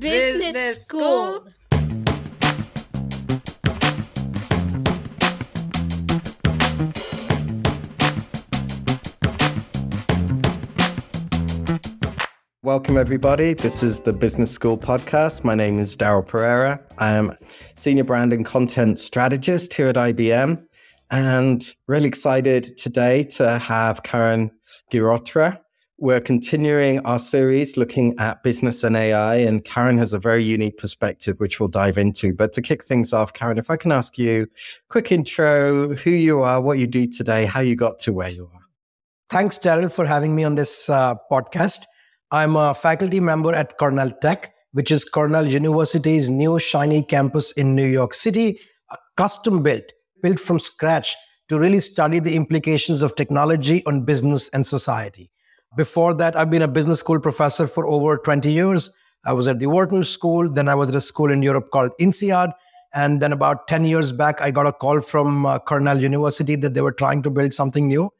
Business 0.00 0.84
School. 0.84 1.46
Welcome, 12.62 12.96
everybody. 12.96 13.54
This 13.54 13.82
is 13.82 14.00
the 14.00 14.12
Business 14.12 14.50
School 14.50 14.78
podcast. 14.78 15.44
My 15.44 15.54
name 15.54 15.78
is 15.78 15.96
Daryl 15.96 16.26
Pereira. 16.26 16.80
I 16.98 17.12
am 17.12 17.36
Senior 17.74 18.04
Brand 18.04 18.32
and 18.32 18.44
Content 18.44 18.98
Strategist 18.98 19.74
here 19.74 19.88
at 19.88 19.96
IBM, 19.96 20.64
and 21.10 21.74
really 21.86 22.08
excited 22.08 22.76
today 22.78 23.24
to 23.24 23.58
have 23.58 24.02
Karan 24.02 24.50
Girotra. 24.90 25.60
We're 26.04 26.20
continuing 26.20 26.98
our 27.06 27.18
series 27.18 27.78
looking 27.78 28.14
at 28.18 28.42
business 28.42 28.84
and 28.84 28.94
AI, 28.94 29.36
and 29.36 29.64
Karan 29.64 29.96
has 29.96 30.12
a 30.12 30.18
very 30.18 30.44
unique 30.44 30.76
perspective, 30.76 31.40
which 31.40 31.58
we'll 31.58 31.70
dive 31.70 31.96
into. 31.96 32.34
But 32.34 32.52
to 32.52 32.60
kick 32.60 32.84
things 32.84 33.14
off, 33.14 33.32
Karan, 33.32 33.56
if 33.56 33.70
I 33.70 33.78
can 33.78 33.90
ask 33.90 34.18
you 34.18 34.46
quick 34.90 35.10
intro, 35.10 35.94
who 35.94 36.10
you 36.10 36.42
are, 36.42 36.60
what 36.60 36.76
you 36.76 36.86
do 36.86 37.06
today, 37.06 37.46
how 37.46 37.60
you 37.60 37.74
got 37.74 38.00
to 38.00 38.12
where 38.12 38.28
you 38.28 38.50
are. 38.52 38.60
Thanks, 39.30 39.56
Daryl, 39.56 39.90
for 39.90 40.04
having 40.04 40.34
me 40.34 40.44
on 40.44 40.56
this 40.56 40.90
uh, 40.90 41.14
podcast. 41.32 41.84
I'm 42.30 42.54
a 42.54 42.74
faculty 42.74 43.18
member 43.18 43.54
at 43.54 43.78
Cornell 43.78 44.12
Tech, 44.20 44.52
which 44.72 44.90
is 44.90 45.06
Cornell 45.06 45.46
University's 45.46 46.28
new 46.28 46.58
shiny 46.58 47.02
campus 47.02 47.50
in 47.52 47.74
New 47.74 47.88
York 47.88 48.12
City, 48.12 48.58
custom 49.16 49.62
built, 49.62 49.84
built 50.22 50.38
from 50.38 50.60
scratch 50.60 51.16
to 51.48 51.58
really 51.58 51.80
study 51.80 52.18
the 52.18 52.36
implications 52.36 53.00
of 53.00 53.16
technology 53.16 53.82
on 53.86 54.04
business 54.04 54.50
and 54.50 54.66
society. 54.66 55.30
Before 55.76 56.14
that, 56.14 56.36
I've 56.36 56.50
been 56.50 56.62
a 56.62 56.68
business 56.68 57.00
school 57.00 57.18
professor 57.18 57.66
for 57.66 57.86
over 57.86 58.16
20 58.18 58.50
years. 58.50 58.96
I 59.24 59.32
was 59.32 59.48
at 59.48 59.58
the 59.58 59.66
Wharton 59.66 60.04
School, 60.04 60.48
then 60.48 60.68
I 60.68 60.74
was 60.74 60.88
at 60.88 60.94
a 60.94 61.00
school 61.00 61.30
in 61.30 61.42
Europe 61.42 61.70
called 61.70 61.90
INSEAD. 61.98 62.52
And 62.94 63.20
then 63.20 63.32
about 63.32 63.66
10 63.66 63.84
years 63.84 64.12
back, 64.12 64.40
I 64.40 64.52
got 64.52 64.66
a 64.66 64.72
call 64.72 65.00
from 65.00 65.46
uh, 65.46 65.58
Cornell 65.58 66.00
University 66.00 66.54
that 66.56 66.74
they 66.74 66.80
were 66.80 66.92
trying 66.92 67.22
to 67.24 67.30
build 67.30 67.52
something 67.52 67.88
new. 67.88 68.10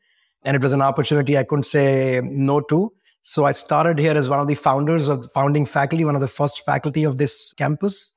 And 0.44 0.56
it 0.56 0.62
was 0.62 0.72
an 0.72 0.82
opportunity 0.82 1.38
I 1.38 1.44
couldn't 1.44 1.64
say 1.64 2.20
no 2.24 2.60
to. 2.62 2.92
So 3.22 3.44
I 3.44 3.52
started 3.52 3.98
here 3.98 4.14
as 4.14 4.28
one 4.28 4.40
of 4.40 4.48
the 4.48 4.56
founders 4.56 5.08
of 5.08 5.22
the 5.22 5.28
founding 5.28 5.64
faculty, 5.64 6.04
one 6.04 6.16
of 6.16 6.20
the 6.20 6.28
first 6.28 6.64
faculty 6.66 7.04
of 7.04 7.18
this 7.18 7.54
campus, 7.54 8.12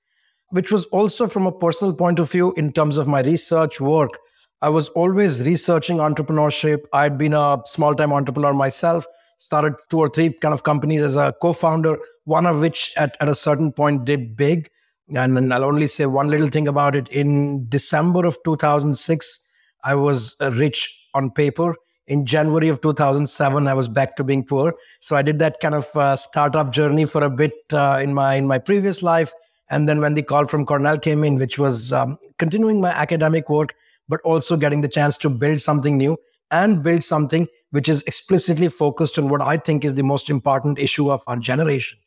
which 0.50 0.72
was 0.72 0.86
also 0.86 1.28
from 1.28 1.46
a 1.46 1.52
personal 1.52 1.94
point 1.94 2.20
of 2.20 2.32
view 2.32 2.54
in 2.58 2.74
terms 2.74 2.98
of 2.98 3.08
my 3.08 3.22
research 3.22 3.80
work. 3.80 4.18
I 4.62 4.70
was 4.70 4.90
always 4.90 5.44
researching 5.44 5.98
entrepreneurship. 5.98 6.80
I'd 6.92 7.18
been 7.18 7.34
a 7.34 7.60
small 7.66 7.94
time 7.94 8.12
entrepreneur 8.12 8.54
myself, 8.54 9.06
started 9.38 9.76
two 9.90 10.00
or 10.00 10.10
three 10.10 10.34
kind 10.34 10.54
of 10.54 10.64
companies 10.64 11.02
as 11.02 11.16
a 11.16 11.34
co 11.42 11.54
founder, 11.54 11.98
one 12.26 12.46
of 12.46 12.60
which 12.60 12.94
at, 12.98 13.16
at 13.20 13.30
a 13.30 13.36
certain 13.36 13.72
point 13.72 14.06
did 14.06 14.36
big. 14.36 14.70
And 15.16 15.54
I'll 15.54 15.64
only 15.64 15.88
say 15.88 16.06
one 16.06 16.28
little 16.28 16.50
thing 16.50 16.68
about 16.68 16.96
it. 16.96 17.08
In 17.10 17.68
December 17.70 18.26
of 18.26 18.38
2006, 18.44 19.40
I 19.84 19.96
was 19.96 20.36
rich 20.42 21.08
on 21.14 21.32
paper 21.32 21.76
in 22.08 22.26
January 22.26 22.70
of 22.70 22.82
2007, 22.82 23.68
I 23.68 23.74
was 23.74 23.88
back 23.88 24.16
to 24.16 24.24
being 24.24 24.44
poor. 24.44 24.74
So 25.00 25.16
I 25.16 25.22
did 25.22 25.40
that 25.40 25.60
kind 25.60 25.76
of 25.76 25.94
uh, 25.96 26.16
startup 26.16 26.72
journey 26.72 27.06
for 27.06 27.24
a 27.24 27.30
bit 27.30 27.54
uh, 27.72 28.00
in 28.02 28.14
my 28.14 28.36
in 28.36 28.48
my 28.48 28.58
previous 28.58 29.04
life, 29.04 29.34
and 29.70 29.88
then 29.88 30.00
when 30.00 30.14
the 30.14 30.24
call 30.24 30.48
from 30.48 30.66
Cornell 30.66 30.98
came 30.98 31.24
in, 31.24 31.38
which 31.38 31.60
was 31.60 31.92
um, 31.92 32.18
continuing 32.38 32.80
my 32.80 32.90
academic 32.90 33.50
work, 33.50 33.76
but 34.08 34.22
also 34.22 34.56
getting 34.56 34.82
the 34.82 34.88
chance 34.88 35.18
to 35.18 35.30
build 35.30 35.60
something 35.60 35.98
new 35.98 36.18
and 36.52 36.84
build 36.84 37.04
something 37.04 37.48
which 37.72 37.90
is 37.90 38.04
explicitly 38.04 38.70
focused 38.70 39.20
on 39.20 39.30
what 39.30 39.42
I 39.42 39.58
think 39.58 39.84
is 39.84 39.96
the 39.96 40.04
most 40.04 40.30
important 40.30 40.80
issue 40.80 41.12
of 41.12 41.22
our 41.28 41.38
generation: 41.38 42.00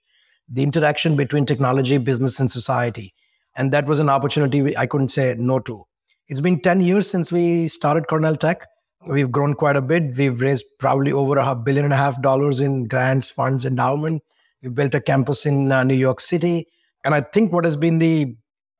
the 0.49 0.63
interaction 0.63 1.17
between 1.17 1.47
technology, 1.47 1.99
business, 1.99 2.41
and 2.41 2.51
society. 2.51 3.15
And 3.57 3.73
that 3.73 3.87
was 3.87 3.99
an 3.99 4.09
opportunity 4.09 4.77
I 4.77 4.87
couldn't 4.87 5.11
say 5.11 5.35
no 5.39 5.59
to. 5.61 5.85
It's 6.29 6.41
been 6.41 6.61
10 6.61 6.81
years 6.81 7.11
since 7.11 7.33
we 7.33 7.67
started 7.67 8.07
Cornell 8.07 8.37
Tech 8.37 8.67
We've 9.07 9.33
grown 9.33 9.55
quite 9.55 9.77
a 9.77 9.83
bit. 9.83 10.17
We've 10.17 10.41
raised 10.41 10.67
probably 10.79 11.11
over 11.11 11.39
a 11.39 11.55
billion 11.55 11.87
and 11.87 11.95
a 11.95 11.97
half 11.97 12.21
dollars 12.21 12.61
in 12.61 12.85
grants, 12.85 13.31
funds, 13.31 13.65
endowment. 13.65 14.23
We've 14.63 14.75
built 14.75 14.95
a 14.95 15.01
campus 15.01 15.47
in 15.47 15.73
uh, 15.73 15.85
New 15.85 15.95
York 15.95 16.21
City. 16.21 16.67
And 17.05 17.15
I 17.15 17.23
think 17.23 17.51
what 17.51 17.65
has 17.65 17.77
been 17.77 17.99
the, 17.99 18.37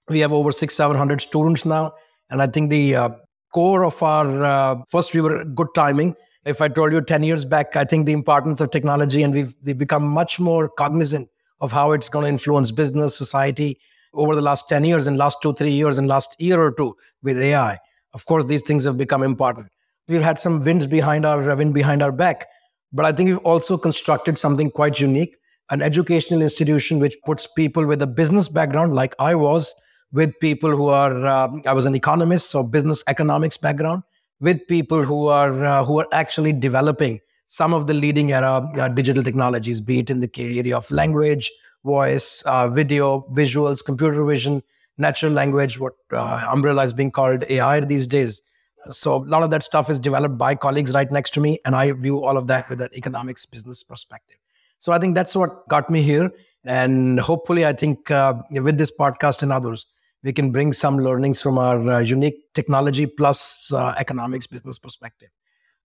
we 0.09 0.21
have 0.21 0.33
over 0.33 0.53
six, 0.53 0.75
700 0.75 1.23
students 1.23 1.65
now. 1.65 1.95
And 2.29 2.43
I 2.43 2.49
think 2.49 2.69
the 2.69 2.97
uh, 2.97 3.11
core 3.53 3.85
of 3.85 4.03
our, 4.03 4.45
uh, 4.45 4.77
first, 4.89 5.15
we 5.15 5.21
were 5.21 5.45
good 5.45 5.69
timing. 5.75 6.15
If 6.45 6.61
I 6.61 6.69
told 6.69 6.93
you 6.93 7.01
10 7.01 7.23
years 7.23 7.45
back, 7.45 7.77
I 7.77 7.85
think 7.85 8.07
the 8.07 8.13
importance 8.13 8.61
of 8.61 8.71
technology 8.71 9.23
and 9.23 9.35
we've, 9.35 9.55
we've 9.65 9.77
become 9.77 10.05
much 10.05 10.41
more 10.41 10.69
cognizant 10.69 11.29
of 11.61 11.73
how 11.73 11.93
it's 11.93 12.09
going 12.09 12.25
to 12.25 12.29
influence 12.29 12.71
business, 12.71 13.17
society 13.17 13.79
over 14.15 14.35
the 14.35 14.41
last 14.41 14.69
10 14.69 14.85
years 14.85 15.07
and 15.07 15.17
last 15.19 15.39
two, 15.43 15.53
three 15.55 15.71
years 15.71 15.99
and 15.99 16.09
last 16.09 16.35
year 16.41 16.61
or 16.61 16.73
two 16.73 16.97
with 17.23 17.39
AI. 17.39 17.79
Of 18.15 18.27
course, 18.27 18.45
these 18.45 18.63
things 18.63 18.85
have 18.85 18.97
become 18.97 19.23
important 19.23 19.69
we've 20.11 20.23
had 20.23 20.39
some 20.39 20.61
winds 20.61 20.87
behind 20.87 21.25
our 21.25 21.55
wind 21.57 21.73
behind 21.73 22.03
our 22.03 22.13
back 22.13 22.47
but 22.93 23.05
i 23.05 23.13
think 23.13 23.29
we've 23.29 23.47
also 23.53 23.79
constructed 23.79 24.37
something 24.37 24.71
quite 24.71 25.01
unique 25.01 25.37
an 25.71 25.81
educational 25.81 26.43
institution 26.43 26.99
which 26.99 27.17
puts 27.25 27.47
people 27.47 27.87
with 27.87 28.03
a 28.03 28.07
business 28.07 28.49
background 28.49 28.93
like 28.95 29.15
i 29.19 29.35
was 29.35 29.75
with 30.13 30.39
people 30.41 30.71
who 30.71 30.89
are 30.89 31.27
uh, 31.27 31.49
i 31.67 31.73
was 31.73 31.87
an 31.87 31.95
economist 31.95 32.51
so 32.51 32.63
business 32.63 33.03
economics 33.07 33.57
background 33.57 34.03
with 34.41 34.67
people 34.67 35.03
who 35.03 35.29
are 35.29 35.65
uh, 35.65 35.85
who 35.85 36.01
are 36.01 36.09
actually 36.13 36.53
developing 36.53 37.21
some 37.47 37.73
of 37.73 37.87
the 37.87 37.95
leading 37.95 38.33
era 38.33 38.53
uh, 38.79 38.89
digital 38.89 39.23
technologies 39.23 39.81
be 39.81 40.01
it 40.01 40.11
in 40.11 40.21
the 40.21 40.31
area 40.39 40.77
of 40.77 40.91
language 40.91 41.51
voice 41.85 42.43
uh, 42.43 42.69
video 42.69 43.27
visuals 43.33 43.85
computer 43.85 44.25
vision 44.25 44.63
natural 44.99 45.33
language 45.33 45.79
what 45.79 45.95
uh, 46.13 46.47
umbrella 46.51 46.85
is 46.85 46.93
being 46.93 47.11
called 47.11 47.45
ai 47.49 47.81
these 47.81 48.07
days 48.07 48.43
so 48.89 49.17
a 49.17 49.27
lot 49.27 49.43
of 49.43 49.51
that 49.51 49.63
stuff 49.63 49.91
is 49.91 49.99
developed 49.99 50.39
by 50.39 50.55
colleagues 50.55 50.93
right 50.95 51.11
next 51.11 51.35
to 51.35 51.41
me, 51.41 51.59
and 51.65 51.77
I 51.77 51.93
view 51.93 52.25
all 52.25 52.37
of 52.37 52.47
that 52.47 52.69
with 52.71 52.81
an 52.81 52.89
economics 52.95 53.45
business 53.45 53.83
perspective. 53.83 54.39
So 54.79 54.93
I 54.93 54.99
think 54.99 55.15
that's 55.15 55.37
what 55.37 55.69
got 55.69 55.91
me 55.91 56.03
here, 56.03 56.31
and 56.65 57.21
hopefully, 57.21 57.67
I 57.67 57.73
think 57.73 58.11
uh, 58.11 58.35
with 58.51 58.79
this 58.79 58.93
podcast 58.97 59.43
and 59.43 59.53
others, 59.53 59.87
we 60.23 60.33
can 60.33 60.51
bring 60.51 60.73
some 60.73 60.99
learnings 60.99 61.41
from 61.41 61.59
our 61.59 61.79
uh, 61.91 61.99
unique 61.99 62.53
technology 62.55 63.07
plus 63.07 63.73
uh, 63.73 63.95
economics 63.99 64.47
business 64.47 64.79
perspective 64.79 65.31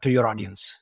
to 0.01 0.09
your 0.09 0.27
audience. 0.27 0.81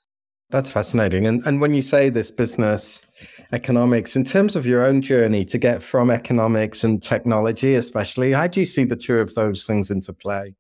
That's 0.50 0.70
fascinating. 0.70 1.26
And 1.26 1.42
and 1.46 1.62
when 1.62 1.74
you 1.74 1.82
say 1.82 2.10
this 2.10 2.30
business 2.30 3.06
economics, 3.52 4.16
in 4.16 4.24
terms 4.24 4.56
of 4.56 4.66
your 4.66 4.86
own 4.86 5.02
journey 5.02 5.46
to 5.46 5.58
get 5.58 5.82
from 5.82 6.12
economics 6.12 6.84
and 6.84 7.02
technology, 7.02 7.76
especially, 7.76 8.34
how 8.34 8.48
do 8.48 8.60
you 8.60 8.66
see 8.66 8.84
the 8.84 8.96
two 8.96 9.18
of 9.18 9.34
those 9.34 9.66
things 9.66 9.90
into 9.90 10.14
play? 10.14 10.56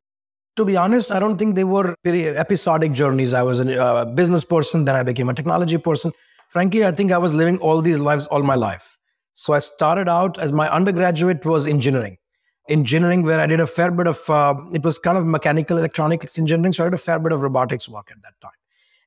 to 0.55 0.65
be 0.65 0.77
honest, 0.77 1.11
I 1.11 1.19
don't 1.19 1.37
think 1.37 1.55
they 1.55 1.63
were 1.63 1.95
very 2.03 2.27
episodic 2.27 2.91
journeys. 2.91 3.33
I 3.33 3.43
was 3.43 3.59
a 3.59 3.81
uh, 3.81 4.05
business 4.05 4.43
person, 4.43 4.85
then 4.85 4.95
I 4.95 5.03
became 5.03 5.29
a 5.29 5.33
technology 5.33 5.77
person. 5.77 6.11
Frankly, 6.49 6.85
I 6.85 6.91
think 6.91 7.11
I 7.11 7.17
was 7.17 7.33
living 7.33 7.57
all 7.57 7.81
these 7.81 7.99
lives 7.99 8.27
all 8.27 8.43
my 8.43 8.55
life. 8.55 8.97
So 9.33 9.53
I 9.53 9.59
started 9.59 10.07
out 10.07 10.37
as 10.37 10.51
my 10.51 10.69
undergraduate 10.69 11.43
was 11.43 11.65
engineering. 11.65 12.17
Engineering, 12.69 13.23
where 13.23 13.39
I 13.39 13.45
did 13.45 13.59
a 13.59 13.67
fair 13.67 13.91
bit 13.91 14.07
of, 14.07 14.29
uh, 14.29 14.55
it 14.73 14.83
was 14.83 14.97
kind 14.97 15.17
of 15.17 15.25
mechanical 15.25 15.77
electronics 15.77 16.37
engineering. 16.39 16.73
So 16.73 16.83
I 16.83 16.87
did 16.87 16.93
a 16.93 16.97
fair 16.97 17.19
bit 17.19 17.31
of 17.31 17.41
robotics 17.41 17.89
work 17.89 18.09
at 18.11 18.21
that 18.23 18.39
time. 18.41 18.51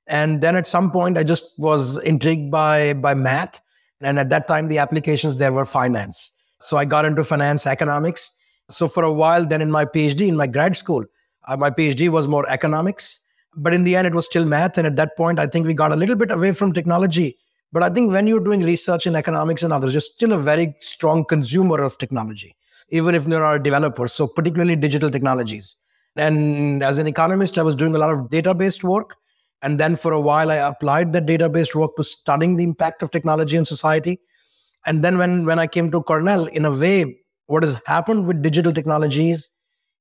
And 0.07 0.41
then 0.41 0.57
at 0.57 0.67
some 0.67 0.91
point, 0.91 1.19
I 1.19 1.25
just 1.25 1.59
was 1.59 1.97
intrigued 2.05 2.51
by, 2.51 2.93
by 2.93 3.15
math. 3.15 3.61
And 4.01 4.19
at 4.19 4.29
that 4.31 4.47
time, 4.47 4.69
the 4.69 4.79
applications 4.79 5.37
there 5.37 5.53
were 5.53 5.65
finance. 5.65 6.35
So 6.61 6.77
I 6.77 6.85
got 6.85 7.05
into 7.05 7.25
finance 7.25 7.67
economics. 7.67 8.33
So 8.69 8.89
for 8.89 9.03
a 9.03 9.13
while, 9.13 9.47
then 9.47 9.63
in 9.63 9.71
my 9.71 9.85
PhD, 9.85 10.29
in 10.29 10.37
my 10.37 10.47
grad 10.47 10.77
school, 10.77 11.05
uh, 11.47 11.57
my 11.57 11.71
PhD 11.71 12.09
was 12.09 12.29
more 12.29 12.49
economics, 12.51 13.21
but 13.57 13.73
in 13.73 13.85
the 13.85 13.97
end, 13.97 14.07
it 14.07 14.15
was 14.15 14.27
still 14.27 14.45
math. 14.45 14.77
And 14.77 14.87
at 14.87 14.97
that 14.97 15.17
point, 15.17 15.39
I 15.39 15.47
think 15.47 15.67
we 15.67 15.75
got 15.75 15.93
a 15.93 15.97
little 15.97 16.17
bit 16.17 16.31
away 16.31 16.53
from 16.53 16.73
technology. 16.73 17.39
But 17.73 17.83
I 17.83 17.91
think 17.91 18.13
when 18.13 18.27
you're 18.27 18.41
doing 18.41 18.63
research 18.63 19.07
in 19.07 19.17
economics 19.17 19.63
and 19.63 19.73
others, 19.73 19.93
you're 19.93 20.01
still 20.01 20.33
a 20.33 20.39
very 20.39 20.75
strong 20.79 21.25
consumer 21.25 21.83
of 21.83 21.99
technology, 21.99 22.55
even 22.91 23.15
if 23.15 23.27
you're 23.27 23.41
not 23.41 23.57
a 23.57 23.59
developer. 23.59 24.09
So, 24.09 24.27
particularly 24.27 24.77
digital 24.77 25.11
technologies. 25.11 25.77
And 26.17 26.83
as 26.83 26.99
an 26.99 27.07
economist, 27.07 27.59
I 27.59 27.63
was 27.63 27.75
doing 27.75 27.95
a 27.95 27.99
lot 27.99 28.13
of 28.13 28.31
data 28.31 28.55
based 28.55 28.85
work. 28.85 29.17
And 29.63 29.79
then 29.81 29.97
for 29.97 30.13
a 30.13 30.21
while, 30.21 30.51
I 30.51 30.57
applied 30.57 31.13
that 31.15 31.27
data 31.27 31.49
based 31.49 31.75
work 31.75 31.97
to 31.97 32.05
studying 32.05 32.57
the 32.57 32.65
impact 32.65 33.03
of 33.03 33.11
technology 33.11 33.57
in 33.57 33.65
society. 33.65 34.21
And 34.87 35.03
then 35.03 35.19
when, 35.19 35.45
when 35.45 35.59
I 35.59 35.67
came 35.67 35.91
to 35.91 36.03
Cornell, 36.03 36.47
in 36.47 36.65
a 36.65 36.71
way, 36.71 37.19
what 37.47 37.63
has 37.63 37.81
happened 37.87 38.27
with 38.27 38.43
digital 38.43 38.73
technologies 38.73 39.51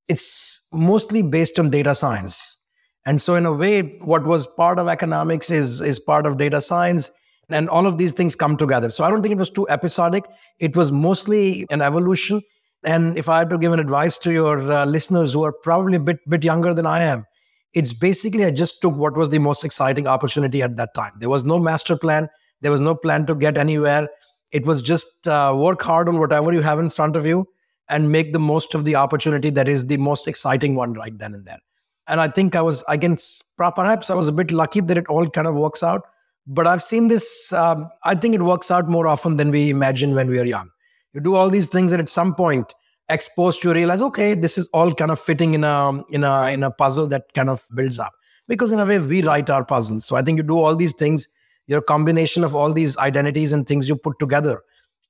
it's 0.07 0.67
mostly 0.71 1.21
based 1.21 1.59
on 1.59 1.69
data 1.69 1.95
science. 1.95 2.57
And 3.05 3.21
so, 3.21 3.35
in 3.35 3.45
a 3.45 3.53
way, 3.53 3.81
what 4.01 4.23
was 4.23 4.47
part 4.47 4.79
of 4.79 4.87
economics 4.87 5.51
is, 5.51 5.81
is 5.81 5.99
part 5.99 6.25
of 6.25 6.37
data 6.37 6.59
science. 6.59 7.11
And 7.49 7.69
all 7.69 7.85
of 7.85 7.99
these 7.99 8.11
things 8.11 8.35
come 8.35 8.57
together. 8.57 8.89
So, 8.89 9.03
I 9.03 9.09
don't 9.09 9.21
think 9.21 9.33
it 9.33 9.37
was 9.37 9.51
too 9.51 9.67
episodic. 9.69 10.23
It 10.59 10.75
was 10.75 10.91
mostly 10.91 11.67
an 11.69 11.81
evolution. 11.81 12.41
And 12.85 13.17
if 13.17 13.27
I 13.27 13.39
had 13.39 13.49
to 13.49 13.57
give 13.57 13.73
an 13.73 13.79
advice 13.79 14.15
to 14.19 14.31
your 14.31 14.71
uh, 14.71 14.85
listeners 14.85 15.33
who 15.33 15.43
are 15.43 15.51
probably 15.51 15.95
a 15.95 15.99
bit, 15.99 16.19
bit 16.29 16.43
younger 16.43 16.71
than 16.71 16.85
I 16.85 17.01
am, 17.01 17.25
it's 17.73 17.91
basically 17.91 18.45
I 18.45 18.51
just 18.51 18.79
took 18.81 18.95
what 18.95 19.17
was 19.17 19.29
the 19.29 19.39
most 19.39 19.65
exciting 19.65 20.07
opportunity 20.07 20.61
at 20.61 20.77
that 20.77 20.93
time. 20.93 21.13
There 21.19 21.29
was 21.29 21.43
no 21.43 21.59
master 21.59 21.97
plan, 21.97 22.29
there 22.61 22.71
was 22.71 22.81
no 22.81 22.93
plan 22.93 23.25
to 23.25 23.35
get 23.35 23.57
anywhere. 23.57 24.07
It 24.51 24.65
was 24.65 24.83
just 24.83 25.27
uh, 25.27 25.53
work 25.57 25.81
hard 25.81 26.07
on 26.07 26.19
whatever 26.19 26.53
you 26.53 26.61
have 26.61 26.79
in 26.79 26.91
front 26.91 27.15
of 27.15 27.25
you 27.25 27.47
and 27.89 28.11
make 28.11 28.33
the 28.33 28.39
most 28.39 28.75
of 28.75 28.85
the 28.85 28.95
opportunity 28.95 29.49
that 29.49 29.67
is 29.67 29.87
the 29.87 29.97
most 29.97 30.27
exciting 30.27 30.75
one 30.75 30.93
right 30.93 31.17
then 31.17 31.33
and 31.33 31.45
there. 31.45 31.59
And 32.07 32.21
I 32.21 32.27
think 32.27 32.55
I 32.55 32.61
was, 32.61 32.83
I 32.87 32.97
can, 32.97 33.17
perhaps 33.57 34.11
I 34.11 34.13
was 34.13 34.27
a 34.27 34.31
bit 34.31 34.51
lucky 34.51 34.79
that 34.79 34.95
it 34.95 35.07
all 35.07 35.27
kind 35.27 35.47
of 35.47 35.55
works 35.55 35.81
out. 35.81 36.03
But 36.47 36.67
I've 36.67 36.83
seen 36.83 37.07
this, 37.07 37.51
um, 37.51 37.89
I 38.03 38.13
think 38.13 38.35
it 38.35 38.43
works 38.43 38.69
out 38.69 38.87
more 38.87 39.07
often 39.07 39.37
than 39.37 39.49
we 39.49 39.71
imagine 39.71 40.13
when 40.13 40.29
we 40.29 40.39
are 40.39 40.45
young. 40.45 40.69
You 41.15 41.21
do 41.21 41.33
all 41.33 41.49
these 41.49 41.65
things, 41.65 41.91
and 41.91 41.99
at 41.99 42.09
some 42.09 42.35
point, 42.35 42.75
exposed 43.09 43.63
to 43.63 43.73
realize, 43.73 44.01
okay, 44.01 44.35
this 44.35 44.57
is 44.59 44.69
all 44.73 44.93
kind 44.93 45.09
of 45.09 45.19
fitting 45.19 45.55
in 45.55 45.63
a 45.63 46.03
in 46.09 46.23
a 46.23 46.51
in 46.51 46.61
a 46.61 46.69
puzzle 46.69 47.07
that 47.07 47.33
kind 47.33 47.49
of 47.49 47.63
builds 47.73 47.97
up. 47.97 48.13
Because 48.47 48.71
in 48.71 48.79
a 48.79 48.85
way, 48.85 48.99
we 48.99 49.23
write 49.23 49.49
our 49.49 49.65
puzzles. 49.65 50.05
So 50.05 50.15
I 50.15 50.21
think 50.21 50.37
you 50.37 50.43
do 50.43 50.59
all 50.59 50.75
these 50.75 50.93
things, 50.93 51.27
your 51.65 51.81
combination 51.81 52.43
of 52.43 52.53
all 52.53 52.71
these 52.71 52.95
identities 52.97 53.53
and 53.53 53.65
things 53.65 53.89
you 53.89 53.95
put 53.95 54.19
together 54.19 54.61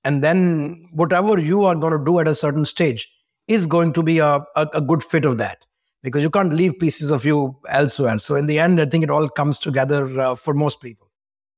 and 0.06 0.24
then 0.24 0.88
whatever 0.94 1.38
you 1.40 1.66
are 1.66 1.75
going 1.75 1.98
to 1.98 2.06
do 2.06 2.19
at 2.19 2.28
a 2.28 2.36
certain 2.36 2.63
stage 2.63 3.12
is 3.48 3.66
going 3.66 3.92
to 3.94 4.04
be 4.04 4.19
a, 4.19 4.36
a, 4.56 4.68
a, 4.74 4.81
good 4.81 5.04
fit 5.04 5.25
of 5.25 5.38
that 5.40 5.66
because 6.04 6.24
you 6.24 6.30
can't 6.30 6.54
leave 6.54 6.80
pieces 6.80 7.12
of 7.12 7.25
you 7.25 7.57
elsewhere 7.68 8.18
so 8.18 8.36
in 8.36 8.46
the 8.46 8.60
end 8.60 8.80
i 8.80 8.86
think 8.86 9.04
it 9.04 9.10
all 9.10 9.28
comes 9.28 9.57
together 9.57 10.19
uh, 10.19 10.36
for 10.36 10.54
most 10.54 10.80
people 10.80 11.05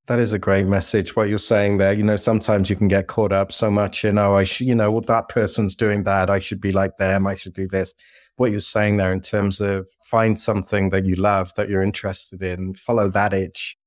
that 0.08 0.20
is 0.20 0.34
a 0.34 0.40
great 0.40 0.66
message 0.66 1.16
what 1.16 1.30
you're 1.30 1.38
saying 1.38 1.78
there. 1.78 1.94
You 1.94 2.04
know 2.04 2.16
sometimes 2.16 2.70
you 2.70 2.76
can 2.76 2.88
get 2.88 3.08
caught 3.08 3.32
up 3.32 3.52
so 3.52 3.70
much 3.70 4.06
in 4.06 4.18
oh 4.18 4.34
i 4.34 4.44
should 4.44 4.68
you 4.68 4.76
know 4.76 4.92
well 4.92 5.02
that 5.02 5.30
person's 5.30 5.76
doing 5.76 6.04
that. 6.04 6.30
I 6.30 6.40
should 6.40 6.62
be 6.62 6.72
like 6.72 6.98
them. 6.98 7.28
I 7.28 7.36
should 7.36 7.54
do 7.54 7.68
this. 7.68 7.94
What 8.38 8.52
you're 8.52 8.60
saying 8.60 8.98
there 8.98 9.12
in 9.12 9.22
terms 9.22 9.60
of 9.60 9.88
find 10.04 10.40
something 10.40 10.90
that 10.92 11.06
you 11.06 11.16
love 11.16 11.54
that 11.56 11.70
you're 11.70 11.84
interested 11.84 12.42
in 12.42 12.74
follow 12.76 13.10
that 13.10 13.34
itch 13.34 13.78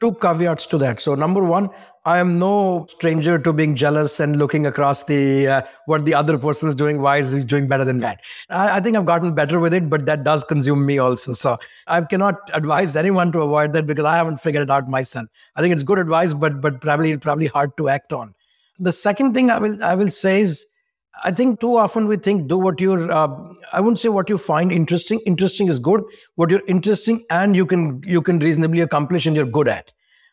two 0.00 0.12
caveats 0.14 0.66
to 0.66 0.78
that. 0.78 1.00
So 1.00 1.14
number 1.14 1.42
one 1.42 1.70
i 2.04 2.18
am 2.18 2.38
no 2.38 2.86
stranger 2.88 3.36
to 3.36 3.52
being 3.52 3.74
jealous 3.74 4.20
and 4.20 4.38
looking 4.38 4.66
across 4.66 5.02
the 5.04 5.48
uh, 5.48 5.62
what 5.86 6.04
the 6.04 6.14
other 6.14 6.38
person 6.38 6.68
is 6.68 6.74
doing 6.74 7.00
why 7.02 7.16
is 7.16 7.32
he 7.32 7.42
doing 7.42 7.66
better 7.66 7.84
than 7.84 8.00
that? 8.00 8.20
I, 8.48 8.76
I, 8.76 8.80
think 8.80 8.96
i've 8.96 9.06
gotten 9.06 9.34
better 9.34 9.58
with 9.58 9.74
it 9.74 9.90
but 9.90 10.06
that 10.06 10.22
does 10.22 10.44
consume 10.44 10.86
me 10.86 10.98
also. 10.98 11.32
So 11.32 11.58
i 11.86 12.00
cannot 12.00 12.50
advise 12.54 12.94
anyone 12.96 13.32
to 13.32 13.42
avoid 13.42 13.72
that 13.72 13.86
because 13.86 14.04
i 14.04 14.16
haven't 14.16 14.38
figured 14.38 14.62
it 14.62 14.70
out 14.70 14.88
myself. 14.88 15.28
I 15.56 15.60
think 15.62 15.72
it's 15.72 15.82
good 15.82 15.98
advice 15.98 16.32
but 16.32 16.60
but 16.60 16.80
probably 16.80 17.16
probably 17.16 17.46
hard 17.46 17.76
to 17.78 17.88
act 17.88 18.12
on. 18.12 18.34
The 18.78 18.92
second 18.92 19.34
thing 19.34 19.50
i 19.50 19.58
will 19.58 19.82
i 19.82 19.94
will 19.94 20.10
say 20.10 20.40
is 20.40 20.66
I 21.24 21.30
think 21.30 21.60
too 21.60 21.76
often 21.76 22.06
we 22.06 22.16
think 22.16 22.48
do 22.48 22.58
what 22.58 22.80
you're. 22.80 23.10
Uh, 23.10 23.28
I 23.72 23.80
wouldn't 23.80 23.98
say 23.98 24.08
what 24.08 24.28
you 24.28 24.38
find 24.38 24.70
interesting. 24.70 25.20
Interesting 25.20 25.68
is 25.68 25.78
good. 25.78 26.02
What 26.34 26.50
you're 26.50 26.62
interesting 26.66 27.24
and 27.30 27.56
you 27.56 27.64
can 27.64 28.02
you 28.04 28.20
can 28.20 28.38
reasonably 28.38 28.80
accomplish 28.80 29.26
and 29.26 29.34
you're 29.34 29.46
good 29.46 29.68
at. 29.68 29.92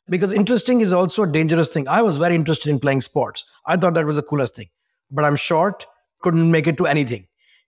Because 0.10 0.34
interesting 0.34 0.82
is 0.82 0.92
also 0.92 1.24
a 1.24 1.32
dangerous 1.32 1.70
thing. 1.70 1.88
I 1.88 2.02
was 2.02 2.18
very 2.18 2.36
interested 2.36 2.70
in 2.70 2.80
playing 2.80 3.02
sports. 3.02 3.46
I 3.66 3.78
thought 3.78 3.94
that 3.94 4.06
was 4.06 4.18
the 4.18 4.24
coolest 4.24 4.56
thing. 4.56 4.70
But 5.10 5.24
I'm 5.24 5.38
short, 5.38 5.86
couldn't 6.22 6.52
make 6.52 6.68
it 6.68 6.78
to 6.78 6.88
anything. 6.88 7.28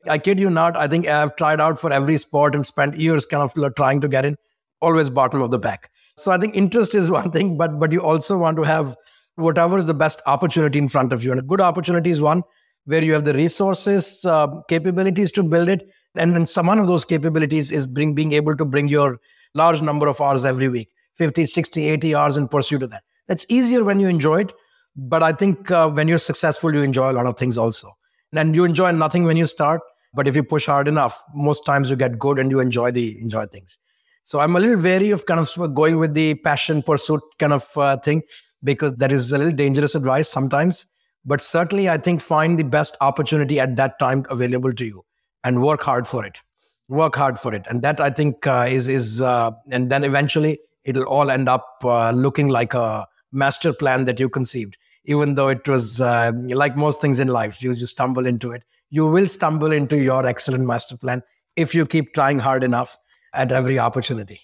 I 0.09 0.17
kid 0.17 0.39
you 0.39 0.49
not. 0.49 0.75
I 0.75 0.87
think 0.87 1.07
I've 1.07 1.35
tried 1.37 1.61
out 1.61 1.79
for 1.79 1.91
every 1.91 2.17
sport 2.17 2.53
and 2.53 2.65
spent 2.65 2.97
years 2.97 3.25
kind 3.25 3.41
of 3.41 3.75
trying 3.75 4.01
to 4.01 4.09
get 4.09 4.25
in. 4.25 4.35
Always 4.81 5.09
bottom 5.09 5.41
of 5.41 5.51
the 5.51 5.59
pack. 5.59 5.89
So 6.17 6.31
I 6.31 6.37
think 6.37 6.55
interest 6.55 6.93
is 6.93 7.09
one 7.19 7.31
thing, 7.31 7.57
but 7.57 7.79
but 7.79 7.93
you 7.93 8.01
also 8.01 8.37
want 8.37 8.57
to 8.57 8.63
have 8.63 8.97
whatever 9.35 9.77
is 9.77 9.85
the 9.85 9.93
best 9.93 10.21
opportunity 10.25 10.79
in 10.79 10.89
front 10.89 11.13
of 11.13 11.23
you. 11.23 11.31
And 11.31 11.39
a 11.39 11.43
good 11.43 11.61
opportunity 11.61 12.09
is 12.09 12.21
one 12.21 12.43
where 12.85 13.03
you 13.03 13.13
have 13.13 13.25
the 13.25 13.33
resources, 13.33 14.23
uh, 14.25 14.47
capabilities 14.67 15.31
to 15.31 15.43
build 15.43 15.69
it. 15.69 15.89
And 16.15 16.33
then 16.33 16.45
some 16.45 16.67
one 16.67 16.79
of 16.79 16.87
those 16.87 17.03
capabilities 17.03 17.71
is 17.71 17.85
bring, 17.85 18.15
being 18.15 18.33
able 18.33 18.55
to 18.55 18.65
bring 18.65 18.87
your 18.87 19.19
large 19.53 19.81
number 19.81 20.07
of 20.07 20.21
hours 20.21 20.45
every 20.45 20.69
week 20.69 20.89
50, 21.15 21.45
60, 21.45 21.87
80 21.87 22.15
hours 22.15 22.37
in 22.37 22.47
pursuit 22.47 22.83
of 22.83 22.91
that. 22.91 23.03
That's 23.27 23.45
easier 23.49 23.83
when 23.83 23.99
you 23.99 24.07
enjoy 24.07 24.41
it. 24.41 24.53
But 24.95 25.23
I 25.23 25.33
think 25.33 25.71
uh, 25.71 25.89
when 25.89 26.07
you're 26.07 26.17
successful, 26.17 26.73
you 26.73 26.81
enjoy 26.81 27.11
a 27.11 27.13
lot 27.13 27.25
of 27.25 27.37
things 27.37 27.57
also. 27.57 27.97
And 28.33 28.55
you 28.55 28.63
enjoy 28.63 28.91
nothing 28.91 29.23
when 29.23 29.37
you 29.37 29.45
start. 29.45 29.81
But 30.13 30.27
if 30.27 30.35
you 30.35 30.43
push 30.43 30.65
hard 30.65 30.87
enough, 30.87 31.21
most 31.33 31.65
times 31.65 31.89
you 31.89 31.97
get 31.97 32.17
good 32.17 32.39
and 32.39 32.49
you 32.49 32.59
enjoy 32.59 32.91
the 32.91 33.19
enjoy 33.19 33.45
things. 33.47 33.77
So 34.23 34.39
I'm 34.39 34.55
a 34.55 34.59
little 34.59 34.81
wary 34.81 35.11
of 35.11 35.25
kind 35.25 35.39
of 35.39 35.73
going 35.73 35.99
with 35.99 36.13
the 36.13 36.35
passion 36.35 36.81
pursuit 36.81 37.21
kind 37.37 37.53
of 37.53 37.77
uh, 37.77 37.97
thing 37.97 38.23
because 38.63 38.95
that 38.95 39.11
is 39.11 39.31
a 39.31 39.37
little 39.37 39.53
dangerous 39.53 39.95
advice 39.95 40.29
sometimes 40.29 40.87
but 41.25 41.41
certainly 41.41 41.89
i 41.89 41.97
think 41.97 42.21
find 42.21 42.59
the 42.59 42.63
best 42.63 42.95
opportunity 43.01 43.59
at 43.59 43.75
that 43.75 43.97
time 43.99 44.25
available 44.29 44.73
to 44.73 44.85
you 44.85 45.03
and 45.45 45.61
work 45.61 45.83
hard 45.83 46.07
for 46.07 46.25
it. 46.25 46.41
Work 46.89 47.15
hard 47.15 47.39
for 47.39 47.53
it. 47.53 47.65
And 47.69 47.81
that 47.81 47.99
i 47.99 48.09
think 48.09 48.45
uh, 48.45 48.67
is 48.69 48.89
is 48.89 49.21
uh, 49.21 49.51
and 49.71 49.89
then 49.89 50.03
eventually 50.03 50.59
it'll 50.83 51.03
all 51.03 51.31
end 51.31 51.47
up 51.49 51.67
uh, 51.83 52.11
looking 52.11 52.49
like 52.49 52.73
a 52.73 53.07
master 53.31 53.73
plan 53.73 54.05
that 54.05 54.19
you 54.19 54.29
conceived. 54.29 54.77
Even 55.05 55.35
though 55.35 55.49
it 55.49 55.67
was 55.67 56.01
uh, 56.01 56.31
like 56.63 56.75
most 56.75 56.99
things 56.99 57.19
in 57.19 57.27
life 57.27 57.61
you 57.63 57.73
just 57.73 57.93
stumble 57.93 58.25
into 58.25 58.51
it. 58.51 58.63
You 58.89 59.07
will 59.07 59.27
stumble 59.27 59.71
into 59.71 59.97
your 59.97 60.25
excellent 60.25 60.65
master 60.65 60.97
plan 60.97 61.23
if 61.55 61.73
you 61.75 61.85
keep 61.85 62.13
trying 62.13 62.39
hard 62.39 62.63
enough 62.63 62.97
at 63.33 63.51
every 63.51 63.79
opportunity. 63.79 64.41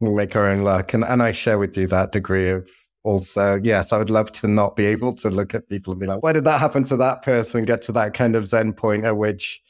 Make 0.00 0.36
our 0.36 0.46
own 0.46 0.62
luck 0.62 0.94
and, 0.94 1.04
and 1.04 1.22
i 1.22 1.32
share 1.32 1.58
with 1.58 1.76
you 1.76 1.86
that 1.88 2.12
degree 2.12 2.50
of 2.50 2.70
also, 3.08 3.58
yes, 3.62 3.90
I 3.90 3.98
would 3.98 4.10
love 4.10 4.32
to 4.32 4.46
not 4.46 4.76
be 4.76 4.84
able 4.84 5.14
to 5.14 5.30
look 5.30 5.54
at 5.54 5.66
people 5.68 5.92
and 5.94 6.00
be 6.00 6.06
like, 6.06 6.22
why 6.22 6.34
did 6.34 6.44
that 6.44 6.60
happen 6.60 6.84
to 6.84 6.96
that 6.98 7.22
person? 7.22 7.64
Get 7.64 7.80
to 7.82 7.92
that 7.92 8.12
kind 8.12 8.36
of 8.36 8.46
Zen 8.46 8.74
point 8.74 9.06
at 9.06 9.16
which 9.16 9.62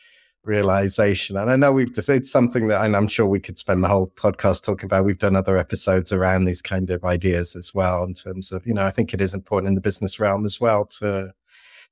realization. 0.43 1.37
And 1.37 1.49
I 1.49 1.55
know 1.55 1.73
we've 1.73 1.96
it's 1.96 2.31
something 2.31 2.67
that 2.67 2.85
and 2.85 2.96
I'm 2.96 3.06
sure 3.06 3.26
we 3.26 3.38
could 3.38 3.56
spend 3.56 3.85
the 3.85 3.88
whole 3.88 4.08
podcast 4.17 4.64
talking 4.64 4.87
about. 4.87 5.05
We've 5.05 5.20
done 5.20 5.37
other 5.37 5.56
episodes 5.56 6.11
around 6.11 6.46
these 6.46 6.61
kind 6.61 6.90
of 6.90 7.05
ideas 7.05 7.55
as 7.55 7.73
well, 7.73 8.02
in 8.02 8.12
terms 8.12 8.50
of, 8.50 8.67
you 8.67 8.75
know, 8.75 8.85
I 8.85 8.90
think 8.90 9.14
it 9.14 9.20
is 9.20 9.35
important 9.35 9.69
in 9.69 9.75
the 9.76 9.81
business 9.81 10.19
realm 10.19 10.44
as 10.44 10.61
well 10.61 10.87
to 10.99 11.32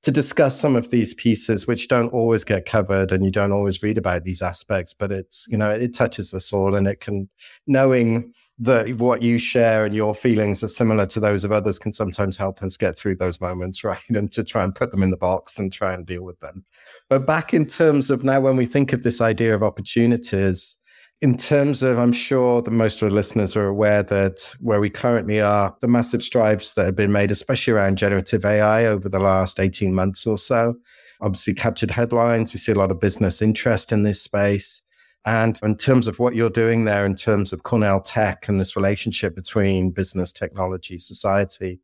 to 0.03 0.11
discuss 0.11 0.59
some 0.61 0.75
of 0.75 0.91
these 0.91 1.15
pieces 1.15 1.67
which 1.67 1.89
don't 1.89 2.13
always 2.13 2.45
get 2.45 2.67
covered 2.67 3.13
and 3.13 3.25
you 3.25 3.31
don't 3.31 3.53
always 3.53 3.83
read 3.83 3.99
about 3.99 4.25
these 4.25 4.43
aspects, 4.43 4.93
but 4.93 5.11
it's, 5.11 5.47
you 5.49 5.57
know, 5.57 5.71
it 5.71 5.95
touches 5.95 6.35
us 6.35 6.53
all 6.53 6.75
and 6.75 6.87
it 6.87 7.01
can 7.01 7.29
knowing 7.67 8.33
that 8.59 8.89
what 8.97 9.23
you 9.23 9.39
share 9.39 9.85
and 9.85 9.95
your 9.95 10.15
feelings 10.15 10.63
are 10.63 10.69
similar 10.69 11.05
to 11.07 11.21
those 11.21 11.45
of 11.45 11.53
others 11.53 11.79
can 11.79 11.93
sometimes 11.93 12.37
help 12.37 12.63
us 12.63 12.77
get 12.77 12.99
through 12.99 13.17
those 13.17 13.41
moments, 13.41 13.85
right? 13.85 13.99
And 14.09 14.33
to 14.33 14.45
try 14.45 14.65
and 14.65 14.75
put 14.75 14.91
them 14.91 15.03
in 15.03 15.11
the 15.11 15.17
box 15.17 15.59
and 15.59 15.73
try 15.73 15.93
and 15.93 16.07
deal 16.07 16.23
with 16.23 16.41
them. 16.41 16.65
But 17.09 17.27
back 17.27 17.53
in 17.53 17.67
terms 17.67 18.11
of 18.11 18.25
now, 18.25 18.41
when 18.41 18.57
we 18.57 18.67
think 18.67 18.93
of 18.93 19.03
this 19.03 19.21
idea 19.21 19.55
of 19.55 19.63
opportunities, 19.63 20.77
in 21.23 21.37
terms 21.37 21.83
of, 21.83 21.99
I'm 21.99 22.13
sure 22.13 22.61
that 22.61 22.71
most 22.71 23.01
of 23.01 23.09
the 23.09 23.15
listeners 23.15 23.57
are 23.57 23.67
aware 23.67 24.03
that 24.03 24.55
where 24.61 24.81
we 24.81 24.91
currently 24.91 25.41
are, 25.41 25.75
the 25.81 25.89
massive 25.89 26.23
strides 26.23 26.75
that 26.75 26.85
have 26.85 26.97
been 26.97 27.13
made, 27.13 27.31
especially 27.31 27.73
around 27.73 27.97
generative 27.97 28.45
AI 28.45 28.85
over 28.85 29.09
the 29.09 29.19
last 29.19 29.59
18 29.59 29.95
months 29.95 30.27
or 30.27 30.37
so, 30.37 30.75
obviously 31.23 31.55
captured 31.55 31.91
headlines. 31.91 32.53
We 32.53 32.59
see 32.59 32.73
a 32.73 32.77
lot 32.77 32.91
of 32.91 33.01
business 33.01 33.41
interest 33.41 33.93
in 33.93 34.03
this 34.03 34.21
space. 34.21 34.83
And 35.27 35.59
in 35.65 35.77
terms 35.77 36.07
of 36.07 36.21
what 36.21 36.37
you're 36.37 36.49
doing 36.49 36.85
there, 36.85 37.05
in 37.05 37.17
terms 37.17 37.53
of 37.53 37.65
Cornell 37.65 38.01
Tech 38.01 38.49
and 38.49 38.61
this 38.61 38.77
relationship 38.77 39.35
between 39.35 39.91
business, 39.91 40.33
technology, 40.33 40.99
society, 40.99 41.81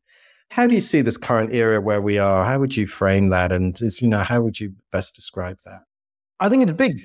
how 0.51 0.69
do 0.69 0.75
you 0.75 0.81
see 0.81 1.01
this 1.01 1.17
current 1.17 1.53
era 1.53 1.81
where 1.81 2.01
we 2.01 2.19
are? 2.19 2.45
How 2.45 2.61
would 2.61 2.77
you 2.77 2.87
frame 2.87 3.31
that? 3.31 3.51
And 3.51 3.81
is, 3.83 4.01
you 4.01 4.09
know, 4.09 4.21
how 4.21 4.43
would 4.43 4.61
you 4.61 4.73
best 4.93 5.17
describe 5.17 5.59
that? 5.65 5.81
I 6.39 6.49
think 6.49 6.63
it's 6.63 6.73
big. 6.73 7.01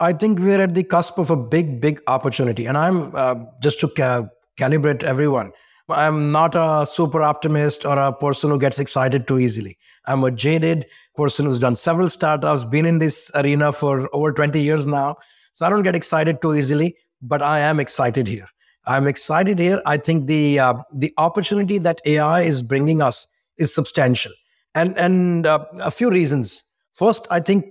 I 0.00 0.14
think 0.14 0.38
we're 0.38 0.60
at 0.60 0.74
the 0.74 0.82
cusp 0.82 1.18
of 1.18 1.30
a 1.30 1.36
big, 1.36 1.80
big 1.80 2.00
opportunity. 2.06 2.66
And 2.66 2.78
I'm 2.78 3.14
uh, 3.14 3.34
just 3.60 3.80
to 3.80 3.88
ca- 3.88 4.28
calibrate 4.58 5.02
everyone. 5.02 5.52
I'm 5.88 6.32
not 6.32 6.54
a 6.54 6.86
super 6.86 7.22
optimist 7.22 7.84
or 7.84 7.98
a 7.98 8.12
person 8.12 8.50
who 8.50 8.58
gets 8.58 8.78
excited 8.78 9.28
too 9.28 9.38
easily. 9.38 9.78
I'm 10.06 10.24
a 10.24 10.30
jaded 10.30 10.86
person 11.14 11.46
who's 11.46 11.58
done 11.58 11.76
several 11.76 12.08
startups, 12.08 12.64
been 12.64 12.86
in 12.86 12.98
this 12.98 13.30
arena 13.34 13.72
for 13.72 14.08
over 14.14 14.32
20 14.32 14.60
years 14.60 14.86
now. 14.86 15.16
So 15.56 15.64
I 15.64 15.70
don't 15.70 15.84
get 15.84 15.96
excited 15.96 16.42
too 16.42 16.54
easily, 16.54 16.96
but 17.22 17.40
I 17.40 17.60
am 17.60 17.80
excited 17.80 18.28
here. 18.28 18.46
I'm 18.84 19.06
excited 19.06 19.58
here. 19.58 19.80
I 19.86 19.96
think 19.96 20.26
the 20.26 20.58
uh, 20.58 20.74
the 20.94 21.14
opportunity 21.16 21.78
that 21.78 22.02
AI 22.04 22.42
is 22.42 22.60
bringing 22.60 23.00
us 23.00 23.26
is 23.56 23.74
substantial, 23.74 24.32
and 24.74 24.98
and 24.98 25.46
uh, 25.46 25.64
a 25.80 25.90
few 25.90 26.10
reasons. 26.10 26.62
First, 26.92 27.26
I 27.30 27.40
think 27.40 27.64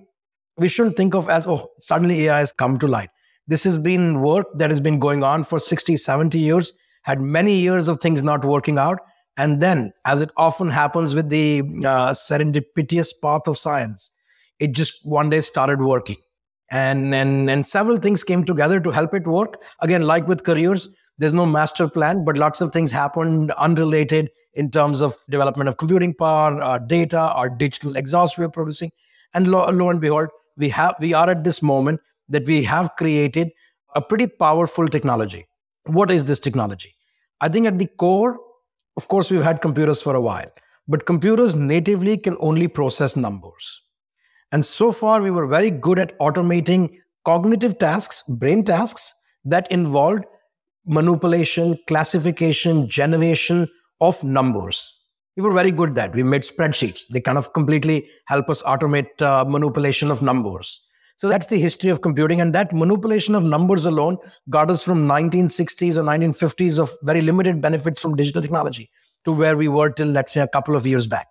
we 0.57 0.67
shouldn't 0.67 0.97
think 0.97 1.13
of 1.13 1.29
as 1.29 1.45
oh 1.45 1.69
suddenly 1.77 2.23
AI 2.23 2.39
has 2.39 2.51
come 2.51 2.79
to 2.79 2.87
light. 2.87 3.11
This 3.45 3.63
has 3.65 3.77
been 3.77 4.19
work 4.23 4.47
that 4.55 4.71
has 4.71 4.79
been 4.79 4.97
going 4.97 5.23
on 5.23 5.43
for 5.43 5.59
60, 5.59 5.95
70 5.95 6.39
years. 6.39 6.73
Had 7.03 7.21
many 7.21 7.55
years 7.55 7.87
of 7.87 8.01
things 8.01 8.23
not 8.23 8.43
working 8.43 8.79
out, 8.79 8.97
and 9.37 9.61
then, 9.61 9.93
as 10.05 10.21
it 10.21 10.31
often 10.37 10.69
happens 10.71 11.13
with 11.13 11.29
the 11.29 11.59
uh, 11.61 12.15
serendipitous 12.25 13.13
path 13.21 13.47
of 13.47 13.59
science, 13.59 14.09
it 14.57 14.71
just 14.71 15.05
one 15.05 15.29
day 15.29 15.41
started 15.41 15.81
working 15.81 16.17
and 16.71 17.13
and 17.13 17.49
and 17.49 17.65
several 17.65 17.97
things 17.97 18.23
came 18.23 18.43
together 18.43 18.79
to 18.79 18.91
help 18.91 19.13
it 19.13 19.27
work. 19.27 19.61
Again 19.81 20.03
like 20.03 20.27
with 20.27 20.43
careers 20.43 20.95
there's 21.17 21.33
no 21.33 21.45
master 21.45 21.87
plan 21.87 22.25
but 22.25 22.37
lots 22.37 22.61
of 22.61 22.71
things 22.71 22.91
happened 22.91 23.51
unrelated 23.51 24.29
in 24.53 24.71
terms 24.71 25.01
of 25.01 25.15
development 25.29 25.69
of 25.69 25.77
computing 25.77 26.13
power 26.13 26.61
our 26.61 26.79
data 26.79 27.19
our 27.19 27.49
digital 27.49 27.95
exhaust 27.95 28.37
we're 28.37 28.49
producing. 28.49 28.91
And 29.33 29.47
lo, 29.49 29.69
lo 29.69 29.89
and 29.89 30.01
behold 30.01 30.29
we 30.57 30.69
have 30.69 30.95
we 30.99 31.13
are 31.13 31.29
at 31.29 31.43
this 31.43 31.61
moment 31.61 32.01
that 32.29 32.45
we 32.45 32.63
have 32.63 32.95
created 32.97 33.51
a 33.93 34.01
pretty 34.01 34.27
powerful 34.27 34.87
technology. 34.87 35.47
What 35.85 36.09
is 36.09 36.25
this 36.25 36.39
technology? 36.39 36.95
I 37.41 37.49
think 37.49 37.67
at 37.67 37.77
the 37.77 37.87
core 37.87 38.39
of 38.97 39.07
course 39.07 39.29
we've 39.29 39.43
had 39.43 39.61
computers 39.61 40.01
for 40.01 40.15
a 40.15 40.21
while 40.21 40.49
but 40.87 41.05
computers 41.05 41.55
natively 41.55 42.17
can 42.17 42.37
only 42.39 42.67
process 42.67 43.15
numbers. 43.15 43.81
And 44.51 44.65
so 44.65 44.91
far, 44.91 45.21
we 45.21 45.31
were 45.31 45.47
very 45.47 45.69
good 45.69 45.99
at 45.99 46.17
automating 46.19 46.97
cognitive 47.25 47.77
tasks, 47.79 48.23
brain 48.23 48.63
tasks 48.63 49.13
that 49.43 49.69
involved 49.71 50.25
manipulation, 50.85 51.77
classification, 51.87 52.87
generation 52.89 53.67
of 54.01 54.23
numbers. 54.23 54.93
We 55.35 55.43
were 55.43 55.51
very 55.51 55.71
good 55.71 55.89
at 55.89 55.95
that. 55.95 56.15
We 56.15 56.23
made 56.23 56.43
spreadsheets. 56.43 57.07
They 57.09 57.19
kind 57.19 57.37
of 57.37 57.53
completely 57.53 58.07
help 58.25 58.49
us 58.49 58.63
automate 58.63 59.21
uh, 59.21 59.43
manipulation 59.45 60.11
of 60.11 60.21
numbers. 60.21 60.81
So 61.17 61.29
that's 61.29 61.47
the 61.47 61.59
history 61.59 61.89
of 61.89 62.01
computing. 62.01 62.41
And 62.41 62.53
that 62.53 62.73
manipulation 62.73 63.35
of 63.35 63.43
numbers 63.43 63.85
alone 63.85 64.17
got 64.49 64.69
us 64.69 64.83
from 64.83 65.07
1960s 65.07 65.97
or 65.97 66.03
1950s 66.03 66.79
of 66.79 66.93
very 67.03 67.21
limited 67.21 67.61
benefits 67.61 68.01
from 68.01 68.15
digital 68.15 68.41
technology 68.41 68.89
to 69.23 69.31
where 69.31 69.57
we 69.57 69.67
were 69.67 69.89
till, 69.89 70.07
let's 70.07 70.33
say, 70.33 70.41
a 70.41 70.47
couple 70.47 70.75
of 70.75 70.85
years 70.85 71.07
back. 71.07 71.27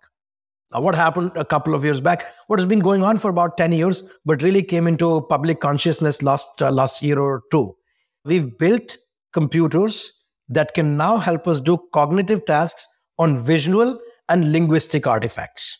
Now, 0.74 0.80
what 0.80 0.96
happened 0.96 1.30
a 1.36 1.44
couple 1.44 1.72
of 1.72 1.84
years 1.84 2.00
back? 2.00 2.26
What 2.48 2.58
has 2.58 2.68
been 2.68 2.80
going 2.80 3.04
on 3.04 3.18
for 3.18 3.30
about 3.30 3.56
10 3.56 3.70
years, 3.72 4.02
but 4.24 4.42
really 4.42 4.62
came 4.62 4.88
into 4.88 5.20
public 5.28 5.60
consciousness 5.60 6.20
last, 6.20 6.60
uh, 6.60 6.72
last 6.72 7.00
year 7.00 7.18
or 7.20 7.42
two. 7.52 7.76
We've 8.24 8.58
built 8.58 8.98
computers 9.32 10.12
that 10.48 10.74
can 10.74 10.96
now 10.96 11.18
help 11.18 11.46
us 11.46 11.60
do 11.60 11.78
cognitive 11.92 12.44
tasks 12.44 12.88
on 13.18 13.38
visual 13.38 14.00
and 14.28 14.50
linguistic 14.50 15.06
artifacts. 15.06 15.78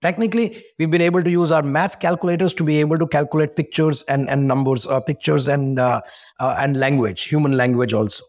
Technically, 0.00 0.62
we've 0.78 0.90
been 0.90 1.02
able 1.02 1.22
to 1.22 1.30
use 1.30 1.52
our 1.52 1.62
math 1.62 2.00
calculators 2.00 2.54
to 2.54 2.64
be 2.64 2.80
able 2.80 2.98
to 2.98 3.06
calculate 3.06 3.54
pictures 3.54 4.02
and, 4.02 4.28
and 4.28 4.48
numbers, 4.48 4.86
uh, 4.86 4.98
pictures 4.98 5.46
and, 5.46 5.78
uh, 5.78 6.00
uh, 6.40 6.56
and 6.58 6.78
language, 6.78 7.24
human 7.24 7.56
language 7.56 7.92
also. 7.92 8.24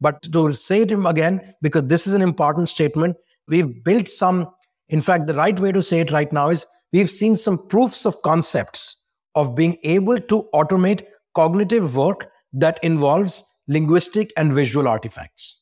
But 0.00 0.22
to 0.32 0.52
say 0.52 0.82
it 0.82 0.92
again, 0.92 1.54
because 1.60 1.84
this 1.84 2.06
is 2.06 2.12
an 2.12 2.22
important 2.22 2.68
statement, 2.68 3.16
we've 3.48 3.82
built 3.82 4.08
some, 4.08 4.48
in 4.88 5.00
fact, 5.00 5.26
the 5.26 5.34
right 5.34 5.58
way 5.58 5.72
to 5.72 5.82
say 5.82 6.00
it 6.00 6.10
right 6.10 6.32
now 6.32 6.48
is 6.48 6.66
we've 6.92 7.10
seen 7.10 7.36
some 7.36 7.66
proofs 7.68 8.06
of 8.06 8.22
concepts 8.22 8.96
of 9.34 9.54
being 9.54 9.78
able 9.82 10.18
to 10.18 10.48
automate 10.54 11.04
cognitive 11.34 11.96
work 11.96 12.30
that 12.52 12.82
involves 12.82 13.44
linguistic 13.68 14.32
and 14.36 14.52
visual 14.52 14.88
artifacts. 14.88 15.60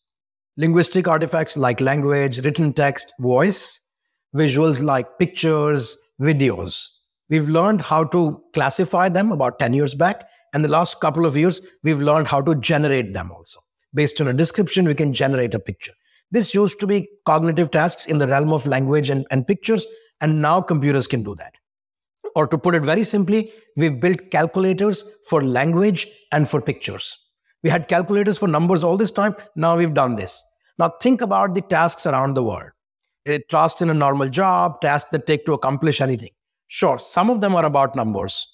Linguistic 0.57 1.09
artifacts 1.09 1.57
like 1.57 1.81
language, 1.81 2.45
written 2.45 2.73
text, 2.73 3.13
voice, 3.19 3.81
visuals 4.35 4.83
like 4.83 5.19
pictures, 5.19 5.99
videos. 6.21 6.87
We've 7.29 7.49
learned 7.49 7.83
how 7.83 8.05
to 8.05 8.43
classify 8.55 9.09
them 9.09 9.33
about 9.33 9.59
10 9.59 9.75
years 9.75 9.95
back. 9.95 10.29
And 10.55 10.65
the 10.65 10.69
last 10.69 11.01
couple 11.01 11.27
of 11.27 11.37
years, 11.37 11.61
we've 11.83 12.01
learned 12.01 12.29
how 12.29 12.41
to 12.43 12.55
generate 12.55 13.13
them 13.13 13.33
also. 13.33 13.61
Based 13.93 14.21
on 14.21 14.29
a 14.29 14.33
description, 14.33 14.87
we 14.87 14.95
can 14.95 15.13
generate 15.13 15.53
a 15.53 15.59
picture. 15.59 15.93
This 16.31 16.55
used 16.55 16.81
to 16.81 16.87
be 16.87 17.09
cognitive 17.25 17.71
tasks 17.71 18.07
in 18.07 18.19
the 18.19 18.27
realm 18.27 18.53
of 18.53 18.67
language 18.67 19.11
and, 19.11 19.27
and 19.31 19.47
pictures, 19.47 19.87
and 20.21 20.43
now 20.43 20.61
computers 20.61 21.07
can 21.07 21.23
do 21.23 21.35
that. 21.37 21.55
Or 22.35 22.47
to 22.47 22.59
put 22.59 22.75
it 22.75 22.83
very 22.83 23.05
simply, 23.05 23.53
we've 23.77 24.01
built 24.01 24.31
calculators 24.31 25.05
for 25.29 25.43
language 25.43 26.09
and 26.33 26.49
for 26.49 26.61
pictures. 26.61 27.17
We 27.63 27.71
had 27.71 27.89
calculators 27.89 28.39
for 28.39 28.49
numbers 28.49 28.85
all 28.85 28.97
this 28.97 29.11
time. 29.11 29.35
Now 29.57 29.77
we've 29.77 29.95
done 29.95 30.17
this. 30.17 30.43
Now 30.79 30.93
think 31.01 31.21
about 31.21 31.55
the 31.55 31.63
tasks 31.63 32.07
around 32.07 32.35
the 32.35 32.43
world. 32.43 32.71
Tasks 33.49 33.81
in 33.81 33.91
a 33.91 33.95
normal 33.95 34.29
job, 34.29 34.81
tasks 34.81 35.11
that 35.11 35.27
take 35.27 35.47
to 35.47 35.53
accomplish 35.53 36.01
anything. 36.01 36.31
Sure, 36.69 36.99
some 36.99 37.31
of 37.31 37.41
them 37.41 37.55
are 37.57 37.65
about 37.65 37.97
numbers, 37.97 38.47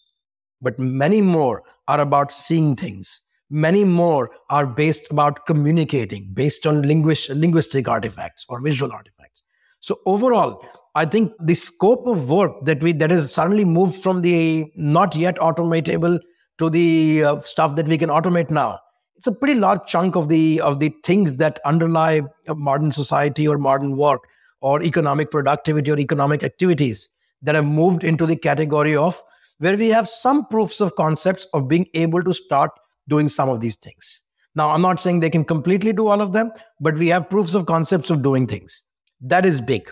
but 0.60 0.78
many 0.78 1.20
more 1.20 1.62
are 1.88 2.00
about 2.00 2.30
seeing 2.30 2.76
things. 2.76 3.22
Many 3.52 3.84
more 3.84 4.30
are 4.50 4.66
based 4.66 5.12
about 5.12 5.46
communicating, 5.46 6.30
based 6.32 6.66
on 6.66 6.82
linguist, 6.82 7.30
linguistic 7.30 7.86
artifacts 7.86 8.46
or 8.48 8.60
visual 8.60 8.90
artifacts. 8.90 9.42
So 9.80 9.98
overall, 10.06 10.64
I 10.94 11.04
think 11.04 11.32
the 11.38 11.54
scope 11.54 12.06
of 12.06 12.30
work 12.30 12.64
that 12.64 12.82
we 12.82 12.92
that 12.94 13.10
has 13.10 13.32
suddenly 13.32 13.64
moved 13.64 14.02
from 14.02 14.22
the 14.22 14.64
not 14.76 15.14
yet 15.14 15.36
automatable 15.36 16.18
to 16.58 16.70
the 16.70 17.24
uh, 17.24 17.40
stuff 17.40 17.76
that 17.76 17.86
we 17.86 17.98
can 17.98 18.08
automate 18.08 18.50
now 18.50 18.78
it's 19.22 19.28
a 19.28 19.32
pretty 19.32 19.54
large 19.54 19.86
chunk 19.86 20.16
of 20.16 20.28
the 20.28 20.60
of 20.60 20.80
the 20.80 20.92
things 21.04 21.36
that 21.36 21.60
underlie 21.64 22.22
modern 22.48 22.90
society 22.90 23.46
or 23.46 23.56
modern 23.56 23.96
work 23.96 24.22
or 24.60 24.82
economic 24.82 25.30
productivity 25.30 25.92
or 25.92 25.98
economic 26.00 26.42
activities 26.42 27.08
that 27.40 27.54
have 27.54 27.64
moved 27.64 28.02
into 28.02 28.26
the 28.26 28.34
category 28.34 28.96
of 28.96 29.22
where 29.58 29.76
we 29.76 29.90
have 29.90 30.08
some 30.08 30.44
proofs 30.46 30.80
of 30.80 30.96
concepts 30.96 31.46
of 31.54 31.68
being 31.68 31.86
able 31.94 32.24
to 32.24 32.34
start 32.34 32.72
doing 33.08 33.28
some 33.28 33.48
of 33.48 33.60
these 33.60 33.76
things. 33.76 34.22
Now, 34.54 34.70
I'm 34.70 34.82
not 34.82 35.00
saying 35.00 35.20
they 35.20 35.30
can 35.30 35.44
completely 35.44 35.92
do 35.92 36.08
all 36.08 36.20
of 36.20 36.32
them, 36.32 36.52
but 36.80 36.96
we 36.96 37.08
have 37.08 37.30
proofs 37.30 37.54
of 37.54 37.66
concepts 37.66 38.10
of 38.10 38.22
doing 38.22 38.46
things. 38.46 38.82
That 39.20 39.46
is 39.46 39.60
big. 39.60 39.90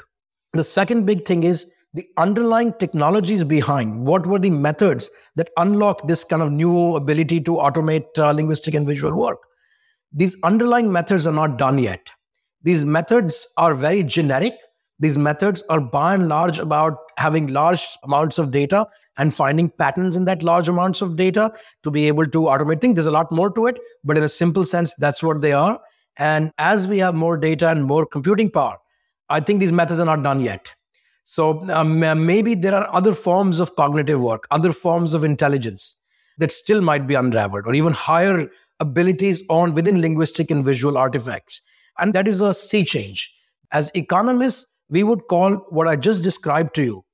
The 0.52 0.64
second 0.64 1.06
big 1.06 1.24
thing 1.24 1.44
is 1.44 1.72
the 1.92 2.06
underlying 2.16 2.72
technologies 2.78 3.42
behind 3.42 4.06
what 4.06 4.26
were 4.26 4.38
the 4.38 4.50
methods 4.50 5.10
that 5.36 5.50
unlocked 5.56 6.06
this 6.06 6.24
kind 6.24 6.42
of 6.42 6.52
new 6.52 6.94
ability 6.96 7.40
to 7.40 7.52
automate 7.52 8.06
uh, 8.18 8.30
linguistic 8.32 8.74
and 8.74 8.86
visual 8.86 9.16
work 9.16 9.38
these 10.12 10.36
underlying 10.42 10.90
methods 10.90 11.26
are 11.26 11.32
not 11.32 11.58
done 11.58 11.78
yet 11.78 12.10
these 12.62 12.84
methods 12.84 13.48
are 13.56 13.74
very 13.74 14.02
generic 14.02 14.54
these 15.00 15.18
methods 15.18 15.62
are 15.68 15.80
by 15.80 16.14
and 16.14 16.28
large 16.28 16.58
about 16.58 16.98
having 17.16 17.48
large 17.48 17.84
amounts 18.04 18.38
of 18.38 18.50
data 18.50 18.86
and 19.18 19.34
finding 19.34 19.68
patterns 19.68 20.14
in 20.14 20.26
that 20.26 20.42
large 20.42 20.68
amounts 20.68 21.02
of 21.02 21.16
data 21.16 21.52
to 21.82 21.90
be 21.90 22.06
able 22.06 22.26
to 22.26 22.42
automate 22.42 22.80
things 22.80 22.94
there's 22.94 23.06
a 23.06 23.10
lot 23.10 23.32
more 23.32 23.50
to 23.50 23.66
it 23.66 23.78
but 24.04 24.16
in 24.16 24.22
a 24.22 24.28
simple 24.28 24.64
sense 24.64 24.94
that's 24.94 25.22
what 25.22 25.40
they 25.40 25.52
are 25.52 25.80
and 26.18 26.52
as 26.58 26.86
we 26.86 26.98
have 26.98 27.14
more 27.14 27.36
data 27.36 27.68
and 27.70 27.84
more 27.84 28.04
computing 28.06 28.50
power 28.50 28.76
i 29.28 29.40
think 29.40 29.60
these 29.60 29.72
methods 29.72 30.00
are 30.00 30.06
not 30.06 30.22
done 30.22 30.40
yet 30.40 30.74
so 31.30 31.64
um, 31.70 32.00
maybe 32.26 32.56
there 32.56 32.74
are 32.74 32.92
other 32.92 33.14
forms 33.14 33.60
of 33.60 33.76
cognitive 33.76 34.20
work, 34.20 34.48
other 34.50 34.72
forms 34.72 35.14
of 35.14 35.22
intelligence 35.22 35.96
that 36.38 36.50
still 36.50 36.80
might 36.80 37.06
be 37.06 37.14
unraveled, 37.14 37.68
or 37.68 37.74
even 37.74 37.92
higher 37.92 38.50
abilities 38.80 39.44
on 39.48 39.72
within 39.72 40.00
linguistic 40.00 40.50
and 40.50 40.64
visual 40.64 40.98
artifacts. 40.98 41.62
And 42.00 42.14
that 42.14 42.26
is 42.26 42.40
a 42.40 42.52
sea 42.52 42.84
change. 42.84 43.32
As 43.70 43.92
economists, 43.94 44.66
we 44.90 45.02
would 45.02 45.26
call 45.28 45.56
what 45.70 45.88
I 45.88 45.96
just 45.96 46.22
described 46.22 46.74
to 46.74 46.82
you 46.82 47.04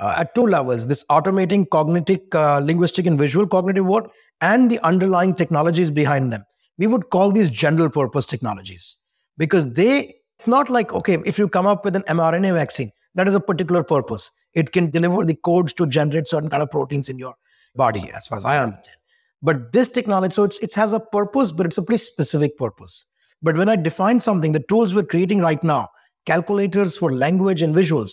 uh, 0.00 0.14
at 0.18 0.34
two 0.34 0.46
levels 0.46 0.86
this 0.86 1.04
automating 1.10 1.68
cognitive, 1.68 2.20
uh, 2.32 2.60
linguistic, 2.60 3.06
and 3.06 3.18
visual 3.18 3.46
cognitive 3.46 3.84
work, 3.84 4.10
and 4.40 4.70
the 4.70 4.78
underlying 4.80 5.34
technologies 5.34 5.90
behind 5.90 6.32
them. 6.32 6.44
We 6.78 6.86
would 6.86 7.10
call 7.10 7.32
these 7.32 7.50
general 7.50 7.90
purpose 7.90 8.26
technologies 8.26 8.96
because 9.38 9.72
they, 9.72 10.14
it's 10.38 10.46
not 10.46 10.68
like, 10.68 10.92
okay, 10.92 11.18
if 11.24 11.38
you 11.38 11.48
come 11.48 11.66
up 11.66 11.84
with 11.84 11.96
an 11.96 12.02
mRNA 12.02 12.54
vaccine, 12.54 12.90
that 13.14 13.26
is 13.26 13.34
a 13.34 13.40
particular 13.40 13.82
purpose. 13.82 14.30
It 14.54 14.72
can 14.72 14.90
deliver 14.90 15.24
the 15.24 15.34
codes 15.34 15.72
to 15.74 15.86
generate 15.86 16.28
certain 16.28 16.50
kind 16.50 16.62
of 16.62 16.70
proteins 16.70 17.08
in 17.08 17.18
your 17.18 17.34
body, 17.74 18.10
as 18.14 18.26
far 18.26 18.38
as 18.38 18.44
I 18.44 18.58
understand. 18.58 18.96
But 19.42 19.72
this 19.72 19.88
technology, 19.88 20.34
so 20.34 20.44
it's, 20.44 20.58
it 20.58 20.74
has 20.74 20.92
a 20.92 21.00
purpose, 21.00 21.52
but 21.52 21.66
it's 21.66 21.78
a 21.78 21.82
pretty 21.82 22.02
specific 22.02 22.56
purpose. 22.58 23.06
But 23.42 23.56
when 23.56 23.68
I 23.68 23.76
define 23.76 24.20
something, 24.20 24.52
the 24.52 24.60
tools 24.68 24.94
we're 24.94 25.04
creating 25.04 25.40
right 25.40 25.62
now, 25.62 25.88
calculators 26.26 26.98
for 26.98 27.12
language 27.12 27.62
and 27.62 27.74
visuals, 27.74 28.12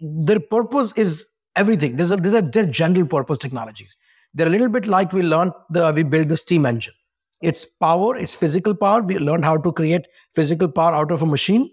their 0.00 0.40
purpose 0.40 0.92
is 0.96 1.26
everything. 1.54 1.96
These 1.96 2.10
are, 2.10 2.16
these 2.16 2.34
are 2.34 2.42
their 2.42 2.66
general 2.66 3.06
purpose 3.06 3.38
technologies. 3.38 3.96
They're 4.34 4.46
a 4.46 4.50
little 4.50 4.68
bit 4.68 4.86
like 4.86 5.12
we 5.12 5.22
learned 5.22 5.52
the 5.70 5.92
we 5.94 6.02
built 6.02 6.28
the 6.28 6.36
steam 6.36 6.66
engine. 6.66 6.94
It's 7.42 7.64
power, 7.64 8.16
it's 8.16 8.34
physical 8.34 8.74
power. 8.74 9.02
We 9.02 9.18
learned 9.18 9.44
how 9.44 9.58
to 9.58 9.72
create 9.72 10.06
physical 10.34 10.68
power 10.68 10.94
out 10.94 11.10
of 11.10 11.22
a 11.22 11.26
machine. 11.26 11.70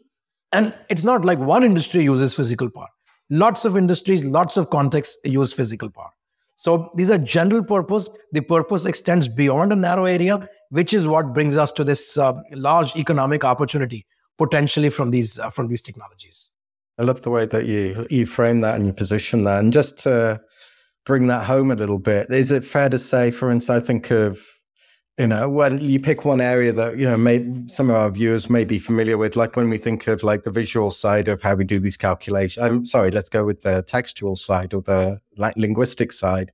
And 0.51 0.73
it's 0.89 1.03
not 1.03 1.25
like 1.25 1.39
one 1.39 1.63
industry 1.63 2.03
uses 2.03 2.35
physical 2.35 2.69
power. 2.69 2.87
Lots 3.29 3.65
of 3.65 3.77
industries, 3.77 4.25
lots 4.25 4.57
of 4.57 4.71
contexts 4.71 5.17
use 5.23 5.53
physical 5.53 5.89
power. 5.89 6.09
So 6.55 6.91
these 6.95 7.11
are 7.11 7.19
general 7.19 7.63
purpose. 7.63 8.09
The 8.33 8.41
purpose 8.41 8.85
extends 8.85 9.27
beyond 9.27 9.71
a 9.71 9.75
narrow 9.75 10.05
area, 10.05 10.49
which 10.69 10.93
is 10.93 11.07
what 11.07 11.33
brings 11.33 11.55
us 11.55 11.71
to 11.73 11.83
this 11.83 12.17
uh, 12.17 12.33
large 12.51 12.95
economic 12.97 13.45
opportunity 13.45 14.05
potentially 14.39 14.89
from 14.89 15.11
these 15.11 15.37
uh, 15.37 15.51
from 15.51 15.67
these 15.67 15.81
technologies. 15.81 16.49
I 16.97 17.03
love 17.03 17.21
the 17.21 17.29
way 17.29 17.45
that 17.45 17.67
you 17.67 18.07
you 18.09 18.25
frame 18.25 18.61
that 18.61 18.75
and 18.75 18.87
you 18.87 18.93
position 18.93 19.43
that. 19.43 19.59
And 19.59 19.71
just 19.71 19.99
to 19.99 20.41
bring 21.05 21.27
that 21.27 21.43
home 21.45 21.69
a 21.69 21.75
little 21.75 21.99
bit, 21.99 22.31
is 22.31 22.51
it 22.51 22.63
fair 22.63 22.89
to 22.89 22.97
say, 22.97 23.29
for 23.29 23.51
instance, 23.51 23.83
I 23.83 23.85
think 23.85 24.09
of 24.09 24.39
you 25.19 25.27
know 25.27 25.49
when 25.49 25.77
you 25.79 25.99
pick 25.99 26.23
one 26.23 26.41
area 26.41 26.71
that 26.71 26.97
you 26.97 27.05
know 27.05 27.17
may, 27.17 27.45
some 27.67 27.89
of 27.89 27.95
our 27.97 28.09
viewers 28.09 28.49
may 28.49 28.63
be 28.63 28.79
familiar 28.79 29.17
with 29.17 29.35
like 29.35 29.55
when 29.57 29.69
we 29.69 29.77
think 29.77 30.07
of 30.07 30.23
like 30.23 30.43
the 30.43 30.51
visual 30.51 30.91
side 30.91 31.27
of 31.27 31.41
how 31.41 31.53
we 31.55 31.65
do 31.65 31.77
these 31.77 31.97
calculations 31.97 32.65
i'm 32.65 32.85
sorry 32.85 33.11
let's 33.11 33.27
go 33.27 33.43
with 33.43 33.61
the 33.63 33.83
textual 33.83 34.37
side 34.37 34.73
or 34.73 34.81
the 34.81 35.19
linguistic 35.57 36.13
side 36.13 36.53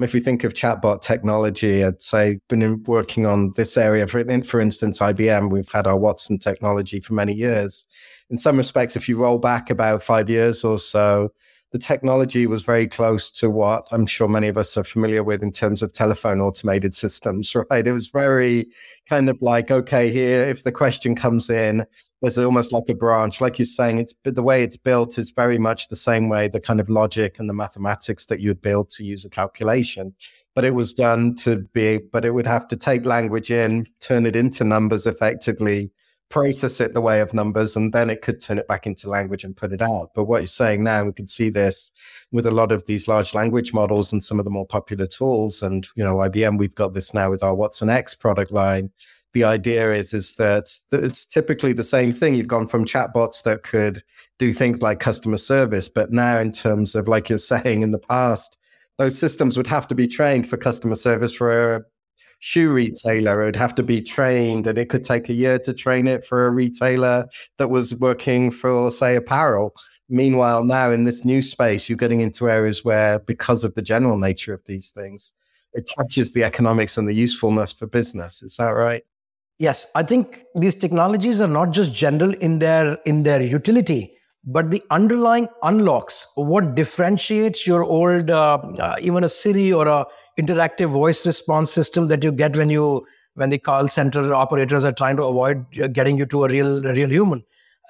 if 0.00 0.12
we 0.12 0.20
think 0.20 0.44
of 0.44 0.52
chatbot 0.52 1.00
technology 1.00 1.82
i'd 1.82 2.02
say 2.02 2.38
been 2.48 2.82
working 2.86 3.24
on 3.26 3.52
this 3.56 3.76
area 3.76 4.06
for, 4.06 4.22
for 4.42 4.60
instance 4.60 4.98
ibm 4.98 5.50
we've 5.50 5.70
had 5.72 5.86
our 5.86 5.98
watson 5.98 6.38
technology 6.38 7.00
for 7.00 7.14
many 7.14 7.32
years. 7.32 7.84
In 8.28 8.38
some 8.38 8.56
respects 8.56 8.96
if 8.96 9.08
you 9.08 9.16
roll 9.16 9.38
back 9.38 9.70
about 9.70 10.02
five 10.02 10.28
years 10.28 10.64
or 10.64 10.78
so 10.78 11.30
the 11.72 11.78
technology 11.78 12.46
was 12.46 12.62
very 12.62 12.86
close 12.86 13.30
to 13.30 13.50
what 13.50 13.88
I'm 13.90 14.06
sure 14.06 14.28
many 14.28 14.46
of 14.46 14.56
us 14.56 14.76
are 14.76 14.84
familiar 14.84 15.24
with 15.24 15.42
in 15.42 15.50
terms 15.50 15.82
of 15.82 15.92
telephone 15.92 16.40
automated 16.40 16.94
systems, 16.94 17.54
right? 17.70 17.86
It 17.86 17.92
was 17.92 18.08
very 18.08 18.66
kind 19.08 19.28
of 19.28 19.38
like, 19.40 19.70
okay, 19.70 20.10
here, 20.10 20.44
if 20.44 20.62
the 20.62 20.72
question 20.72 21.16
comes 21.16 21.50
in, 21.50 21.84
there's 22.22 22.38
almost 22.38 22.72
like 22.72 22.88
a 22.88 22.94
branch. 22.94 23.40
Like 23.40 23.58
you're 23.58 23.66
saying, 23.66 23.98
it's 23.98 24.14
the 24.24 24.42
way 24.42 24.62
it's 24.62 24.76
built 24.76 25.18
is 25.18 25.30
very 25.30 25.58
much 25.58 25.88
the 25.88 25.96
same 25.96 26.28
way, 26.28 26.48
the 26.48 26.60
kind 26.60 26.80
of 26.80 26.88
logic 26.88 27.38
and 27.38 27.48
the 27.48 27.54
mathematics 27.54 28.26
that 28.26 28.40
you'd 28.40 28.62
build 28.62 28.88
to 28.90 29.04
use 29.04 29.24
a 29.24 29.30
calculation. 29.30 30.14
But 30.54 30.64
it 30.64 30.74
was 30.74 30.94
done 30.94 31.34
to 31.36 31.56
be, 31.74 31.98
but 31.98 32.24
it 32.24 32.32
would 32.32 32.46
have 32.46 32.68
to 32.68 32.76
take 32.76 33.04
language 33.04 33.50
in, 33.50 33.86
turn 34.00 34.24
it 34.24 34.36
into 34.36 34.64
numbers 34.64 35.06
effectively 35.06 35.90
process 36.28 36.80
it 36.80 36.92
the 36.92 37.00
way 37.00 37.20
of 37.20 37.32
numbers 37.32 37.76
and 37.76 37.92
then 37.92 38.10
it 38.10 38.20
could 38.20 38.40
turn 38.40 38.58
it 38.58 38.66
back 38.66 38.86
into 38.86 39.08
language 39.08 39.44
and 39.44 39.56
put 39.56 39.72
it 39.72 39.80
out. 39.80 40.10
But 40.14 40.24
what 40.24 40.42
you're 40.42 40.48
saying 40.48 40.82
now, 40.82 41.04
we 41.04 41.12
can 41.12 41.26
see 41.26 41.50
this 41.50 41.92
with 42.32 42.46
a 42.46 42.50
lot 42.50 42.72
of 42.72 42.84
these 42.86 43.06
large 43.06 43.34
language 43.34 43.72
models 43.72 44.12
and 44.12 44.22
some 44.22 44.38
of 44.38 44.44
the 44.44 44.50
more 44.50 44.66
popular 44.66 45.06
tools. 45.06 45.62
And, 45.62 45.86
you 45.94 46.04
know, 46.04 46.16
IBM, 46.16 46.58
we've 46.58 46.74
got 46.74 46.94
this 46.94 47.14
now 47.14 47.30
with 47.30 47.44
our 47.44 47.54
watsonx 47.54 48.18
product 48.18 48.50
line. 48.50 48.90
The 49.34 49.44
idea 49.44 49.92
is, 49.92 50.14
is 50.14 50.34
that 50.36 50.72
it's 50.92 51.26
typically 51.26 51.72
the 51.72 51.84
same 51.84 52.12
thing. 52.12 52.34
You've 52.34 52.48
gone 52.48 52.66
from 52.66 52.86
chatbots 52.86 53.42
that 53.44 53.62
could 53.62 54.02
do 54.38 54.52
things 54.52 54.82
like 54.82 54.98
customer 54.98 55.36
service, 55.36 55.88
but 55.88 56.10
now 56.10 56.40
in 56.40 56.52
terms 56.52 56.94
of, 56.94 57.06
like 57.06 57.28
you're 57.28 57.38
saying 57.52 57.82
in 57.82 57.92
the 57.92 57.98
past, 57.98 58.58
those 58.98 59.18
systems 59.18 59.56
would 59.56 59.66
have 59.66 59.86
to 59.88 59.94
be 59.94 60.08
trained 60.08 60.48
for 60.48 60.56
customer 60.56 60.94
service 60.94 61.34
for 61.34 61.86
shoe 62.38 62.72
retailer. 62.72 63.42
It 63.42 63.46
would 63.46 63.56
have 63.56 63.74
to 63.76 63.82
be 63.82 64.00
trained, 64.02 64.66
and 64.66 64.78
it 64.78 64.88
could 64.88 65.04
take 65.04 65.28
a 65.28 65.32
year 65.32 65.58
to 65.60 65.72
train 65.72 66.06
it 66.06 66.24
for 66.24 66.46
a 66.46 66.50
retailer 66.50 67.26
that 67.58 67.68
was 67.68 67.94
working 67.96 68.50
for, 68.50 68.90
say, 68.90 69.16
apparel. 69.16 69.74
Meanwhile, 70.08 70.64
now 70.64 70.90
in 70.90 71.04
this 71.04 71.24
new 71.24 71.42
space, 71.42 71.88
you're 71.88 71.96
getting 71.96 72.20
into 72.20 72.48
areas 72.48 72.84
where, 72.84 73.18
because 73.18 73.64
of 73.64 73.74
the 73.74 73.82
general 73.82 74.18
nature 74.18 74.54
of 74.54 74.62
these 74.66 74.90
things, 74.90 75.32
it 75.72 75.90
touches 75.96 76.32
the 76.32 76.44
economics 76.44 76.96
and 76.96 77.08
the 77.08 77.14
usefulness 77.14 77.72
for 77.72 77.86
business. 77.86 78.42
Is 78.42 78.56
that 78.56 78.70
right? 78.70 79.02
Yes, 79.58 79.86
I 79.94 80.02
think 80.02 80.44
these 80.54 80.74
technologies 80.74 81.40
are 81.40 81.48
not 81.48 81.70
just 81.70 81.94
general 81.94 82.34
in 82.34 82.58
their 82.58 82.98
in 83.06 83.22
their 83.22 83.40
utility, 83.40 84.12
but 84.44 84.70
the 84.70 84.82
underlying 84.90 85.48
unlocks 85.62 86.26
what 86.34 86.74
differentiates 86.74 87.66
your 87.66 87.82
old 87.82 88.30
uh, 88.30 88.58
uh, 88.78 88.96
even 89.00 89.24
a 89.24 89.28
siri 89.28 89.72
or 89.72 89.88
a 89.88 90.06
interactive 90.38 90.90
voice 90.90 91.26
response 91.26 91.70
system 91.70 92.08
that 92.08 92.22
you 92.22 92.32
get 92.32 92.56
when 92.56 92.70
you 92.70 93.06
when 93.34 93.50
the 93.50 93.58
call 93.58 93.88
center 93.88 94.32
operators 94.34 94.84
are 94.84 94.92
trying 94.92 95.16
to 95.16 95.24
avoid 95.24 95.64
uh, 95.82 95.86
getting 95.88 96.16
you 96.16 96.26
to 96.26 96.44
a 96.44 96.48
real 96.48 96.86
a 96.86 96.92
real 96.92 97.08
human. 97.08 97.44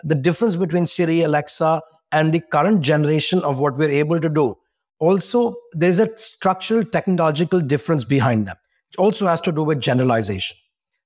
The 0.05 0.15
difference 0.15 0.57
between 0.57 0.87
siri 0.87 1.23
alexa 1.23 1.83
and 2.13 2.33
the 2.33 2.41
current 2.41 2.83
generation 2.83 3.43
of 3.43 3.59
what 3.59 3.77
we're 3.77 3.91
able 3.91 4.21
to 4.21 4.29
do 4.29 4.57
also 4.99 5.55
there's 5.73 5.99
a 5.99 6.17
structural 6.17 6.85
technological 6.85 7.61
difference 7.61 8.05
behind 8.05 8.47
them 8.47 8.57
which 8.89 8.99
also 8.99 9.27
has 9.27 9.41
to 9.43 9.53
do 9.53 9.63
with 9.63 9.81
generalization. 9.81 10.57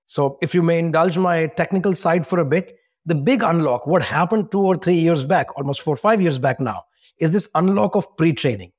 So 0.07 0.39
if 0.43 0.55
you 0.55 0.63
may 0.63 0.79
indulge 0.79 1.19
my 1.19 1.47
technical 1.47 1.95
side 1.95 2.27
for 2.27 2.39
a 2.41 2.45
bit 2.45 2.77
the 3.07 3.15
big 3.15 3.43
unlock, 3.43 3.87
what 3.87 4.03
happened 4.03 4.51
two 4.51 4.61
or 4.61 4.77
three 4.77 4.95
years 4.95 5.25
back, 5.25 5.57
almost 5.57 5.81
four 5.81 5.95
or 5.95 5.97
five 5.97 6.21
years 6.21 6.39
back 6.39 6.61
now, 6.61 6.83
is 7.19 7.31
this 7.31 7.49
unlock 7.55 7.97
of 7.97 8.17
pre 8.17 8.33
training. 8.33 8.73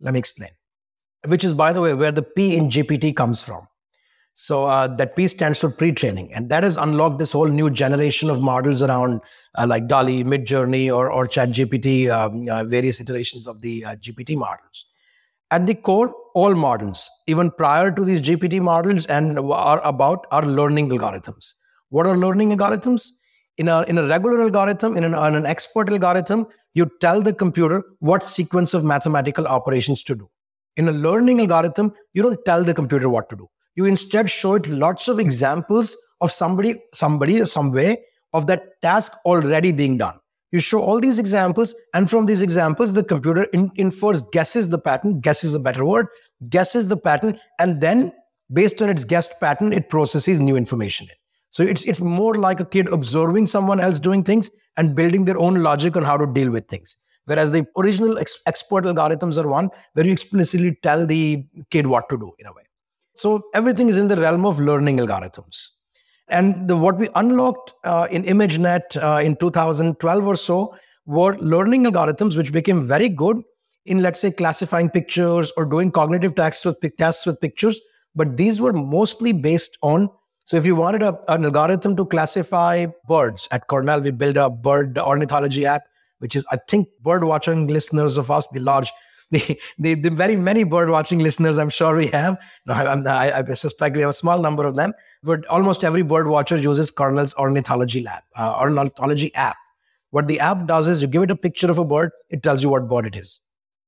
Let 0.00 0.14
me 0.14 0.18
explain, 0.18 0.50
which 1.26 1.44
is, 1.44 1.52
by 1.52 1.72
the 1.72 1.80
way, 1.80 1.94
where 1.94 2.12
the 2.12 2.22
P 2.22 2.56
in 2.56 2.68
GPT 2.68 3.14
comes 3.14 3.42
from. 3.42 3.66
So 4.32 4.64
uh, 4.66 4.86
that 4.96 5.16
P 5.16 5.26
stands 5.26 5.60
for 5.60 5.70
pre-training, 5.70 6.32
and 6.32 6.48
that 6.50 6.62
has 6.62 6.76
unlocked 6.76 7.18
this 7.18 7.32
whole 7.32 7.48
new 7.48 7.68
generation 7.68 8.30
of 8.30 8.40
models 8.40 8.82
around 8.82 9.20
uh, 9.58 9.66
like 9.66 9.86
DALL-E, 9.86 10.24
Midjourney, 10.24 10.94
or 10.94 11.10
or 11.10 11.26
ChatGPT, 11.26 12.08
um, 12.08 12.48
uh, 12.48 12.64
various 12.64 13.00
iterations 13.00 13.46
of 13.46 13.60
the 13.60 13.84
uh, 13.84 13.96
GPT 13.96 14.36
models. 14.36 14.86
At 15.50 15.66
the 15.66 15.74
core, 15.74 16.14
all 16.34 16.54
models, 16.54 17.10
even 17.26 17.50
prior 17.50 17.90
to 17.90 18.04
these 18.04 18.22
GPT 18.22 18.62
models, 18.62 19.04
and 19.06 19.38
are 19.38 19.80
about 19.84 20.26
are 20.30 20.46
learning 20.46 20.90
algorithms. 20.90 21.54
What 21.88 22.06
are 22.06 22.16
learning 22.16 22.56
algorithms? 22.56 23.10
in 23.60 23.68
a, 23.68 23.82
in 23.82 23.98
a 23.98 24.06
regular 24.06 24.40
algorithm, 24.40 24.96
in 24.96 25.04
an, 25.04 25.12
in 25.12 25.34
an 25.34 25.44
expert 25.44 25.90
algorithm, 25.90 26.46
you 26.72 26.90
tell 27.00 27.20
the 27.20 27.32
computer 27.32 27.84
what 27.98 28.22
sequence 28.22 28.72
of 28.72 28.84
mathematical 28.84 29.46
operations 29.46 30.02
to 30.02 30.14
do. 30.14 30.30
In 30.80 30.88
a 30.88 30.92
learning 30.92 31.40
algorithm, 31.40 31.92
you 32.14 32.22
don't 32.22 32.42
tell 32.46 32.64
the 32.64 32.72
computer 32.72 33.10
what 33.10 33.28
to 33.28 33.36
do. 33.36 33.46
You 33.74 33.84
instead 33.84 34.30
show 34.30 34.54
it 34.54 34.66
lots 34.66 35.08
of 35.08 35.18
examples 35.20 35.94
of 36.22 36.32
somebody, 36.32 36.74
somebody, 36.94 37.38
or 37.38 37.44
some 37.44 37.70
way 37.70 37.98
of 38.32 38.46
that 38.46 38.80
task 38.80 39.12
already 39.26 39.72
being 39.72 39.98
done. 39.98 40.14
You 40.52 40.58
show 40.58 40.80
all 40.80 40.98
these 40.98 41.18
examples, 41.18 41.74
and 41.92 42.08
from 42.08 42.24
these 42.24 42.40
examples, 42.40 42.94
the 42.94 43.04
computer 43.04 43.42
in, 43.52 43.70
infers, 43.76 44.22
guesses 44.32 44.70
the 44.70 44.78
pattern, 44.78 45.20
guesses 45.20 45.52
a 45.54 45.60
better 45.60 45.84
word, 45.84 46.06
guesses 46.48 46.88
the 46.88 46.96
pattern, 46.96 47.38
and 47.58 47.82
then 47.82 48.10
based 48.50 48.80
on 48.80 48.88
its 48.88 49.04
guessed 49.04 49.34
pattern, 49.38 49.74
it 49.74 49.90
processes 49.90 50.40
new 50.40 50.56
information. 50.56 51.08
So 51.50 51.62
it's 51.62 51.84
it's 51.84 52.00
more 52.00 52.36
like 52.36 52.58
a 52.58 52.64
kid 52.64 52.88
observing 52.88 53.48
someone 53.48 53.80
else 53.80 54.00
doing 54.00 54.24
things 54.24 54.50
and 54.78 54.96
building 54.96 55.26
their 55.26 55.38
own 55.38 55.62
logic 55.62 55.98
on 55.98 56.04
how 56.04 56.16
to 56.16 56.26
deal 56.26 56.50
with 56.50 56.68
things. 56.68 56.96
Whereas 57.30 57.52
the 57.52 57.64
original 57.76 58.18
ex- 58.18 58.40
expert 58.46 58.84
algorithms 58.84 59.38
are 59.42 59.46
one 59.46 59.70
where 59.92 60.04
you 60.04 60.10
explicitly 60.10 60.76
tell 60.82 61.06
the 61.06 61.44
kid 61.70 61.86
what 61.86 62.08
to 62.08 62.18
do 62.18 62.32
in 62.40 62.46
a 62.46 62.52
way. 62.52 62.64
So 63.14 63.44
everything 63.54 63.88
is 63.88 63.96
in 63.96 64.08
the 64.08 64.16
realm 64.16 64.44
of 64.44 64.58
learning 64.58 64.98
algorithms. 64.98 65.68
And 66.26 66.68
the, 66.68 66.76
what 66.76 66.98
we 66.98 67.08
unlocked 67.14 67.72
uh, 67.84 68.08
in 68.10 68.24
ImageNet 68.24 68.96
uh, 69.00 69.22
in 69.22 69.36
2012 69.36 70.26
or 70.26 70.34
so 70.34 70.74
were 71.06 71.36
learning 71.38 71.84
algorithms 71.84 72.36
which 72.36 72.52
became 72.52 72.82
very 72.82 73.08
good 73.08 73.40
in, 73.86 74.02
let's 74.02 74.18
say, 74.18 74.32
classifying 74.32 74.90
pictures 74.90 75.52
or 75.56 75.64
doing 75.64 75.92
cognitive 75.92 76.34
tasks 76.34 76.64
with, 76.64 76.78
tasks 76.98 77.26
with 77.26 77.40
pictures. 77.40 77.80
But 78.16 78.36
these 78.36 78.60
were 78.60 78.72
mostly 78.72 79.32
based 79.32 79.78
on 79.82 80.10
so 80.50 80.56
if 80.56 80.66
you 80.66 80.74
wanted 80.74 81.02
a, 81.02 81.16
an 81.32 81.44
algorithm 81.44 81.94
to 81.94 82.04
classify 82.04 82.86
birds 83.06 83.46
at 83.52 83.68
Cornell, 83.68 84.00
we 84.00 84.10
built 84.10 84.36
a 84.36 84.50
bird 84.50 84.98
ornithology 84.98 85.64
app, 85.64 85.82
which 86.20 86.36
is, 86.36 86.46
I 86.50 86.58
think, 86.68 86.88
bird 87.02 87.24
watching 87.24 87.66
listeners 87.66 88.16
of 88.16 88.30
us, 88.30 88.48
the 88.48 88.60
large, 88.60 88.90
the, 89.30 89.60
the, 89.78 89.94
the 89.94 90.10
very 90.10 90.36
many 90.36 90.64
bird 90.64 90.90
watching 90.90 91.18
listeners 91.18 91.58
I'm 91.58 91.70
sure 91.70 91.96
we 91.96 92.06
have. 92.08 92.40
No, 92.66 92.74
I, 92.74 93.38
I, 93.38 93.54
suspect 93.54 93.96
we 93.96 94.02
have 94.02 94.10
a 94.10 94.14
small 94.14 94.40
number 94.40 94.64
of 94.64 94.76
them, 94.76 94.92
but 95.22 95.46
almost 95.46 95.84
every 95.84 96.02
bird 96.02 96.28
watcher 96.28 96.56
uses 96.56 96.90
Cornell's 96.90 97.34
ornithology 97.34 98.02
lab, 98.02 98.22
uh, 98.36 98.56
ornithology 98.58 99.34
app. 99.34 99.56
What 100.10 100.26
the 100.26 100.40
app 100.40 100.66
does 100.66 100.88
is 100.88 101.02
you 101.02 101.08
give 101.08 101.22
it 101.22 101.30
a 101.30 101.36
picture 101.36 101.70
of 101.70 101.78
a 101.78 101.84
bird, 101.84 102.10
it 102.30 102.42
tells 102.42 102.62
you 102.62 102.70
what 102.70 102.88
bird 102.88 103.06
it 103.06 103.16
is, 103.16 103.40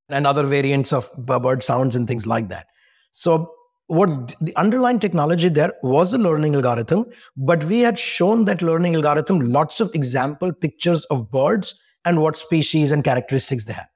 and 0.09 0.25
other 0.25 0.43
variants 0.43 0.93
of 0.93 1.11
bird 1.17 1.61
sounds 1.61 1.95
and 1.95 2.07
things 2.07 2.25
like 2.25 2.49
that. 2.49 2.67
So 3.11 3.53
what 3.87 4.35
the 4.41 4.55
underlying 4.55 4.99
technology 4.99 5.49
there 5.49 5.73
was 5.83 6.13
a 6.13 6.17
learning 6.17 6.55
algorithm, 6.55 7.05
but 7.35 7.63
we 7.65 7.81
had 7.81 7.99
shown 7.99 8.45
that 8.45 8.61
learning 8.61 8.95
algorithm 8.95 9.39
lots 9.51 9.79
of 9.81 9.93
example 9.93 10.53
pictures 10.53 11.05
of 11.05 11.29
birds 11.31 11.75
and 12.05 12.21
what 12.21 12.37
species 12.37 12.91
and 12.91 13.03
characteristics 13.03 13.65
they 13.65 13.73
have. 13.73 13.87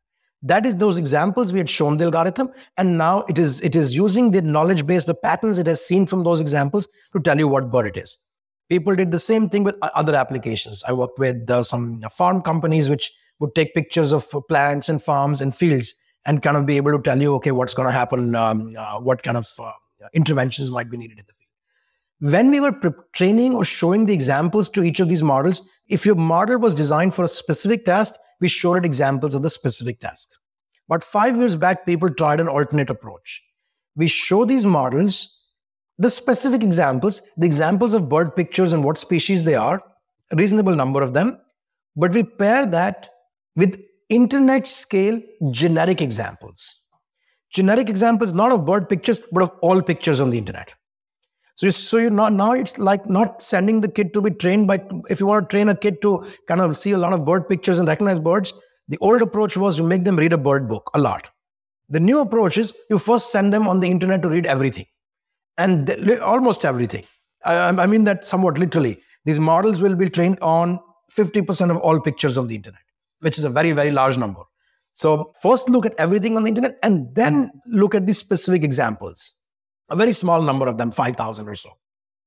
That 0.44 0.66
is 0.66 0.76
those 0.76 0.98
examples 0.98 1.52
we 1.52 1.60
had 1.60 1.70
shown 1.70 1.98
the 1.98 2.06
algorithm, 2.06 2.50
and 2.78 2.98
now 2.98 3.26
it 3.28 3.38
is 3.38 3.60
it 3.62 3.76
is 3.76 3.96
using 3.96 4.32
the 4.32 4.42
knowledge 4.42 4.86
base, 4.86 5.04
the 5.04 5.16
patterns 5.16 5.58
it 5.58 5.68
has 5.68 5.84
seen 5.84 6.06
from 6.06 6.24
those 6.24 6.40
examples 6.40 6.88
to 7.14 7.20
tell 7.20 7.38
you 7.38 7.48
what 7.48 7.72
bird 7.72 7.88
it 7.88 7.98
is. 7.98 8.18
People 8.70 8.96
did 8.96 9.12
the 9.12 9.20
same 9.20 9.50
thing 9.50 9.64
with 9.64 9.76
other 9.82 10.14
applications. 10.14 10.84
I 10.88 10.94
worked 10.94 11.18
with 11.18 11.50
uh, 11.50 11.64
some 11.64 12.02
farm 12.16 12.42
companies 12.42 12.90
which 12.90 13.12
would 13.40 13.56
take 13.56 13.74
pictures 13.74 14.12
of 14.12 14.30
plants 14.48 14.90
and 14.90 15.02
farms 15.02 15.42
and 15.42 15.56
fields 15.56 15.96
and 16.26 16.44
kind 16.44 16.58
of 16.58 16.66
be 16.66 16.78
able 16.78 16.92
to 16.92 17.02
tell 17.02 17.20
you, 17.20 17.34
okay, 17.36 17.52
what's 17.52 17.74
going 17.74 17.88
to 17.88 17.94
happen, 17.94 18.36
um, 18.36 18.74
uh, 18.78 19.00
what 19.00 19.24
kind 19.24 19.38
of 19.38 19.48
uh, 19.60 19.72
interventions 20.14 20.70
might 20.70 20.90
be 20.90 20.98
needed 20.98 21.18
in 21.18 21.26
the 21.26 21.34
field. 21.34 22.34
When 22.34 22.52
we 22.52 22.60
were 22.60 22.74
pre- 22.74 22.92
training 23.14 23.56
or 23.56 23.64
showing 23.64 24.06
the 24.06 24.14
examples 24.14 24.70
to 24.70 24.84
each 24.84 25.00
of 25.00 25.08
these 25.08 25.24
models, 25.24 25.68
if 25.90 26.06
your 26.06 26.16
model 26.16 26.60
was 26.60 26.74
designed 26.74 27.14
for 27.14 27.24
a 27.24 27.28
specific 27.28 27.86
task, 27.86 28.16
we 28.40 28.48
showed 28.48 28.76
it 28.76 28.86
examples 28.86 29.36
of 29.36 29.42
the 29.42 29.50
specific 29.50 30.00
task. 30.00 30.30
But 30.88 31.04
five 31.04 31.36
years 31.38 31.56
back, 31.56 31.86
people 31.86 32.10
tried 32.10 32.40
an 32.40 32.48
alternate 32.48 32.90
approach. 32.90 33.44
We 33.96 34.08
show 34.08 34.46
these 34.46 34.66
models 34.66 35.34
the 35.98 36.10
specific 36.10 36.64
examples, 36.64 37.22
the 37.38 37.48
examples 37.48 37.94
of 37.94 38.08
bird 38.08 38.36
pictures 38.36 38.74
and 38.74 38.84
what 38.84 38.98
species 38.98 39.44
they 39.44 39.56
are, 39.56 39.82
a 40.32 40.36
reasonable 40.36 40.76
number 40.76 41.02
of 41.02 41.14
them, 41.14 41.40
but 41.96 42.14
we 42.14 42.24
pair 42.24 42.66
that 42.68 43.10
with 43.56 43.80
internet 44.10 44.68
scale 44.68 45.20
generic 45.52 46.02
examples. 46.02 46.82
Generic 47.52 47.90
examples, 47.90 48.34
not 48.34 48.52
of 48.52 48.66
bird 48.66 48.88
pictures, 48.88 49.20
but 49.32 49.42
of 49.42 49.52
all 49.62 49.82
pictures 49.82 50.22
on 50.22 50.30
the 50.30 50.38
internet. 50.38 50.74
So, 51.58 51.70
so 51.70 51.98
you 51.98 52.10
not 52.10 52.34
now 52.34 52.54
it's 52.54 52.78
like 52.78 53.10
not 53.10 53.42
sending 53.42 53.82
the 53.82 53.88
kid 53.88 54.14
to 54.14 54.22
be 54.22 54.32
trained 54.32 54.68
by. 54.68 54.80
If 55.10 55.20
you 55.20 55.26
want 55.26 55.50
to 55.50 55.54
train 55.54 55.70
a 55.70 55.76
kid 55.76 56.02
to 56.04 56.26
kind 56.48 56.62
of 56.62 56.78
see 56.78 56.92
a 56.92 56.98
lot 56.98 57.14
of 57.14 57.26
bird 57.26 57.50
pictures 57.50 57.80
and 57.80 57.88
recognize 57.88 58.20
birds, 58.20 58.54
the 58.88 58.98
old 59.00 59.22
approach 59.22 59.58
was 59.58 59.78
you 59.78 59.84
make 59.84 60.06
them 60.06 60.18
read 60.18 60.34
a 60.34 60.38
bird 60.38 60.70
book 60.70 60.90
a 60.94 61.00
lot. 61.00 61.28
The 61.90 62.00
new 62.00 62.20
approach 62.22 62.58
is 62.58 62.74
you 62.90 63.00
first 63.00 63.32
send 63.32 63.54
them 63.54 63.68
on 63.68 63.82
the 63.82 63.90
internet 63.90 64.22
to 64.22 64.30
read 64.30 64.46
everything, 64.46 64.86
and 65.58 65.88
they, 65.88 66.18
almost 66.20 66.64
everything. 66.64 67.06
I, 67.44 67.70
I 67.70 67.86
mean 67.88 68.06
that 68.06 68.26
somewhat 68.26 68.58
literally. 68.58 69.02
These 69.26 69.40
models 69.40 69.82
will 69.82 69.96
be 69.96 70.10
trained 70.10 70.40
on 70.42 70.80
50% 71.12 71.72
of 71.72 71.78
all 71.78 72.00
pictures 72.00 72.38
on 72.38 72.48
the 72.48 72.56
internet 72.56 72.82
which 73.20 73.38
is 73.38 73.44
a 73.44 73.50
very, 73.50 73.72
very 73.72 73.92
large 73.92 74.18
number. 74.18 74.42
So, 74.94 75.34
first 75.42 75.70
look 75.70 75.86
at 75.86 75.94
everything 76.00 76.38
on 76.38 76.44
the 76.44 76.50
internet 76.50 76.78
and 76.82 77.14
then 77.14 77.52
look 77.68 77.94
at 77.94 78.08
the 78.08 78.14
specific 78.14 78.64
examples. 78.64 79.36
A 79.90 79.96
very 79.96 80.14
small 80.14 80.42
number 80.42 80.68
of 80.68 80.78
them, 80.78 80.92
5,000 80.92 81.48
or 81.48 81.56
so. 81.56 81.72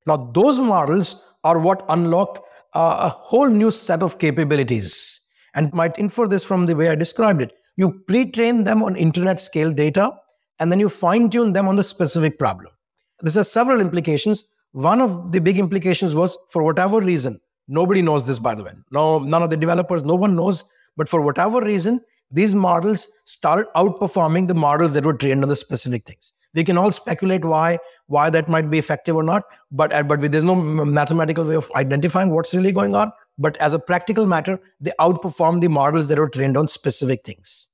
Now, 0.06 0.30
those 0.34 0.58
models 0.58 1.34
are 1.44 1.58
what 1.58 1.84
unlock 1.88 2.44
uh, 2.74 2.96
a 3.00 3.08
whole 3.08 3.48
new 3.48 3.70
set 3.70 4.02
of 4.02 4.18
capabilities 4.18 5.20
and 5.54 5.72
might 5.74 5.98
infer 5.98 6.26
this 6.26 6.44
from 6.44 6.66
the 6.66 6.76
way 6.76 6.88
I 6.88 6.94
described 6.94 7.42
it. 7.42 7.52
You 7.76 8.02
pre 8.06 8.30
train 8.30 8.64
them 8.64 8.82
on 8.82 8.96
internet 8.96 9.40
scale 9.40 9.72
data 9.72 10.12
and 10.58 10.70
then 10.70 10.80
you 10.80 10.88
fine 10.88 11.30
tune 11.30 11.52
them 11.52 11.68
on 11.68 11.76
the 11.76 11.82
specific 11.82 12.38
problem. 12.38 12.72
This 13.20 13.34
has 13.34 13.50
several 13.50 13.80
implications. 13.80 14.44
One 14.72 15.00
of 15.00 15.32
the 15.32 15.40
big 15.40 15.58
implications 15.58 16.14
was 16.14 16.38
for 16.50 16.62
whatever 16.62 17.00
reason, 17.00 17.40
nobody 17.68 18.02
knows 18.02 18.24
this 18.24 18.38
by 18.38 18.54
the 18.54 18.64
way. 18.64 18.72
No, 18.90 19.18
none 19.18 19.42
of 19.42 19.50
the 19.50 19.56
developers, 19.56 20.04
no 20.04 20.14
one 20.14 20.36
knows, 20.36 20.64
but 20.96 21.08
for 21.08 21.20
whatever 21.20 21.60
reason, 21.60 22.00
these 22.30 22.54
models 22.54 23.08
started 23.24 23.66
outperforming 23.74 24.46
the 24.46 24.54
models 24.54 24.94
that 24.94 25.04
were 25.04 25.14
trained 25.14 25.42
on 25.42 25.48
the 25.48 25.56
specific 25.56 26.06
things. 26.06 26.32
We 26.54 26.64
can 26.64 26.76
all 26.76 26.90
speculate 26.90 27.44
why 27.44 27.78
why 28.06 28.28
that 28.30 28.48
might 28.48 28.70
be 28.70 28.78
effective 28.78 29.14
or 29.14 29.22
not, 29.22 29.44
but 29.70 29.92
uh, 29.92 30.02
but 30.02 30.20
there's 30.32 30.44
no 30.44 30.54
mathematical 30.54 31.44
way 31.44 31.54
of 31.54 31.70
identifying 31.76 32.30
what's 32.30 32.54
really 32.54 32.72
going 32.72 32.94
on. 32.94 33.12
But 33.38 33.56
as 33.58 33.72
a 33.72 33.78
practical 33.78 34.26
matter, 34.26 34.58
they 34.80 34.92
outperform 35.00 35.60
the 35.60 35.68
models 35.68 36.08
that 36.08 36.18
were 36.18 36.28
trained 36.28 36.56
on 36.56 36.68
specific 36.68 37.24
things. 37.24 37.68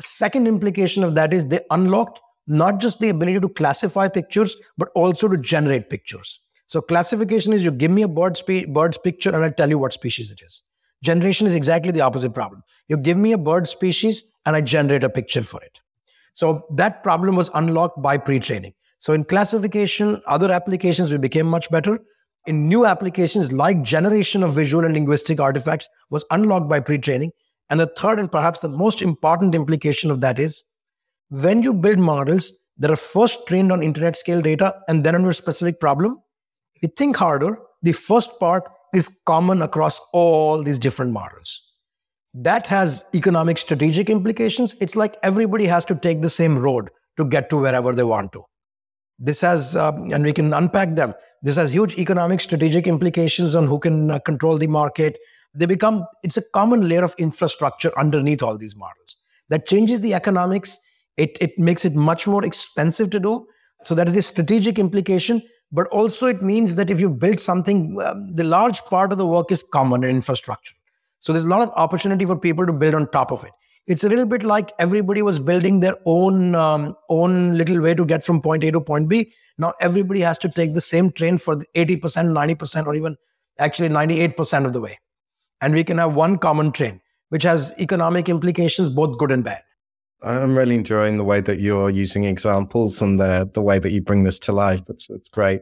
Second 0.00 0.46
implication 0.46 1.04
of 1.04 1.14
that 1.14 1.32
is 1.32 1.46
they 1.46 1.60
unlocked 1.70 2.20
not 2.46 2.80
just 2.80 3.00
the 3.00 3.08
ability 3.08 3.40
to 3.40 3.48
classify 3.48 4.08
pictures, 4.08 4.56
but 4.78 4.88
also 4.94 5.28
to 5.28 5.36
generate 5.36 5.90
pictures. 5.90 6.40
So 6.66 6.80
classification 6.80 7.52
is 7.52 7.64
you 7.64 7.70
give 7.70 7.90
me 7.90 8.02
a 8.02 8.08
bird 8.08 8.36
spe- 8.36 8.68
bird's 8.68 8.98
picture 8.98 9.30
and 9.30 9.44
I'll 9.44 9.52
tell 9.52 9.68
you 9.68 9.78
what 9.78 9.92
species 9.92 10.30
it 10.30 10.40
is. 10.44 10.62
Generation 11.02 11.46
is 11.46 11.54
exactly 11.54 11.92
the 11.92 12.00
opposite 12.00 12.34
problem. 12.34 12.62
You 12.88 12.96
give 12.96 13.16
me 13.16 13.32
a 13.32 13.38
bird 13.38 13.68
species 13.68 14.24
and 14.44 14.56
I 14.56 14.60
generate 14.60 15.04
a 15.04 15.08
picture 15.08 15.42
for 15.42 15.62
it. 15.62 15.80
So 16.36 16.66
that 16.74 17.02
problem 17.02 17.34
was 17.34 17.50
unlocked 17.54 18.02
by 18.02 18.18
pre-training. 18.18 18.74
So 18.98 19.14
in 19.14 19.24
classification, 19.24 20.20
other 20.26 20.52
applications 20.52 21.10
we 21.10 21.16
became 21.16 21.46
much 21.46 21.70
better. 21.70 21.98
In 22.46 22.68
new 22.68 22.84
applications 22.84 23.52
like 23.52 23.80
generation 23.80 24.42
of 24.42 24.52
visual 24.52 24.84
and 24.84 24.92
linguistic 24.92 25.40
artifacts 25.40 25.88
was 26.10 26.26
unlocked 26.30 26.68
by 26.68 26.80
pre-training. 26.80 27.32
And 27.70 27.80
the 27.80 27.86
third 27.86 28.18
and 28.18 28.30
perhaps 28.30 28.58
the 28.58 28.68
most 28.68 29.00
important 29.00 29.54
implication 29.54 30.10
of 30.10 30.20
that 30.20 30.38
is 30.38 30.62
when 31.30 31.62
you 31.62 31.72
build 31.72 31.98
models 31.98 32.52
that 32.76 32.90
are 32.90 32.96
first 32.96 33.46
trained 33.46 33.72
on 33.72 33.82
internet 33.82 34.14
scale 34.14 34.42
data 34.42 34.74
and 34.88 35.04
then 35.04 35.14
on 35.14 35.22
your 35.22 35.32
specific 35.32 35.80
problem, 35.80 36.18
we 36.82 36.88
think 36.98 37.16
harder. 37.16 37.56
The 37.80 37.92
first 37.92 38.38
part 38.38 38.64
is 38.92 39.20
common 39.24 39.62
across 39.62 39.98
all 40.12 40.62
these 40.62 40.78
different 40.78 41.12
models. 41.12 41.65
That 42.38 42.66
has 42.66 43.04
economic 43.14 43.56
strategic 43.56 44.10
implications. 44.10 44.76
It's 44.78 44.94
like 44.94 45.16
everybody 45.22 45.64
has 45.66 45.86
to 45.86 45.94
take 45.94 46.20
the 46.20 46.28
same 46.28 46.58
road 46.58 46.90
to 47.16 47.24
get 47.24 47.48
to 47.48 47.56
wherever 47.56 47.94
they 47.94 48.04
want 48.04 48.32
to. 48.32 48.44
This 49.18 49.40
has, 49.40 49.74
um, 49.74 50.12
and 50.12 50.22
we 50.22 50.34
can 50.34 50.52
unpack 50.52 50.94
them. 50.96 51.14
This 51.42 51.56
has 51.56 51.72
huge 51.72 51.96
economic 51.98 52.40
strategic 52.40 52.86
implications 52.86 53.54
on 53.54 53.66
who 53.66 53.78
can 53.78 54.10
uh, 54.10 54.18
control 54.18 54.58
the 54.58 54.66
market. 54.66 55.16
They 55.54 55.64
become, 55.64 56.04
it's 56.22 56.36
a 56.36 56.42
common 56.52 56.86
layer 56.86 57.02
of 57.02 57.14
infrastructure 57.16 57.98
underneath 57.98 58.42
all 58.42 58.58
these 58.58 58.76
models 58.76 59.16
that 59.48 59.66
changes 59.66 60.02
the 60.02 60.12
economics. 60.12 60.78
It, 61.16 61.38
it 61.40 61.58
makes 61.58 61.86
it 61.86 61.94
much 61.94 62.26
more 62.26 62.44
expensive 62.44 63.08
to 63.10 63.20
do. 63.20 63.46
So 63.84 63.94
that 63.94 64.08
is 64.08 64.14
the 64.14 64.22
strategic 64.22 64.78
implication 64.78 65.42
but 65.72 65.88
also 65.88 66.26
it 66.26 66.42
means 66.42 66.76
that 66.76 66.90
if 66.90 67.00
you 67.00 67.10
build 67.10 67.40
something, 67.40 68.00
um, 68.00 68.34
the 68.34 68.44
large 68.44 68.80
part 68.84 69.12
of 69.12 69.18
the 69.18 69.26
work 69.26 69.50
is 69.50 69.64
common 69.72 70.04
in 70.04 70.10
infrastructure. 70.10 70.76
So 71.18 71.32
there's 71.32 71.44
a 71.44 71.48
lot 71.48 71.62
of 71.62 71.70
opportunity 71.70 72.24
for 72.24 72.36
people 72.36 72.66
to 72.66 72.72
build 72.72 72.94
on 72.94 73.10
top 73.10 73.32
of 73.32 73.44
it. 73.44 73.52
It's 73.86 74.02
a 74.02 74.08
little 74.08 74.26
bit 74.26 74.42
like 74.42 74.72
everybody 74.78 75.22
was 75.22 75.38
building 75.38 75.80
their 75.80 75.96
own 76.06 76.54
um, 76.54 76.96
own 77.08 77.56
little 77.56 77.80
way 77.80 77.94
to 77.94 78.04
get 78.04 78.24
from 78.24 78.42
point 78.42 78.64
A 78.64 78.72
to 78.72 78.80
point 78.80 79.08
B. 79.08 79.32
Now 79.58 79.74
everybody 79.80 80.20
has 80.20 80.38
to 80.38 80.48
take 80.48 80.74
the 80.74 80.80
same 80.80 81.12
train 81.12 81.38
for 81.38 81.56
80%, 81.74 82.00
90%, 82.00 82.86
or 82.86 82.94
even 82.94 83.16
actually 83.58 83.88
98% 83.88 84.66
of 84.66 84.72
the 84.72 84.80
way. 84.80 84.98
And 85.60 85.72
we 85.72 85.84
can 85.84 85.98
have 85.98 86.14
one 86.14 86.38
common 86.38 86.72
train, 86.72 87.00
which 87.28 87.44
has 87.44 87.72
economic 87.78 88.28
implications, 88.28 88.88
both 88.88 89.18
good 89.18 89.30
and 89.30 89.44
bad. 89.44 89.62
I'm 90.22 90.56
really 90.58 90.74
enjoying 90.74 91.18
the 91.18 91.24
way 91.24 91.40
that 91.40 91.60
you're 91.60 91.90
using 91.90 92.24
examples 92.24 93.00
and 93.00 93.20
the 93.20 93.48
the 93.52 93.62
way 93.62 93.78
that 93.78 93.92
you 93.92 94.00
bring 94.00 94.24
this 94.24 94.38
to 94.40 94.52
life. 94.52 94.84
That's 94.86 95.06
that's 95.06 95.28
great. 95.28 95.60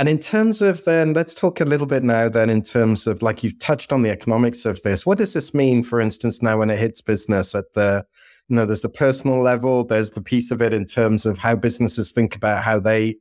And 0.00 0.08
in 0.08 0.18
terms 0.18 0.62
of 0.62 0.82
then, 0.84 1.12
let's 1.12 1.34
talk 1.34 1.60
a 1.60 1.66
little 1.66 1.86
bit 1.86 2.02
now. 2.02 2.30
Then, 2.30 2.48
in 2.48 2.62
terms 2.62 3.06
of 3.06 3.20
like 3.20 3.44
you've 3.44 3.58
touched 3.58 3.92
on 3.92 4.00
the 4.00 4.08
economics 4.08 4.64
of 4.64 4.80
this, 4.80 5.04
what 5.04 5.18
does 5.18 5.34
this 5.34 5.52
mean, 5.52 5.82
for 5.82 6.00
instance, 6.00 6.40
now 6.40 6.56
when 6.56 6.70
it 6.70 6.78
hits 6.78 7.02
business 7.02 7.54
at 7.54 7.74
the, 7.74 8.06
you 8.48 8.56
know, 8.56 8.64
there's 8.64 8.80
the 8.80 8.88
personal 8.88 9.42
level, 9.42 9.84
there's 9.84 10.12
the 10.12 10.22
piece 10.22 10.50
of 10.50 10.62
it 10.62 10.72
in 10.72 10.86
terms 10.86 11.26
of 11.26 11.36
how 11.36 11.54
businesses 11.54 12.12
think 12.12 12.34
about 12.34 12.62
how 12.62 12.80
they 12.80 13.16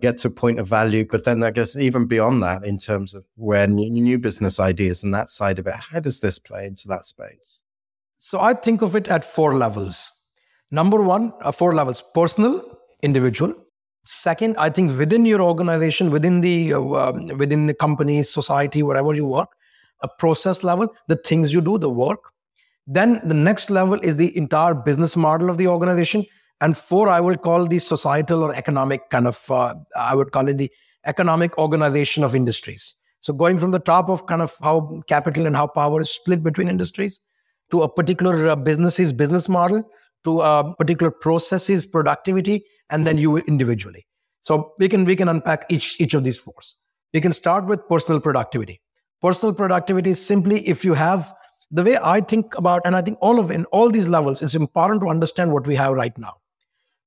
get 0.00 0.18
to 0.18 0.26
a 0.26 0.30
point 0.32 0.58
of 0.58 0.66
value, 0.66 1.06
but 1.08 1.22
then 1.22 1.40
I 1.44 1.52
guess 1.52 1.76
even 1.76 2.06
beyond 2.06 2.42
that, 2.42 2.64
in 2.64 2.78
terms 2.78 3.14
of 3.14 3.24
where 3.36 3.68
new, 3.68 4.18
business 4.18 4.58
ideas 4.58 5.04
and 5.04 5.14
that 5.14 5.28
side 5.28 5.60
of 5.60 5.68
it, 5.68 5.74
how 5.74 6.00
does 6.00 6.18
this 6.18 6.40
play 6.40 6.66
into 6.66 6.88
that 6.88 7.06
space? 7.06 7.62
So 8.18 8.40
I 8.40 8.54
think 8.54 8.82
of 8.82 8.96
it 8.96 9.06
at 9.06 9.24
four 9.24 9.54
levels. 9.54 10.10
Number 10.72 11.00
one, 11.00 11.32
uh, 11.42 11.52
four 11.52 11.76
levels 11.76 12.02
personal, 12.12 12.76
individual. 13.02 13.54
Second, 14.04 14.56
I 14.58 14.68
think 14.68 14.98
within 14.98 15.24
your 15.24 15.40
organization, 15.40 16.10
within 16.10 16.42
the 16.42 16.74
uh, 16.74 16.80
um, 16.80 17.26
within 17.38 17.66
the 17.66 17.74
company, 17.74 18.22
society, 18.22 18.82
wherever 18.82 19.14
you 19.14 19.26
work, 19.26 19.48
a 20.02 20.08
process 20.18 20.62
level, 20.62 20.94
the 21.08 21.16
things 21.16 21.54
you 21.54 21.60
do, 21.60 21.78
the 21.78 21.88
work. 21.88 22.20
Then 22.86 23.20
the 23.24 23.34
next 23.34 23.70
level 23.70 23.98
is 24.00 24.16
the 24.16 24.36
entire 24.36 24.74
business 24.74 25.16
model 25.16 25.48
of 25.48 25.56
the 25.56 25.68
organization. 25.68 26.26
And 26.60 26.76
four, 26.76 27.08
I 27.08 27.18
would 27.18 27.40
call 27.40 27.66
the 27.66 27.78
societal 27.78 28.42
or 28.42 28.54
economic 28.54 29.08
kind 29.08 29.26
of, 29.26 29.50
uh, 29.50 29.74
I 29.98 30.14
would 30.14 30.32
call 30.32 30.48
it 30.48 30.58
the 30.58 30.70
economic 31.06 31.56
organization 31.58 32.24
of 32.24 32.34
industries. 32.34 32.94
So 33.20 33.32
going 33.32 33.58
from 33.58 33.70
the 33.70 33.78
top 33.78 34.10
of 34.10 34.26
kind 34.26 34.42
of 34.42 34.54
how 34.62 35.00
capital 35.08 35.46
and 35.46 35.56
how 35.56 35.66
power 35.66 36.02
is 36.02 36.10
split 36.10 36.42
between 36.42 36.68
industries 36.68 37.20
to 37.70 37.82
a 37.82 37.88
particular 37.88 38.50
uh, 38.50 38.56
business's 38.56 39.14
business 39.14 39.48
model, 39.48 39.82
to 40.24 40.40
a 40.40 40.74
particular 40.76 41.10
process's 41.10 41.86
productivity, 41.86 42.64
and 42.90 43.06
then 43.06 43.18
you 43.18 43.38
individually. 43.38 44.06
So 44.40 44.72
we 44.78 44.88
can 44.88 45.04
we 45.04 45.16
can 45.16 45.28
unpack 45.28 45.66
each 45.68 46.00
each 46.00 46.14
of 46.14 46.24
these 46.24 46.38
fours. 46.38 46.76
We 47.12 47.20
can 47.20 47.32
start 47.32 47.66
with 47.66 47.88
personal 47.88 48.20
productivity. 48.20 48.80
Personal 49.22 49.54
productivity 49.54 50.10
is 50.10 50.24
simply 50.24 50.68
if 50.68 50.84
you 50.84 50.94
have 50.94 51.32
the 51.70 51.82
way 51.82 51.96
I 52.02 52.20
think 52.20 52.56
about, 52.58 52.82
and 52.84 52.94
I 52.94 53.02
think 53.02 53.18
all 53.20 53.40
of 53.40 53.50
in 53.50 53.64
all 53.66 53.90
these 53.90 54.08
levels, 54.08 54.42
it's 54.42 54.54
important 54.54 55.00
to 55.02 55.08
understand 55.08 55.52
what 55.52 55.66
we 55.66 55.74
have 55.76 55.94
right 55.94 56.16
now. 56.18 56.34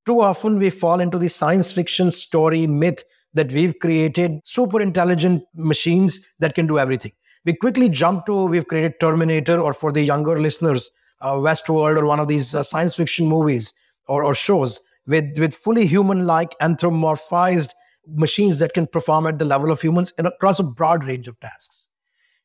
Too 0.06 0.22
often 0.22 0.58
we 0.58 0.70
fall 0.70 1.00
into 1.00 1.20
the 1.20 1.28
science 1.28 1.72
fiction 1.72 2.12
story 2.12 2.66
myth 2.66 3.04
that 3.34 3.52
we've 3.52 3.78
created 3.80 4.40
super 4.46 4.82
intelligent 4.82 5.44
machines 5.54 6.26
that 6.40 6.56
can 6.56 6.66
do 6.66 6.80
everything 6.80 7.12
we 7.48 7.54
quickly 7.54 7.88
jump 7.88 8.26
to 8.26 8.44
we've 8.44 8.68
created 8.68 9.00
Terminator, 9.00 9.60
or 9.60 9.72
for 9.72 9.94
the 9.94 10.02
younger 10.02 10.38
listeners, 10.38 10.92
uh, 11.22 11.32
Westworld, 11.36 11.98
or 11.98 12.06
one 12.06 12.20
of 12.20 12.28
these 12.28 12.54
uh, 12.54 12.62
science 12.62 12.98
fiction 12.98 13.26
movies 13.26 13.74
or, 14.08 14.24
or 14.24 14.36
shows 14.36 14.82
with, 15.08 15.38
with 15.39 15.56
fully 15.56 15.88
human 15.88 16.28
like 16.28 16.58
anthropomorphized 16.60 17.72
machines 18.08 18.58
that 18.58 18.74
can 18.74 18.88
perform 18.88 19.28
at 19.28 19.39
the 19.39 19.46
level 19.46 19.72
of 19.72 19.82
humans 19.82 20.13
and 20.17 20.28
across 20.28 20.60
a 20.60 20.63
broad 20.63 21.04
range 21.04 21.28
of 21.28 21.39
tasks. 21.39 21.88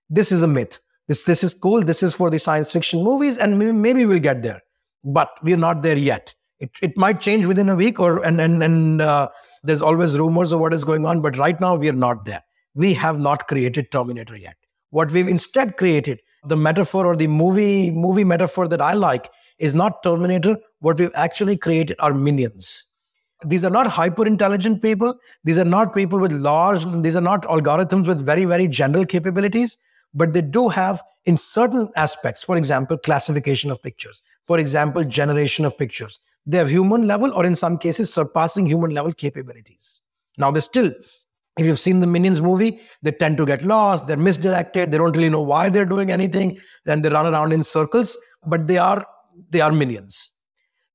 This 0.09 0.33
is 0.33 0.43
a 0.43 0.47
myth. 0.47 0.79
This, 1.09 1.25
this 1.25 1.45
is 1.45 1.55
cool. 1.55 1.83
This 1.83 2.03
is 2.03 2.15
for 2.15 2.31
the 2.31 2.39
science 2.39 2.73
fiction 2.73 3.03
movies, 3.03 3.37
and 3.37 3.59
maybe 3.59 4.07
we'll 4.07 4.19
get 4.19 4.43
there. 4.43 4.63
But 5.05 5.31
we're 5.43 5.57
not 5.57 5.83
there 5.83 5.97
yet. 5.97 6.35
It, 6.61 6.71
it 6.81 6.97
might 6.97 7.21
change 7.21 7.45
within 7.47 7.69
a 7.69 7.75
week, 7.75 7.99
or 7.99 8.25
and 8.25 8.41
and, 8.41 8.63
and 8.63 9.03
uh, 9.03 9.29
there's 9.65 9.83
always 9.83 10.17
rumors 10.17 10.53
of 10.53 10.61
what 10.61 10.73
is 10.73 10.85
going 10.85 11.05
on. 11.07 11.21
But 11.21 11.37
right 11.37 11.61
now, 11.61 11.75
we 11.75 11.89
are 11.89 11.93
not 11.93 12.25
there. 12.25 12.43
We 12.75 12.95
have 12.95 13.19
not 13.19 13.49
created 13.49 13.91
Terminator 13.91 14.37
yet. 14.37 14.55
What 14.91 15.11
we've 15.11 15.27
instead 15.27 15.77
created, 15.77 16.21
the 16.47 16.57
metaphor 16.57 17.05
or 17.05 17.17
the 17.17 17.27
movie 17.27 17.91
movie 17.91 18.23
metaphor 18.23 18.69
that 18.69 18.81
I 18.81 18.93
like 18.93 19.29
is 19.63 19.75
not 19.75 20.03
Terminator. 20.03 20.57
What 20.81 20.99
we've 20.99 21.15
actually 21.15 21.57
created 21.57 21.97
are 22.01 22.13
minions. 22.13 22.87
These 23.45 23.65
are 23.65 23.71
not 23.71 23.87
hyper 23.87 24.27
intelligent 24.27 24.83
people. 24.83 25.15
These 25.45 25.59
are 25.59 25.65
not 25.65 25.95
people 25.95 26.21
with 26.21 26.33
large, 26.33 26.85
these 27.03 27.17
are 27.17 27.23
not 27.23 27.43
algorithms 27.45 28.07
with 28.07 28.25
very, 28.25 28.45
very 28.45 28.69
general 28.69 29.07
capabilities, 29.07 29.79
but 30.15 30.33
they 30.33 30.43
do 30.43 30.69
have 30.69 31.03
in 31.25 31.37
certain 31.37 31.89
aspects, 31.97 32.43
for 32.43 32.57
example, 32.57 32.99
classification 32.99 33.71
of 33.71 33.83
pictures, 33.83 34.23
for 34.45 34.59
example, 34.59 35.05
generation 35.05 35.65
of 35.65 35.79
pictures. 35.79 36.19
They 36.45 36.59
have 36.59 36.69
human 36.71 37.07
level 37.07 37.33
or 37.33 37.47
in 37.47 37.55
some 37.55 37.79
cases 37.79 38.13
surpassing 38.13 38.67
human 38.67 38.91
level 38.91 39.13
capabilities. 39.13 40.03
Now, 40.37 40.51
they 40.51 40.61
still 40.61 40.93
if 41.59 41.67
you've 41.67 41.79
seen 41.79 42.01
the 42.01 42.07
Minions 42.07 42.41
movie, 42.41 42.81
they 43.03 43.13
tend 43.13 43.37
to 43.37 43.45
get 43.45 43.63
lost, 43.63 44.07
they're 44.07 44.17
misdirected, 44.17 44.91
they 44.91 44.97
don't 44.97 45.15
really 45.15 45.29
know 45.29 45.43
why 45.43 45.69
they're 45.69 45.85
doing 45.85 46.11
anything, 46.11 46.59
then 46.87 47.03
they 47.03 47.11
run 47.11 47.27
around 47.27 47.53
in 47.53 47.63
circles, 47.63 48.17
but 48.47 48.67
they 48.67 48.79
are 48.79 49.07
they 49.51 49.61
are 49.61 49.73
minions. 49.73 50.31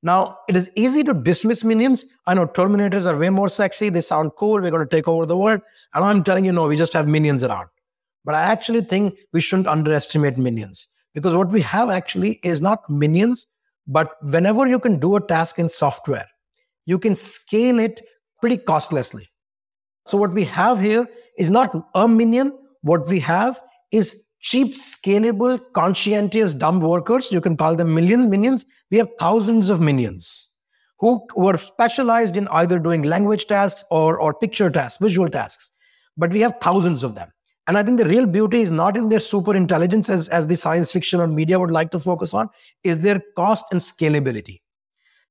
Now, 0.03 0.37
it 0.47 0.55
is 0.55 0.69
easy 0.75 1.03
to 1.03 1.13
dismiss 1.13 1.63
minions. 1.63 2.05
I 2.27 2.33
know 2.33 2.45
Terminators 2.45 3.05
are 3.05 3.17
way 3.17 3.29
more 3.29 3.49
sexy, 3.49 3.89
they 3.89 4.01
sound 4.01 4.31
cool, 4.37 4.61
we're 4.61 4.71
going 4.71 4.87
to 4.87 4.95
take 4.95 5.07
over 5.07 5.25
the 5.25 5.37
world. 5.37 5.61
And 5.93 6.03
I'm 6.03 6.23
telling 6.23 6.45
you, 6.45 6.51
no, 6.51 6.67
we 6.67 6.77
just 6.77 6.93
have 6.93 7.07
minions 7.07 7.43
around. 7.43 7.67
But 8.23 8.35
I 8.35 8.41
actually 8.41 8.81
think 8.81 9.17
we 9.33 9.41
shouldn't 9.41 9.67
underestimate 9.67 10.37
minions 10.37 10.87
because 11.13 11.33
what 11.33 11.49
we 11.49 11.61
have 11.61 11.89
actually 11.89 12.39
is 12.43 12.61
not 12.61 12.89
minions, 12.89 13.47
But 13.87 14.11
whenever 14.21 14.67
you 14.67 14.79
can 14.79 14.99
do 14.99 15.15
a 15.15 15.21
task 15.21 15.59
in 15.59 15.69
software, 15.69 16.27
you 16.85 16.99
can 16.99 17.15
scale 17.15 17.79
it 17.79 18.01
pretty 18.41 18.57
costlessly. 18.57 19.29
So, 20.05 20.17
what 20.17 20.33
we 20.33 20.43
have 20.45 20.79
here 20.79 21.07
is 21.37 21.49
not 21.49 21.73
a 21.95 22.07
minion. 22.07 22.51
What 22.81 23.07
we 23.07 23.19
have 23.21 23.61
is 23.91 24.23
cheap, 24.39 24.73
scalable, 24.73 25.59
conscientious, 25.73 26.53
dumb 26.53 26.79
workers. 26.79 27.31
You 27.31 27.41
can 27.41 27.57
call 27.57 27.75
them 27.75 27.93
millions, 27.93 28.27
minions. 28.27 28.65
We 28.91 28.97
have 28.97 29.09
thousands 29.19 29.69
of 29.69 29.81
minions 29.81 30.53
who 30.99 31.25
were 31.35 31.57
specialized 31.57 32.37
in 32.37 32.47
either 32.49 32.79
doing 32.79 33.03
language 33.03 33.45
tasks 33.45 33.83
or, 33.91 34.19
or 34.19 34.33
picture 34.33 34.69
tasks, 34.69 34.97
visual 35.01 35.29
tasks. 35.29 35.71
But 36.15 36.31
we 36.31 36.41
have 36.41 36.55
thousands 36.61 37.03
of 37.03 37.15
them. 37.15 37.31
And 37.67 37.77
I 37.77 37.83
think 37.83 37.97
the 37.97 38.05
real 38.05 38.25
beauty 38.25 38.61
is 38.61 38.71
not 38.71 38.95
in 38.95 39.09
their 39.09 39.19
super 39.19 39.53
intelligence, 39.53 40.09
as, 40.09 40.29
as 40.29 40.47
the 40.47 40.55
science 40.55 40.91
fiction 40.91 41.19
or 41.19 41.27
media 41.27 41.59
would 41.59 41.69
like 41.69 41.91
to 41.91 41.99
focus 41.99 42.33
on, 42.33 42.49
is 42.83 42.99
their 42.99 43.21
cost 43.35 43.65
and 43.71 43.79
scalability. 43.79 44.61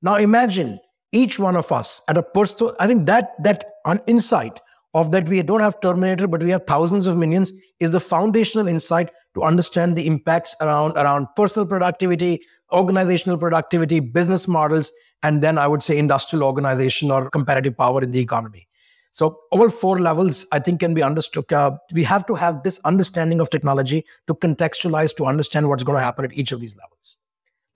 Now 0.03 0.16
imagine 0.16 0.79
each 1.12 1.38
one 1.38 1.57
of 1.57 1.73
us 1.73 2.03
at 2.09 2.19
a 2.19 2.23
personal, 2.23 2.77
I 2.79 2.87
think 2.87 3.07
that 3.07 3.42
that 3.42 3.64
an 3.87 4.01
insight 4.07 4.61
of 4.97 5.11
that 5.11 5.29
we 5.29 5.43
don't 5.43 5.61
have 5.61 5.79
Terminator, 5.83 6.27
but 6.27 6.43
we 6.43 6.51
have 6.51 6.65
thousands 6.67 7.07
of 7.07 7.19
minions 7.19 7.53
is 7.81 7.91
the 7.91 8.01
foundational 8.01 8.67
insight 8.67 9.11
to 9.35 9.43
understand 9.43 9.95
the 9.95 10.07
impacts 10.07 10.57
around, 10.63 10.97
around 10.97 11.27
personal 11.37 11.67
productivity, 11.67 12.41
organizational 12.73 13.37
productivity, 13.37 14.01
business 14.01 14.49
models, 14.49 14.91
and 15.23 15.43
then 15.43 15.59
I 15.59 15.67
would 15.67 15.83
say 15.83 15.99
industrial 15.99 16.45
organization 16.45 17.11
or 17.11 17.29
comparative 17.29 17.77
power 17.77 18.03
in 18.03 18.11
the 18.11 18.21
economy. 18.21 18.69
So 19.13 19.39
all 19.53 19.69
four 19.69 19.99
levels, 19.99 20.47
I 20.51 20.61
think, 20.61 20.81
can 20.81 20.95
be 20.95 21.03
understood. 21.03 21.53
Uh, 21.53 21.73
we 21.93 22.03
have 22.05 22.25
to 22.27 22.35
have 22.35 22.63
this 22.63 22.81
understanding 22.87 23.43
of 23.43 23.51
technology 23.51 24.07
to 24.29 24.35
contextualize 24.35 25.15
to 25.17 25.27
understand 25.27 25.69
what's 25.69 25.85
going 25.85 25.99
to 25.99 26.05
happen 26.05 26.25
at 26.25 26.33
each 26.33 26.53
of 26.53 26.61
these 26.61 26.77
levels. 26.77 27.19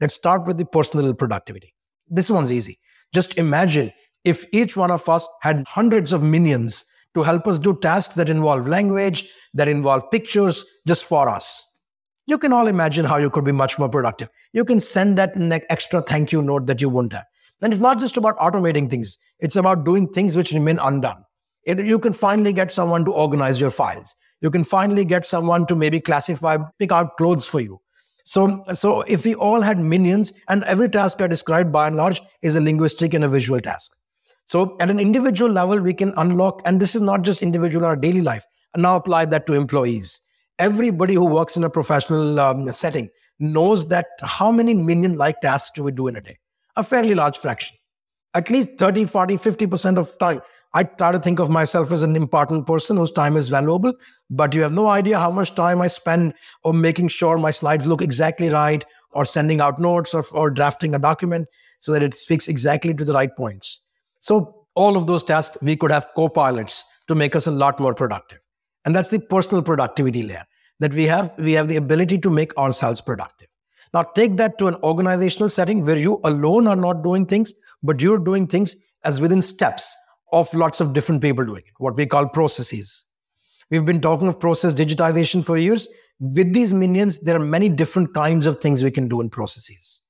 Let's 0.01 0.15
start 0.15 0.47
with 0.47 0.57
the 0.57 0.65
personal 0.65 1.13
productivity. 1.13 1.75
This 2.09 2.31
one's 2.31 2.51
easy. 2.51 2.79
Just 3.13 3.37
imagine 3.37 3.93
if 4.25 4.47
each 4.55 4.75
one 4.75 4.91
of 4.91 5.07
us 5.07 5.29
had 5.43 5.67
hundreds 5.69 6.15
of 6.15 6.23
minions 6.23 6.87
to 7.14 7.23
help 7.23 7.46
us 7.46 7.59
do 7.59 7.77
tasks 7.77 8.14
that 8.14 8.29
involve 8.29 8.66
language, 8.66 9.29
that 9.55 9.68
involve 9.68 10.11
pictures, 10.11 10.64
just 10.87 11.05
for 11.05 11.29
us. 11.29 11.66
You 12.27 12.38
can 12.38 12.53
all 12.53 12.68
imagine 12.68 13.05
how 13.05 13.16
you 13.16 13.31
could 13.31 13.44
be 13.44 13.53
much 13.53 13.79
more 13.79 13.88
productive. 13.88 14.29
You 14.53 14.64
can 14.64 14.79
send 14.79 15.18
that 15.18 15.33
extra 15.68 16.03
thank 16.03 16.33
you 16.33 16.42
note 16.42 16.66
that 16.66 16.81
you 16.81 16.88
won't 16.88 17.12
have. 17.12 17.25
And 17.62 17.73
it's 17.73 17.81
not 17.81 18.01
just 18.01 18.16
about 18.16 18.38
automating 18.38 18.88
things, 18.88 19.18
it's 19.40 19.57
about 19.57 19.85
doing 19.85 20.09
things 20.09 20.37
which 20.37 20.53
remain 20.53 20.79
undone 20.79 21.25
you 21.66 21.99
can 21.99 22.12
finally 22.12 22.53
get 22.53 22.73
someone 22.73 23.05
to 23.05 23.12
organize 23.12 23.61
your 23.61 23.70
files 23.70 24.14
you 24.40 24.51
can 24.51 24.64
finally 24.64 25.05
get 25.05 25.25
someone 25.25 25.66
to 25.66 25.77
maybe 25.77 26.01
classify 26.01 26.57
pick 26.79 26.92
out 26.92 27.16
clothes 27.16 27.46
for 27.46 27.61
you 27.61 27.81
so 28.25 28.64
so 28.73 29.03
if 29.03 29.25
we 29.25 29.35
all 29.35 29.61
had 29.61 29.79
minions 29.79 30.33
and 30.49 30.64
every 30.64 30.88
task 30.88 31.20
i 31.20 31.27
described 31.27 31.73
by 31.73 31.87
and 31.87 31.96
large 31.96 32.23
is 32.42 32.57
a 32.57 32.61
linguistic 32.61 33.14
and 33.14 33.25
a 33.25 33.29
visual 33.29 33.61
task 33.61 33.92
so 34.51 34.77
at 34.81 34.91
an 34.91 34.99
individual 34.99 35.49
level 35.49 35.79
we 35.79 35.95
can 35.95 36.13
unlock 36.17 36.61
and 36.65 36.81
this 36.81 36.97
is 36.97 37.03
not 37.03 37.23
just 37.23 37.41
individual 37.41 37.85
or 37.87 37.95
daily 37.95 38.21
life 38.21 38.45
and 38.75 38.83
now 38.83 38.97
apply 38.97 39.25
that 39.27 39.47
to 39.47 39.53
employees. 39.55 40.23
Everybody 40.59 41.15
who 41.15 41.25
works 41.25 41.57
in 41.57 41.63
a 41.63 41.71
professional 41.71 42.41
um, 42.41 42.73
setting 42.73 43.11
knows 43.39 43.87
that 43.91 44.07
how 44.23 44.51
many 44.51 44.75
minion 44.75 45.17
like 45.17 45.41
tasks 45.41 45.71
do 45.77 45.85
we 45.85 45.93
do 45.93 46.09
in 46.09 46.17
a 46.17 46.21
day? 46.21 46.37
A 46.75 46.83
fairly 46.83 47.15
large 47.15 47.39
fraction. 47.39 47.77
At 48.35 48.51
least 48.51 48.71
30 48.77 49.05
40 49.05 49.37
50% 49.37 49.99
of 49.99 50.19
time. 50.19 50.41
I 50.75 50.83
try 50.83 51.13
to 51.13 51.21
think 51.21 51.39
of 51.39 51.49
myself 51.49 51.93
as 51.93 52.03
an 52.03 52.17
important 52.17 52.67
person 52.67 52.97
whose 52.97 53.13
time 53.13 53.37
is 53.37 53.47
valuable, 53.47 53.93
but 54.31 54.53
you 54.53 54.63
have 54.63 54.73
no 54.73 54.89
idea 54.89 55.21
how 55.21 55.31
much 55.31 55.55
time 55.55 55.81
I 55.81 55.87
spend 55.87 56.35
on 56.65 56.81
making 56.81 57.07
sure 57.07 57.39
my 57.39 57.53
slides 57.53 57.87
look 57.87 58.03
exactly 58.03 58.49
right, 58.49 58.85
or 59.13 59.25
sending 59.25 59.61
out 59.61 59.79
notes, 59.79 60.13
or, 60.13 60.25
or 60.33 60.51
drafting 60.51 60.93
a 60.97 60.99
document 60.99 61.47
so 61.79 61.93
that 61.93 62.03
it 62.03 62.15
speaks 62.15 62.49
exactly 62.49 62.93
to 62.95 63.05
the 63.05 63.13
right 63.13 63.31
points. 63.37 63.87
So, 64.21 64.67
all 64.75 64.97
of 64.97 65.07
those 65.07 65.23
tasks, 65.23 65.59
we 65.61 65.77
could 65.77 65.91
have 65.91 66.09
co 66.15 66.29
pilots 66.29 66.85
to 67.09 67.15
make 67.15 67.35
us 67.35 67.47
a 67.47 67.51
lot 67.51 67.81
more 67.81 67.93
productive. 67.93 68.39
And 68.85 68.95
that's 68.95 69.09
the 69.09 69.19
personal 69.19 69.63
productivity 69.63 70.23
layer 70.23 70.45
that 70.79 70.95
we 70.95 71.05
have. 71.05 71.35
We 71.39 71.53
have 71.53 71.69
the 71.69 71.77
ability 71.77 72.19
to 72.19 72.31
make 72.31 72.57
ourselves 72.57 73.01
productive. 73.01 73.49
Now, 73.93 74.03
take 74.03 74.37
that 74.37 74.59
to 74.59 74.69
an 74.69 74.77
organizational 74.83 75.49
setting 75.49 75.85
where 75.85 75.99
you 75.99 76.21
alone 76.25 76.67
are 76.67 76.77
not 76.77 77.03
doing 77.03 77.27
things, 77.27 77.53
but 77.83 78.01
you're 78.01 78.19
doing 78.19 78.47
things 78.47 78.77
as 79.05 79.21
within 79.21 79.43
steps 79.43 79.97
of 80.33 80.53
lots 80.55 80.81
of 80.81 80.93
different 80.93 81.23
people 81.23 81.45
doing 81.45 81.63
it, 81.67 81.75
what 81.79 81.97
we 81.97 82.07
call 82.07 82.29
processes. 82.29 83.05
We've 83.71 83.85
been 83.85 84.01
talking 84.01 84.29
of 84.29 84.39
process 84.39 84.75
digitization 84.75 85.45
for 85.45 85.57
years. 85.57 85.89
With 86.21 86.53
these 86.53 86.73
minions, 86.73 87.21
there 87.21 87.37
are 87.37 87.45
many 87.45 87.69
different 87.69 88.15
kinds 88.15 88.47
of 88.47 88.61
things 88.61 88.85
we 88.85 88.91
can 88.91 89.09
do 89.09 89.21
in 89.21 89.31
processes. 89.31 90.03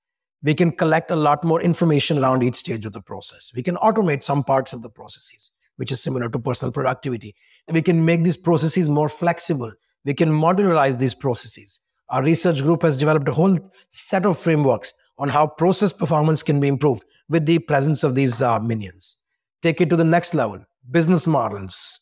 We 0.42 0.54
can 0.54 0.72
collect 0.72 1.10
a 1.10 1.16
lot 1.16 1.44
more 1.44 1.60
information 1.60 2.18
around 2.18 2.42
each 2.42 2.56
stage 2.56 2.86
of 2.86 2.92
the 2.92 3.02
process. 3.02 3.52
We 3.54 3.62
can 3.62 3.76
automate 3.76 4.22
some 4.22 4.42
parts 4.42 4.72
of 4.72 4.82
the 4.82 4.88
processes, 4.88 5.52
which 5.76 5.92
is 5.92 6.02
similar 6.02 6.28
to 6.28 6.38
personal 6.38 6.72
productivity. 6.72 7.34
We 7.70 7.82
can 7.82 8.04
make 8.04 8.24
these 8.24 8.36
processes 8.36 8.88
more 8.88 9.08
flexible. 9.08 9.72
We 10.04 10.14
can 10.14 10.30
modularize 10.30 10.98
these 10.98 11.14
processes. 11.14 11.80
Our 12.08 12.22
research 12.22 12.62
group 12.62 12.82
has 12.82 12.96
developed 12.96 13.28
a 13.28 13.32
whole 13.32 13.58
set 13.90 14.24
of 14.24 14.38
frameworks 14.38 14.94
on 15.18 15.28
how 15.28 15.46
process 15.46 15.92
performance 15.92 16.42
can 16.42 16.58
be 16.58 16.68
improved 16.68 17.04
with 17.28 17.46
the 17.46 17.58
presence 17.58 18.02
of 18.02 18.14
these 18.14 18.42
uh, 18.42 18.58
minions 18.58 19.18
take 19.62 19.80
it 19.80 19.90
to 19.90 19.96
the 19.96 20.04
next 20.04 20.34
level 20.34 20.64
business 20.90 21.26
models 21.26 22.00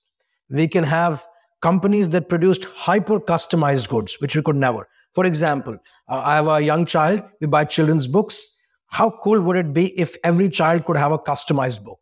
we 0.49 0.67
can 0.67 0.85
have 0.85 1.27
companies 1.61 2.09
that 2.09 2.29
produced 2.29 2.65
hyper 2.65 3.19
customized 3.21 3.89
goods 3.89 4.17
which 4.21 4.37
we 4.37 4.43
could 4.43 4.57
never 4.57 4.89
for 5.19 5.27
example 5.31 5.77
uh, 6.09 6.23
i 6.33 6.37
have 6.37 6.51
a 6.57 6.61
young 6.69 6.87
child 6.95 7.23
we 7.41 7.47
buy 7.57 7.65
children's 7.77 8.07
books 8.19 8.39
how 8.99 9.09
cool 9.25 9.41
would 9.49 9.59
it 9.65 9.73
be 9.81 9.87
if 10.07 10.17
every 10.33 10.49
child 10.61 10.85
could 10.87 11.03
have 11.05 11.13
a 11.19 11.25
customized 11.31 11.85
book 11.89 12.01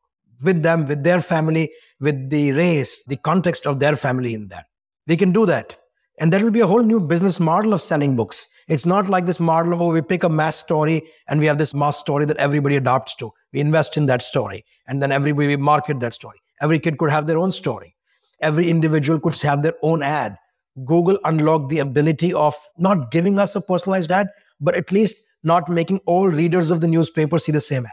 with 0.48 0.62
them 0.68 0.86
with 0.92 1.02
their 1.08 1.22
family 1.32 1.64
with 2.08 2.28
the 2.36 2.44
race 2.52 2.94
the 3.14 3.20
context 3.30 3.66
of 3.72 3.80
their 3.84 3.96
family 4.06 4.34
in 4.40 4.48
that 4.54 4.66
we 5.06 5.16
can 5.22 5.32
do 5.40 5.46
that 5.54 5.76
and 6.18 6.32
there 6.32 6.42
will 6.42 6.50
be 6.50 6.60
a 6.60 6.66
whole 6.66 6.82
new 6.82 6.98
business 6.98 7.38
model 7.38 7.74
of 7.74 7.82
selling 7.82 8.16
books. 8.16 8.48
It's 8.68 8.86
not 8.86 9.08
like 9.08 9.26
this 9.26 9.38
model 9.38 9.72
of, 9.74 9.82
oh, 9.82 9.92
we 9.92 10.00
pick 10.00 10.22
a 10.24 10.28
mass 10.28 10.56
story 10.56 11.02
and 11.28 11.38
we 11.38 11.46
have 11.46 11.58
this 11.58 11.74
mass 11.74 11.98
story 11.98 12.24
that 12.24 12.38
everybody 12.38 12.76
adopts 12.76 13.14
to. 13.16 13.32
We 13.52 13.60
invest 13.60 13.96
in 13.96 14.06
that 14.06 14.22
story 14.22 14.64
and 14.86 15.02
then 15.02 15.12
everybody 15.12 15.48
we 15.48 15.56
market 15.56 16.00
that 16.00 16.14
story. 16.14 16.40
Every 16.62 16.78
kid 16.78 16.96
could 16.96 17.10
have 17.10 17.26
their 17.26 17.38
own 17.38 17.52
story. 17.52 17.94
Every 18.40 18.70
individual 18.70 19.20
could 19.20 19.38
have 19.40 19.62
their 19.62 19.74
own 19.82 20.02
ad. 20.02 20.38
Google 20.84 21.18
unlocked 21.24 21.68
the 21.68 21.78
ability 21.78 22.32
of 22.34 22.54
not 22.78 23.10
giving 23.10 23.38
us 23.38 23.56
a 23.56 23.60
personalized 23.60 24.10
ad, 24.10 24.28
but 24.60 24.74
at 24.74 24.92
least 24.92 25.16
not 25.42 25.68
making 25.68 26.00
all 26.06 26.28
readers 26.28 26.70
of 26.70 26.80
the 26.80 26.88
newspaper 26.88 27.38
see 27.38 27.52
the 27.52 27.60
same 27.60 27.86
ad. 27.86 27.92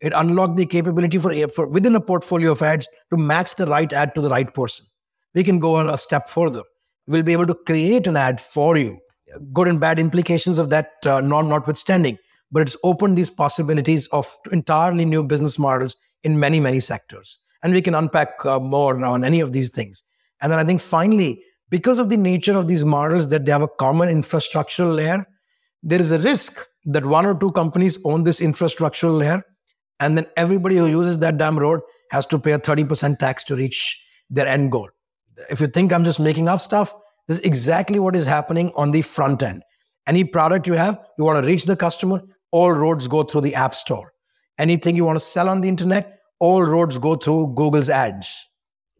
It 0.00 0.12
unlocked 0.14 0.56
the 0.56 0.66
capability 0.66 1.18
for, 1.18 1.34
for 1.48 1.66
within 1.66 1.94
a 1.94 2.00
portfolio 2.00 2.52
of 2.52 2.62
ads 2.62 2.88
to 3.10 3.16
match 3.16 3.56
the 3.56 3.66
right 3.66 3.92
ad 3.92 4.14
to 4.14 4.20
the 4.20 4.30
right 4.30 4.52
person. 4.52 4.86
We 5.34 5.44
can 5.44 5.58
go 5.58 5.76
on 5.76 5.88
a 5.88 5.98
step 5.98 6.28
further 6.28 6.62
We'll 7.06 7.22
be 7.22 7.32
able 7.32 7.46
to 7.46 7.54
create 7.54 8.06
an 8.06 8.16
ad 8.16 8.40
for 8.40 8.76
you. 8.76 8.98
Good 9.52 9.68
and 9.68 9.80
bad 9.80 9.98
implications 9.98 10.58
of 10.58 10.70
that 10.70 10.92
uh, 11.04 11.20
non 11.20 11.48
notwithstanding, 11.48 12.18
but 12.50 12.62
it's 12.62 12.76
opened 12.82 13.18
these 13.18 13.30
possibilities 13.30 14.06
of 14.08 14.32
entirely 14.52 15.04
new 15.04 15.22
business 15.22 15.58
models 15.58 15.96
in 16.22 16.38
many, 16.38 16.60
many 16.60 16.80
sectors. 16.80 17.40
And 17.62 17.74
we 17.74 17.82
can 17.82 17.94
unpack 17.94 18.44
uh, 18.44 18.58
more 18.60 19.02
on 19.04 19.24
any 19.24 19.40
of 19.40 19.52
these 19.52 19.70
things. 19.70 20.02
And 20.40 20.52
then 20.52 20.58
I 20.58 20.64
think 20.64 20.80
finally, 20.80 21.42
because 21.70 21.98
of 21.98 22.08
the 22.08 22.16
nature 22.16 22.56
of 22.56 22.68
these 22.68 22.84
models 22.84 23.28
that 23.28 23.44
they 23.44 23.52
have 23.52 23.62
a 23.62 23.68
common 23.68 24.08
infrastructural 24.08 24.94
layer, 24.94 25.26
there 25.82 26.00
is 26.00 26.12
a 26.12 26.18
risk 26.18 26.66
that 26.84 27.04
one 27.04 27.26
or 27.26 27.34
two 27.34 27.50
companies 27.52 27.98
own 28.04 28.24
this 28.24 28.40
infrastructural 28.40 29.18
layer, 29.18 29.42
and 30.00 30.16
then 30.16 30.26
everybody 30.36 30.76
who 30.76 30.86
uses 30.86 31.18
that 31.18 31.38
damn 31.38 31.58
road 31.58 31.80
has 32.10 32.26
to 32.26 32.38
pay 32.38 32.52
a 32.52 32.58
30% 32.58 33.18
tax 33.18 33.44
to 33.44 33.56
reach 33.56 34.02
their 34.30 34.46
end 34.46 34.70
goal 34.70 34.88
if 35.50 35.60
you 35.60 35.66
think 35.66 35.92
I'm 35.92 36.04
just 36.04 36.20
making 36.20 36.48
up 36.48 36.60
stuff, 36.60 36.94
this 37.28 37.38
is 37.38 37.44
exactly 37.44 37.98
what 37.98 38.16
is 38.16 38.26
happening 38.26 38.72
on 38.76 38.90
the 38.92 39.02
front 39.02 39.42
end. 39.42 39.62
Any 40.06 40.24
product 40.24 40.66
you 40.66 40.74
have, 40.74 40.98
you 41.18 41.24
want 41.24 41.42
to 41.42 41.46
reach 41.46 41.64
the 41.64 41.76
customer, 41.76 42.22
all 42.50 42.72
roads 42.72 43.08
go 43.08 43.22
through 43.22 43.42
the 43.42 43.54
App 43.54 43.74
Store. 43.74 44.12
Anything 44.58 44.96
you 44.96 45.04
want 45.04 45.18
to 45.18 45.24
sell 45.24 45.48
on 45.48 45.60
the 45.60 45.68
internet, 45.68 46.20
all 46.38 46.62
roads 46.62 46.98
go 46.98 47.16
through 47.16 47.54
Google's 47.54 47.88
ads. 47.88 48.48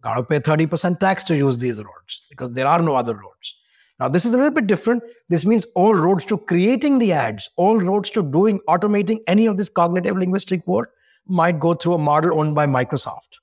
Got 0.05 0.15
to 0.15 0.23
pay 0.23 0.39
30% 0.39 1.01
tax 1.01 1.25
to 1.25 1.37
use 1.37 1.59
these 1.59 1.79
roads 1.79 2.27
because 2.31 2.51
there 2.51 2.67
are 2.67 2.81
no 2.81 2.95
other 2.95 3.15
roads. 3.15 3.59
Now, 3.99 4.09
this 4.09 4.25
is 4.25 4.35
a 4.35 4.37
little 4.37 4.53
bit 4.53 4.67
different. 4.67 5.03
This 5.29 5.45
means 5.45 5.67
all 5.75 5.95
roads 5.95 6.25
to 6.27 6.39
creating 6.39 6.99
the 6.99 7.13
ads, 7.13 7.51
all 7.57 7.81
roads 7.81 8.11
to 8.11 8.23
doing, 8.23 8.61
automating 8.69 9.21
any 9.27 9.47
of 9.47 9.57
this 9.57 9.69
cognitive 9.69 10.17
linguistic 10.17 10.67
work 10.67 10.93
might 11.27 11.59
go 11.59 11.75
through 11.75 11.95
a 11.95 11.99
model 11.99 12.39
owned 12.39 12.55
by 12.55 12.67
Microsoft. 12.67 13.41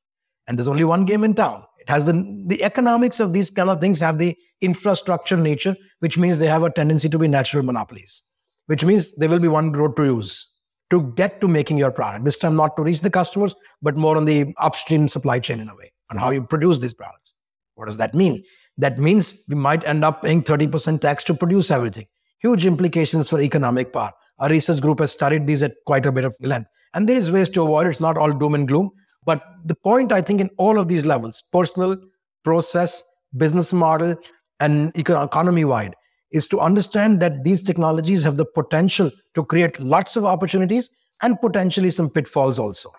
And 0.47 0.58
there's 0.58 0.67
only 0.67 0.84
one 0.84 1.06
game 1.06 1.24
in 1.24 1.34
town 1.34 1.63
it 1.82 1.89
has 1.89 2.06
the 2.06 2.13
the 2.45 2.63
economics 2.63 3.19
of 3.19 3.34
these 3.34 3.50
kind 3.50 3.69
of 3.69 3.82
things 3.82 4.00
have 4.00 4.19
the 4.19 4.38
infrastructure 4.62 5.38
nature, 5.38 5.76
which 6.00 6.17
means 6.17 6.38
they 6.38 6.47
have 6.47 6.63
a 6.63 6.69
tendency 6.69 7.10
to 7.10 7.17
be 7.17 7.28
natural 7.28 7.63
monopolies, 7.63 8.24
which 8.67 8.86
means 8.86 9.13
there 9.15 9.30
will 9.30 9.39
be 9.39 9.47
one 9.47 9.71
road 9.71 9.95
to 9.95 10.06
use 10.06 10.47
to 10.91 11.02
get 11.15 11.41
to 11.41 11.47
making 11.47 11.80
your 11.80 11.89
product. 11.89 12.24
This 12.26 12.38
time 12.38 12.56
not 12.56 12.78
to 12.78 12.84
reach 12.84 13.02
the 13.02 13.10
customers, 13.10 13.56
but 13.82 13.95
more 13.95 14.15
on 14.15 14.26
the 14.26 14.54
upstream 14.58 15.08
supply 15.08 15.39
chain 15.39 15.60
in 15.60 15.69
a 15.69 15.76
way, 15.76 15.90
on 16.12 16.17
how 16.17 16.30
you 16.30 16.43
produce 16.43 16.78
these 16.78 16.93
products. 16.93 17.34
What 17.76 17.86
does 17.86 17.97
that 17.97 18.13
mean? 18.13 18.43
That 18.78 19.00
means 19.00 19.41
we 19.50 19.56
might 19.56 19.84
end 19.86 20.06
up 20.06 20.21
paying 20.21 20.43
30% 20.43 21.02
tax 21.02 21.24
to 21.26 21.34
produce 21.34 21.71
everything. 21.71 22.06
Huge 22.39 22.65
implications 22.65 23.30
for 23.30 23.39
economic 23.39 23.93
power. 23.93 24.12
Our 24.39 24.50
research 24.50 24.82
group 24.82 25.00
has 25.00 25.12
studied 25.12 25.47
these 25.47 25.63
at 25.63 25.74
quite 25.86 26.06
a 26.06 26.12
bit 26.12 26.24
of 26.24 26.36
length. 26.41 26.67
And 26.93 27.08
there 27.08 27.15
is 27.15 27.32
ways 27.32 27.50
to 27.50 27.63
avoid 27.63 27.88
it. 27.88 27.91
It's 27.91 28.00
not 28.00 28.17
all 28.17 28.32
doom 28.32 28.56
and 28.56 28.67
gloom. 28.67 28.91
But 29.26 29.43
the 29.65 29.76
point, 29.76 30.12
I 30.12 30.21
think, 30.21 30.41
in 30.41 30.50
all 30.58 30.80
of 30.80 30.88
these 30.88 31.06
levels 31.06 31.43
personal, 31.52 31.97
process, 32.43 33.04
business 33.38 33.71
model, 33.71 34.15
and 34.60 34.91
economy 34.97 35.63
wide 35.63 35.95
is 36.32 36.47
to 36.47 36.60
understand 36.60 37.19
that 37.19 37.43
these 37.43 37.62
technologies 37.62 38.24
have 38.24 38.38
the 38.38 38.45
potential 38.45 39.12
to 39.36 39.43
create 39.43 39.80
lots 39.80 40.15
of 40.15 40.26
opportunities 40.26 40.89
and 41.21 41.39
potentially 41.39 41.91
some 41.91 42.10
pitfalls 42.10 42.58
also. 42.58 42.89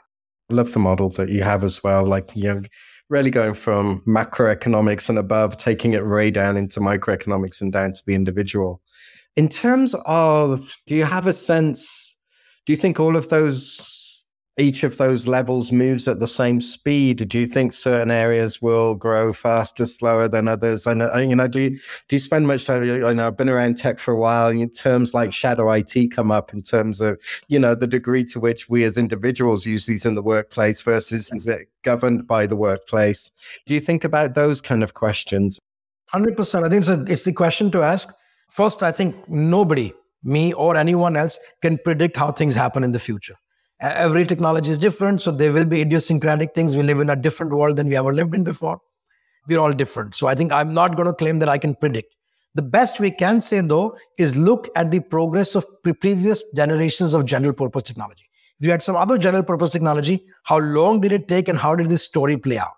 I 0.51 0.55
love 0.55 0.72
the 0.72 0.79
model 0.79 1.09
that 1.11 1.29
you 1.29 1.42
have 1.42 1.64
as 1.64 1.83
well. 1.83 2.05
Like, 2.05 2.31
you're 2.35 2.62
really 3.12 3.31
going 3.31 3.53
from 3.53 4.03
macroeconomics 4.07 5.11
and 5.11 5.18
above, 5.18 5.59
taking 5.59 5.92
it 5.92 6.07
way 6.07 6.31
down 6.31 6.57
into 6.57 6.81
microeconomics 6.81 7.61
and 7.61 7.70
down 7.70 7.92
to 7.92 8.01
the 8.07 8.14
individual. 8.14 8.81
In 9.37 9.51
terms 9.51 9.94
of, 10.07 10.79
do 10.87 10.94
you 10.94 11.05
have 11.05 11.27
a 11.27 11.35
sense? 11.35 12.16
Do 12.64 12.72
you 12.72 12.77
think 12.79 12.98
all 12.98 13.14
of 13.14 13.29
those 13.29 14.22
each 14.59 14.85
of 14.85 14.99
those 14.99 15.27
levels 15.27 15.73
moves 15.73 16.07
at 16.07 16.21
the 16.21 16.29
same 16.29 16.61
speed? 16.61 17.27
Do 17.29 17.41
you 17.41 17.47
think 17.47 17.73
certain 17.73 18.11
areas 18.11 18.61
will 18.61 18.95
grow 18.95 19.33
faster, 19.33 19.87
slower 19.87 20.29
than 20.29 20.47
others? 20.47 20.87
Know, 20.87 21.17
you 21.17 21.35
know, 21.35 21.49
do 21.49 21.61
you, 21.61 21.71
do 21.71 22.17
you 22.17 22.19
spend 22.19 22.47
much 22.47 22.67
time? 22.67 22.83
I 22.83 23.12
know 23.12 23.27
I've 23.27 23.37
been 23.37 23.49
around 23.49 23.79
tech 23.79 23.99
for 23.99 24.12
a 24.12 24.19
while. 24.19 24.49
In 24.49 24.69
terms 24.71 25.15
like 25.15 25.33
shadow 25.33 25.71
IT 25.71 26.11
come 26.11 26.31
up 26.31 26.53
in 26.53 26.62
terms 26.62 27.01
of, 27.01 27.19
you 27.49 27.59
know, 27.59 27.75
the 27.75 27.87
degree 27.87 28.25
to 28.27 28.41
which 28.41 28.69
we 28.69 28.85
as 28.85 28.99
individuals 28.99 29.65
use 29.65 29.87
these 29.87 30.05
in 30.05 30.15
the 30.15 30.23
workplace 30.23 30.81
versus 30.81 31.33
is 31.33 31.47
it 31.47 31.69
governed 31.83 32.27
by 32.27 32.47
the 32.47 32.57
workplace? 32.57 33.33
Do 33.67 33.75
you 33.75 33.81
think 33.81 34.05
about 34.05 34.35
those 34.35 34.61
kind 34.61 34.83
of 34.83 34.95
questions? 34.95 35.59
100%. 36.12 36.65
I 36.65 36.69
think 36.69 36.81
it's, 36.81 36.88
a, 36.88 37.05
it's 37.09 37.25
the 37.25 37.33
question 37.33 37.71
to 37.71 37.83
ask. 37.83 38.15
First, 38.51 38.83
I 38.83 38.93
think 38.93 39.17
nobody, 39.31 39.95
me 40.23 40.53
or 40.53 40.77
anyone 40.77 41.17
else, 41.17 41.38
can 41.62 41.79
predict 41.79 42.19
how 42.19 42.33
things 42.33 42.55
happen 42.55 42.85
in 42.85 42.93
the 42.93 43.01
future 43.01 43.37
every 43.83 44.25
technology 44.25 44.71
is 44.71 44.79
different 44.79 45.21
so 45.21 45.33
there 45.33 45.53
will 45.53 45.64
be 45.64 45.81
idiosyncratic 45.81 46.55
things. 46.55 46.77
We 46.77 46.83
live 46.83 47.01
in 47.01 47.11
a 47.11 47.16
different 47.16 47.53
world 47.53 47.77
than 47.77 47.88
we 47.88 47.97
ever 47.97 48.12
lived 48.12 48.35
in 48.35 48.45
before. 48.45 48.81
We're 49.49 49.59
all 49.59 49.73
different. 49.73 50.14
So 50.14 50.29
i 50.29 50.35
think 50.35 50.53
i'm 50.53 50.73
not 50.73 50.97
going 50.97 51.07
to 51.07 51.12
claim 51.12 51.38
that 51.40 51.49
i 51.49 51.59
can 51.59 51.75
predict. 51.75 52.14
The 52.55 52.62
best 52.62 53.01
we 53.01 53.11
can 53.11 53.40
say 53.40 53.61
though 53.61 53.97
is 54.18 54.37
look 54.37 54.68
at 54.77 54.90
the 54.90 55.01
progress 55.01 55.55
of 55.55 55.66
pre- 55.83 55.95
previous 55.95 56.45
generations 56.55 57.14
of 57.14 57.25
general 57.25 57.53
purpose 57.53 57.83
technology. 57.83 58.29
If 58.61 58.66
you 58.66 58.71
had 58.71 58.83
some 58.83 58.95
other 58.95 59.18
general 59.18 59.42
purpose 59.42 59.71
technology 59.71 60.25
how 60.45 60.59
long 60.59 61.01
did 61.01 61.12
it 61.12 61.27
take 61.29 61.49
and 61.49 61.59
how 61.59 61.75
did 61.75 61.88
this 61.88 62.05
story 62.05 62.37
play 62.37 62.59
out? 62.59 62.77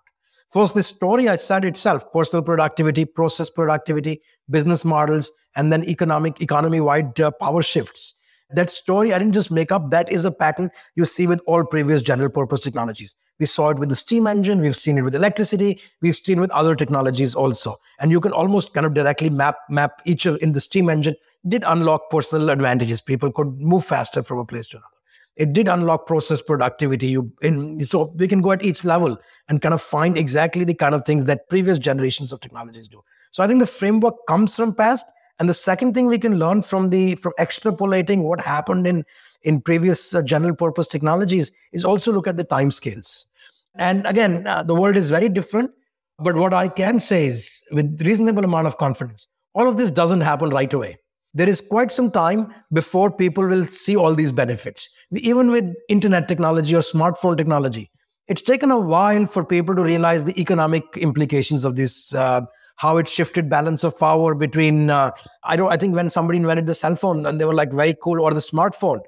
First 0.49 0.73
the 0.73 0.83
story 0.83 1.29
i 1.29 1.35
said 1.35 1.65
itself 1.65 2.11
personal 2.11 2.41
productivity 2.41 3.05
process 3.05 3.49
productivity 3.49 4.21
business 4.49 4.83
models 4.83 5.31
and 5.55 5.71
then 5.71 5.83
economic 5.83 6.41
economy 6.41 6.79
wide 6.79 7.19
uh, 7.19 7.31
power 7.31 7.61
shifts 7.61 8.15
that 8.55 8.69
story 8.69 9.13
I 9.13 9.19
didn't 9.19 9.33
just 9.33 9.51
make 9.51 9.71
up. 9.71 9.91
That 9.91 10.11
is 10.11 10.25
a 10.25 10.31
pattern 10.31 10.71
you 10.95 11.05
see 11.05 11.27
with 11.27 11.41
all 11.45 11.63
previous 11.63 12.01
general 12.01 12.29
purpose 12.29 12.59
technologies. 12.59 13.15
We 13.39 13.45
saw 13.45 13.69
it 13.69 13.79
with 13.79 13.89
the 13.89 13.95
steam 13.95 14.27
engine. 14.27 14.61
We've 14.61 14.75
seen 14.75 14.97
it 14.97 15.01
with 15.01 15.15
electricity. 15.15 15.81
We've 16.01 16.15
seen 16.15 16.37
it 16.37 16.41
with 16.41 16.51
other 16.51 16.75
technologies 16.75 17.35
also. 17.35 17.77
And 17.99 18.11
you 18.11 18.19
can 18.19 18.31
almost 18.31 18.73
kind 18.73 18.85
of 18.85 18.93
directly 18.93 19.29
map 19.29 19.57
map 19.69 20.01
each 20.05 20.25
of 20.25 20.41
in 20.41 20.53
the 20.53 20.61
steam 20.61 20.89
engine 20.89 21.15
did 21.47 21.63
unlock 21.67 22.09
personal 22.09 22.49
advantages. 22.49 23.01
People 23.01 23.31
could 23.31 23.59
move 23.59 23.85
faster 23.85 24.23
from 24.23 24.39
a 24.39 24.45
place 24.45 24.67
to 24.69 24.77
another. 24.77 24.89
It 25.35 25.51
did 25.51 25.67
unlock 25.67 26.07
process 26.07 26.41
productivity. 26.41 27.07
You 27.07 27.31
in, 27.41 27.79
so 27.81 28.13
we 28.15 28.27
can 28.27 28.41
go 28.41 28.51
at 28.53 28.63
each 28.63 28.85
level 28.85 29.17
and 29.49 29.61
kind 29.61 29.73
of 29.73 29.81
find 29.81 30.17
exactly 30.17 30.63
the 30.63 30.73
kind 30.73 30.95
of 30.95 31.05
things 31.05 31.25
that 31.25 31.49
previous 31.49 31.77
generations 31.77 32.31
of 32.31 32.39
technologies 32.39 32.87
do. 32.87 33.03
So 33.31 33.43
I 33.43 33.47
think 33.47 33.59
the 33.59 33.67
framework 33.67 34.15
comes 34.27 34.55
from 34.55 34.73
past 34.73 35.05
and 35.39 35.49
the 35.49 35.53
second 35.53 35.93
thing 35.93 36.07
we 36.07 36.17
can 36.17 36.39
learn 36.39 36.61
from 36.61 36.89
the 36.89 37.15
from 37.15 37.33
extrapolating 37.39 38.23
what 38.23 38.41
happened 38.41 38.87
in 38.87 39.03
in 39.43 39.61
previous 39.61 40.15
uh, 40.15 40.21
general 40.21 40.55
purpose 40.55 40.87
technologies 40.87 41.51
is 41.71 41.85
also 41.85 42.11
look 42.11 42.27
at 42.27 42.37
the 42.37 42.43
time 42.43 42.71
scales 42.71 43.25
and 43.75 44.05
again 44.05 44.45
uh, 44.47 44.63
the 44.63 44.75
world 44.75 44.95
is 44.95 45.09
very 45.09 45.29
different 45.29 45.71
but 46.19 46.35
what 46.35 46.53
i 46.53 46.67
can 46.67 46.99
say 46.99 47.27
is 47.27 47.61
with 47.71 48.01
reasonable 48.01 48.43
amount 48.43 48.67
of 48.67 48.77
confidence 48.77 49.27
all 49.53 49.67
of 49.67 49.77
this 49.77 49.89
doesn't 49.89 50.19
happen 50.19 50.49
right 50.49 50.73
away. 50.73 50.97
There 51.33 51.47
is 51.47 51.61
quite 51.61 51.89
some 51.89 52.11
time 52.11 52.53
before 52.73 53.09
people 53.09 53.45
will 53.47 53.65
see 53.67 53.95
all 53.95 54.13
these 54.13 54.33
benefits. 54.33 54.89
Even 55.13 55.49
with 55.49 55.73
internet 55.87 56.27
technology 56.27 56.75
or 56.75 56.79
smartphone 56.79 57.37
technology 57.37 57.89
it's 58.27 58.41
taken 58.41 58.71
a 58.71 58.79
while 58.79 59.27
for 59.27 59.45
people 59.45 59.75
to 59.75 59.83
realize 59.83 60.23
the 60.23 60.39
economic 60.39 60.83
implications 60.97 61.63
of 61.63 61.75
this 61.75 62.13
uh, 62.15 62.41
how 62.75 62.97
it 62.97 63.07
shifted 63.07 63.49
balance 63.49 63.83
of 63.83 63.97
power 63.97 64.35
between 64.35 64.89
uh, 64.89 65.11
i 65.43 65.55
don't 65.55 65.71
i 65.71 65.77
think 65.77 65.95
when 65.95 66.09
somebody 66.09 66.37
invented 66.37 66.67
the 66.67 66.73
cell 66.73 66.95
phone 66.95 67.25
and 67.25 67.39
they 67.39 67.45
were 67.45 67.53
like 67.53 67.71
very 67.71 67.95
cool 68.01 68.21
or 68.21 68.33
the 68.33 68.39
smartphone 68.39 68.99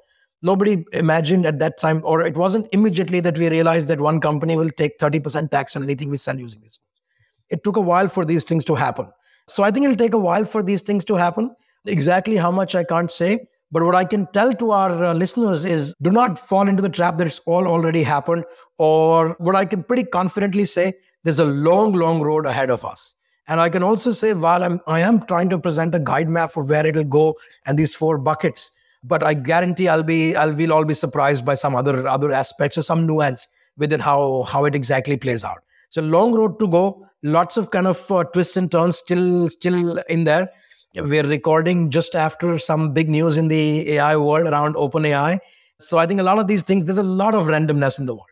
nobody 0.41 0.85
imagined 0.93 1.45
at 1.45 1.59
that 1.59 1.77
time 1.77 2.01
or 2.03 2.21
it 2.21 2.35
wasn't 2.37 2.67
immediately 2.71 3.19
that 3.19 3.37
we 3.37 3.49
realized 3.49 3.87
that 3.87 3.99
one 3.99 4.19
company 4.21 4.55
will 4.55 4.69
take 4.69 4.99
30% 4.99 5.49
tax 5.49 5.75
on 5.75 5.83
anything 5.83 6.09
we 6.09 6.17
sell 6.17 6.37
using 6.37 6.61
these 6.61 6.79
phones 6.79 7.01
it 7.49 7.63
took 7.63 7.77
a 7.77 7.81
while 7.81 8.07
for 8.07 8.25
these 8.25 8.43
things 8.43 8.63
to 8.63 8.75
happen 8.75 9.07
so 9.47 9.63
i 9.63 9.71
think 9.71 9.83
it'll 9.83 10.03
take 10.05 10.13
a 10.13 10.25
while 10.29 10.45
for 10.45 10.63
these 10.63 10.81
things 10.81 11.03
to 11.03 11.15
happen 11.15 11.53
exactly 11.85 12.35
how 12.35 12.51
much 12.51 12.75
i 12.75 12.83
can't 12.83 13.11
say 13.11 13.39
but 13.71 13.83
what 13.83 13.95
I 13.95 14.05
can 14.05 14.27
tell 14.27 14.53
to 14.53 14.71
our 14.71 15.05
uh, 15.05 15.13
listeners 15.13 15.65
is 15.65 15.93
do 16.01 16.09
not 16.09 16.39
fall 16.39 16.67
into 16.67 16.81
the 16.81 16.89
trap 16.89 17.17
that 17.17 17.27
it's 17.27 17.39
all 17.39 17.67
already 17.67 18.03
happened. 18.03 18.45
Or 18.77 19.35
what 19.39 19.55
I 19.55 19.65
can 19.65 19.83
pretty 19.83 20.03
confidently 20.03 20.65
say, 20.65 20.93
there's 21.23 21.39
a 21.39 21.45
long, 21.45 21.93
long 21.93 22.21
road 22.21 22.45
ahead 22.45 22.69
of 22.69 22.85
us. 22.85 23.15
And 23.47 23.61
I 23.61 23.69
can 23.69 23.81
also 23.81 24.11
say, 24.11 24.33
while 24.33 24.63
I'm, 24.63 24.81
I 24.87 24.99
am 24.99 25.21
trying 25.25 25.49
to 25.49 25.57
present 25.57 25.95
a 25.95 25.99
guide 25.99 26.27
map 26.27 26.51
for 26.51 26.63
where 26.63 26.85
it'll 26.85 27.05
go 27.05 27.35
and 27.65 27.79
these 27.79 27.95
four 27.95 28.17
buckets, 28.17 28.71
but 29.03 29.23
I 29.23 29.33
guarantee 29.33 29.87
I'll 29.87 30.03
be, 30.03 30.35
I'll, 30.35 30.53
we'll 30.53 30.73
all 30.73 30.83
be 30.83 30.93
surprised 30.93 31.45
by 31.45 31.55
some 31.55 31.73
other, 31.73 32.07
other 32.07 32.33
aspects 32.33 32.77
or 32.77 32.81
some 32.81 33.07
nuance 33.07 33.47
within 33.77 34.01
how, 34.01 34.43
how 34.43 34.65
it 34.65 34.75
exactly 34.75 35.15
plays 35.15 35.45
out. 35.45 35.59
So 35.89 36.01
long 36.01 36.33
road 36.33 36.59
to 36.59 36.67
go, 36.67 37.07
lots 37.23 37.55
of 37.55 37.71
kind 37.71 37.87
of 37.87 38.11
uh, 38.11 38.25
twists 38.25 38.57
and 38.57 38.69
turns 38.69 38.97
still, 38.97 39.47
still 39.49 39.97
in 40.09 40.25
there. 40.25 40.49
We're 40.95 41.27
recording 41.27 41.89
just 41.89 42.15
after 42.15 42.59
some 42.59 42.91
big 42.93 43.07
news 43.07 43.37
in 43.37 43.47
the 43.47 43.91
AI 43.93 44.17
world 44.17 44.47
around 44.47 44.75
OpenAI. 44.75 45.39
So 45.79 45.99
I 45.99 46.05
think 46.05 46.19
a 46.19 46.23
lot 46.23 46.39
of 46.39 46.47
these 46.47 46.63
things, 46.63 46.83
there's 46.83 46.97
a 46.97 47.03
lot 47.03 47.33
of 47.33 47.47
randomness 47.47 47.99
in 47.99 48.07
the 48.07 48.15
world. 48.15 48.27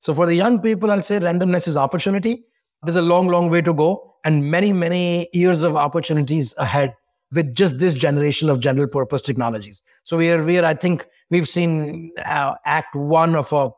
So 0.00 0.14
for 0.14 0.26
the 0.26 0.34
young 0.34 0.60
people, 0.60 0.90
I'll 0.90 1.02
say 1.02 1.20
randomness 1.20 1.68
is 1.68 1.76
opportunity. 1.76 2.44
There's 2.82 2.96
a 2.96 3.02
long, 3.02 3.28
long 3.28 3.50
way 3.50 3.62
to 3.62 3.74
go 3.74 4.07
and 4.28 4.50
many, 4.50 4.74
many 4.74 5.26
years 5.32 5.62
of 5.62 5.74
opportunities 5.74 6.54
ahead 6.58 6.94
with 7.32 7.54
just 7.54 7.78
this 7.78 7.94
generation 7.94 8.50
of 8.50 8.60
general 8.60 8.86
purpose 8.86 9.22
technologies. 9.22 9.82
So 10.04 10.18
we 10.18 10.30
are, 10.30 10.44
we 10.44 10.58
are 10.58 10.66
I 10.66 10.74
think 10.74 11.06
we've 11.30 11.48
seen 11.48 12.12
uh, 12.22 12.54
act 12.66 12.94
one 12.94 13.34
of 13.34 13.50
a 13.54 13.70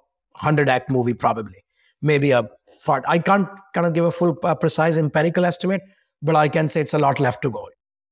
100 0.46 0.68
act 0.68 0.90
movie, 0.90 1.14
probably, 1.14 1.64
maybe 2.02 2.32
a 2.32 2.48
fart. 2.80 3.04
I 3.06 3.20
can't 3.20 3.48
kind 3.74 3.86
of 3.86 3.94
give 3.94 4.04
a 4.04 4.10
full, 4.10 4.36
uh, 4.42 4.56
precise 4.56 4.96
empirical 4.96 5.44
estimate, 5.44 5.82
but 6.20 6.34
I 6.34 6.48
can 6.48 6.66
say 6.66 6.80
it's 6.80 6.94
a 6.94 6.98
lot 6.98 7.20
left 7.20 7.42
to 7.42 7.50
go. 7.50 7.68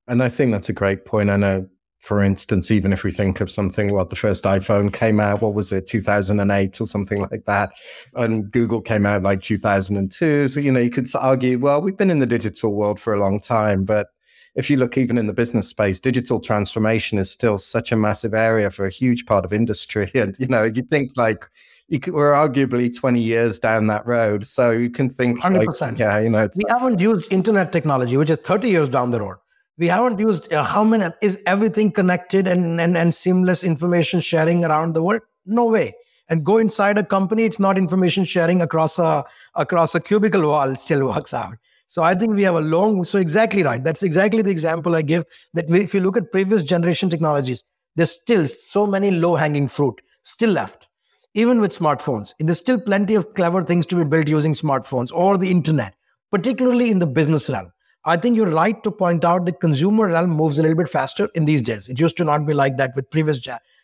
And 0.07 0.23
I 0.23 0.29
think 0.29 0.53
that's 0.53 0.69
a 0.69 0.73
great 0.73 1.05
point. 1.05 1.31
I 1.31 1.37
know 1.37 1.69
for 1.99 2.23
instance, 2.23 2.71
even 2.71 2.93
if 2.93 3.03
we 3.03 3.11
think 3.11 3.41
of 3.41 3.51
something, 3.51 3.93
what 3.93 4.11
the 4.11 4.17
first 4.17 4.45
iPhone 4.45 4.93
came 4.93 5.19
out, 5.19 5.43
what 5.43 5.55
was 5.55 5.73
it, 5.73 5.87
2008 5.87 6.81
or 6.81 6.87
something 6.87 7.21
like 7.21 7.45
that? 7.47 7.73
And 8.15 8.51
Google 8.51 8.81
came 8.81 9.05
out 9.05 9.23
like 9.23 9.43
2002. 9.43 10.49
So, 10.49 10.61
you 10.61 10.71
know, 10.71 10.81
you 10.81 10.91
could 10.91 11.09
argue, 11.17 11.59
well, 11.59 11.83
we've 11.83 11.97
been 11.97 12.11
in 12.11 12.21
the 12.21 12.27
digital 12.27 12.75
world 12.75 13.01
for 13.01 13.13
a 13.13 13.21
long 13.21 13.41
time. 13.41 13.85
But 13.85 14.09
if 14.55 14.71
you 14.71 14.77
look 14.77 14.97
even 14.97 15.19
in 15.19 15.27
the 15.27 15.33
business 15.33 15.69
space, 15.69 15.99
digital 15.99 16.41
transformation 16.41 17.19
is 17.19 17.31
still 17.31 17.59
such 17.59 17.91
a 17.91 17.97
massive 17.97 18.33
area 18.33 18.71
for 18.71 18.87
a 18.87 18.91
huge 18.91 19.27
part 19.27 19.45
of 19.45 19.53
industry. 19.53 20.11
And, 20.15 20.37
you 20.39 20.47
know, 20.47 20.65
you 20.65 20.83
think 20.83 21.13
like, 21.17 21.45
you 21.89 21.99
could, 21.99 22.15
we're 22.15 22.33
arguably 22.33 22.95
20 22.95 23.21
years 23.21 23.59
down 23.59 23.87
that 23.89 24.07
road. 24.07 24.47
So 24.47 24.71
you 24.71 24.91
can 24.91 25.11
think 25.11 25.41
100%. 25.41 25.81
Like, 25.81 25.99
yeah, 25.99 26.19
you 26.21 26.31
know, 26.31 26.49
we 26.55 26.65
haven't 26.69 27.01
used 27.01 27.33
internet 27.33 27.73
technology, 27.73 28.17
which 28.17 28.31
is 28.31 28.39
30 28.39 28.69
years 28.69 28.89
down 28.89 29.11
the 29.11 29.21
road 29.21 29.39
we 29.79 29.87
haven't 29.87 30.19
used 30.19 30.53
uh, 30.53 30.65
how 30.65 30.83
many 30.85 31.07
is 31.23 31.41
everything 31.47 31.93
connected 31.93 32.47
and, 32.49 32.81
and 32.81 32.97
and 32.97 33.15
seamless 33.15 33.65
information 33.65 34.21
sharing 34.21 34.65
around 34.65 34.95
the 34.95 35.03
world? 35.03 35.23
No 35.47 35.65
way. 35.65 35.95
And 36.29 36.45
go 36.45 36.59
inside 36.59 36.99
a 36.99 37.05
company 37.05 37.45
it's 37.45 37.59
not 37.59 37.79
information 37.79 38.25
sharing 38.25 38.61
across 38.61 38.99
a 38.99 39.25
across 39.55 39.95
a 39.95 40.01
cubicle 40.01 40.43
wall 40.43 40.71
it 40.71 40.79
still 40.79 41.07
works 41.13 41.33
out. 41.33 41.57
So 41.87 42.03
i 42.03 42.15
think 42.15 42.35
we 42.35 42.43
have 42.43 42.57
a 42.57 42.61
long 42.61 43.05
so 43.05 43.19
exactly 43.19 43.63
right. 43.63 43.83
That's 43.83 44.03
exactly 44.03 44.43
the 44.43 44.51
example 44.51 44.97
i 44.97 45.03
give 45.03 45.25
that 45.55 45.71
if 45.71 45.95
you 45.95 46.01
look 46.01 46.17
at 46.17 46.33
previous 46.33 46.63
generation 46.63 47.09
technologies 47.09 47.65
there's 47.97 48.11
still 48.11 48.47
so 48.47 48.87
many 48.87 49.11
low 49.11 49.35
hanging 49.37 49.69
fruit 49.69 50.01
still 50.23 50.51
left. 50.51 50.87
Even 51.35 51.61
with 51.61 51.79
smartphones 51.79 52.35
there's 52.41 52.59
still 52.59 52.81
plenty 52.81 53.15
of 53.15 53.33
clever 53.35 53.63
things 53.63 53.87
to 53.87 53.97
be 53.97 54.05
built 54.05 54.29
using 54.29 54.53
smartphones 54.53 55.13
or 55.13 55.39
the 55.39 55.51
internet 55.51 55.95
particularly 56.31 56.91
in 56.91 56.99
the 56.99 57.07
business 57.07 57.49
realm 57.49 57.71
I 58.09 58.17
think 58.17 58.37
you're 58.37 58.51
right 58.51 58.83
to 58.85 58.91
point 58.91 59.25
out 59.25 59.45
the 59.45 59.53
consumer 59.53 60.07
realm 60.09 60.31
moves 60.31 60.59
a 60.59 60.63
little 60.63 60.77
bit 60.77 60.89
faster 60.89 61.29
in 61.35 61.45
these 61.45 61.63
days. 61.63 61.89
It 61.89 62.01
used 62.01 62.17
to 62.19 62.25
not 62.25 62.47
be 62.47 62.55
like 62.55 62.77
that 62.79 62.97
with 62.97 63.11
previous 63.11 63.39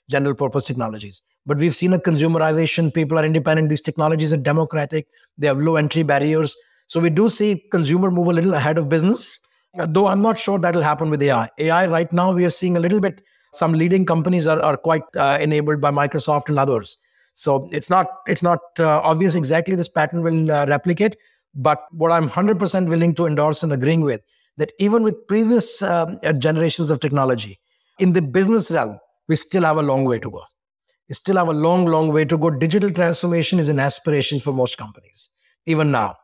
general 0.09 0.35
purpose 0.35 0.65
technologies. 0.65 1.23
But 1.47 1.59
we've 1.59 1.75
seen 1.75 1.93
a 1.93 1.99
consumerization. 1.99 2.93
People 2.93 3.19
are 3.19 3.25
independent. 3.25 3.69
These 3.69 3.83
technologies 3.83 4.33
are 4.33 4.39
democratic. 4.39 5.07
They 5.37 5.47
have 5.47 5.59
low 5.59 5.77
entry 5.77 6.03
barriers. 6.03 6.57
So 6.87 7.01
we 7.01 7.11
do 7.11 7.29
see 7.29 7.65
consumer 7.71 8.11
move 8.11 8.29
a 8.29 8.33
little 8.33 8.55
ahead 8.55 8.79
of 8.79 8.89
business. 8.89 9.41
Though 9.89 10.07
I'm 10.07 10.23
not 10.23 10.39
sure 10.39 10.59
that'll 10.59 10.83
happen 10.83 11.11
with 11.11 11.23
AI. 11.23 11.51
AI 11.59 11.87
right 11.87 12.13
now 12.13 12.33
we 12.33 12.45
are 12.45 12.51
seeing 12.51 12.77
a 12.77 12.81
little 12.81 13.01
bit 13.01 13.23
Some 13.55 13.73
leading 13.73 14.05
companies 14.05 14.47
are, 14.47 14.61
are 14.61 14.77
quite 14.77 15.03
uh, 15.17 15.39
enabled 15.41 15.81
by 15.81 15.91
Microsoft 15.91 16.49
and 16.49 16.59
others. 16.59 16.99
So 17.35 17.69
it's 17.73 17.91
not 17.91 18.07
it's 18.27 18.43
not 18.43 18.61
uh, 18.79 19.01
obvious 19.03 19.35
exactly 19.35 19.77
this 19.77 19.89
pattern 19.89 20.23
will 20.23 20.51
uh, 20.51 20.67
replicate. 20.67 21.17
But 21.55 21.85
what 21.93 22.11
I'm 22.11 22.29
100% 22.29 22.89
willing 22.89 23.15
to 23.15 23.27
endorse 23.27 23.63
and 23.63 23.73
agreeing 23.73 24.01
with 24.01 24.21
that 24.57 24.73
even 24.79 25.03
with 25.03 25.27
previous 25.27 25.83
um, 25.83 26.19
generations 26.39 26.91
of 26.91 27.01
technology, 27.01 27.61
in 27.99 28.13
the 28.13 28.23
business 28.23 28.71
realm, 28.71 28.99
we 29.29 29.37
still 29.37 29.63
have 29.63 29.77
a 29.77 29.83
long 29.83 30.05
way 30.05 30.19
to 30.19 30.31
go. 30.31 30.43
We 31.09 31.15
still 31.15 31.37
have 31.37 31.49
a 31.49 31.53
long, 31.53 31.87
long 31.87 32.13
way 32.13 32.25
to 32.25 32.39
go. 32.39 32.51
Digital 32.51 32.91
transformation 32.91 33.59
is 33.59 33.69
an 33.69 33.79
aspiration 33.79 34.41
for 34.41 34.53
most 34.53 34.79
companies, 34.79 35.31
even 35.67 35.91
now. 35.91 36.17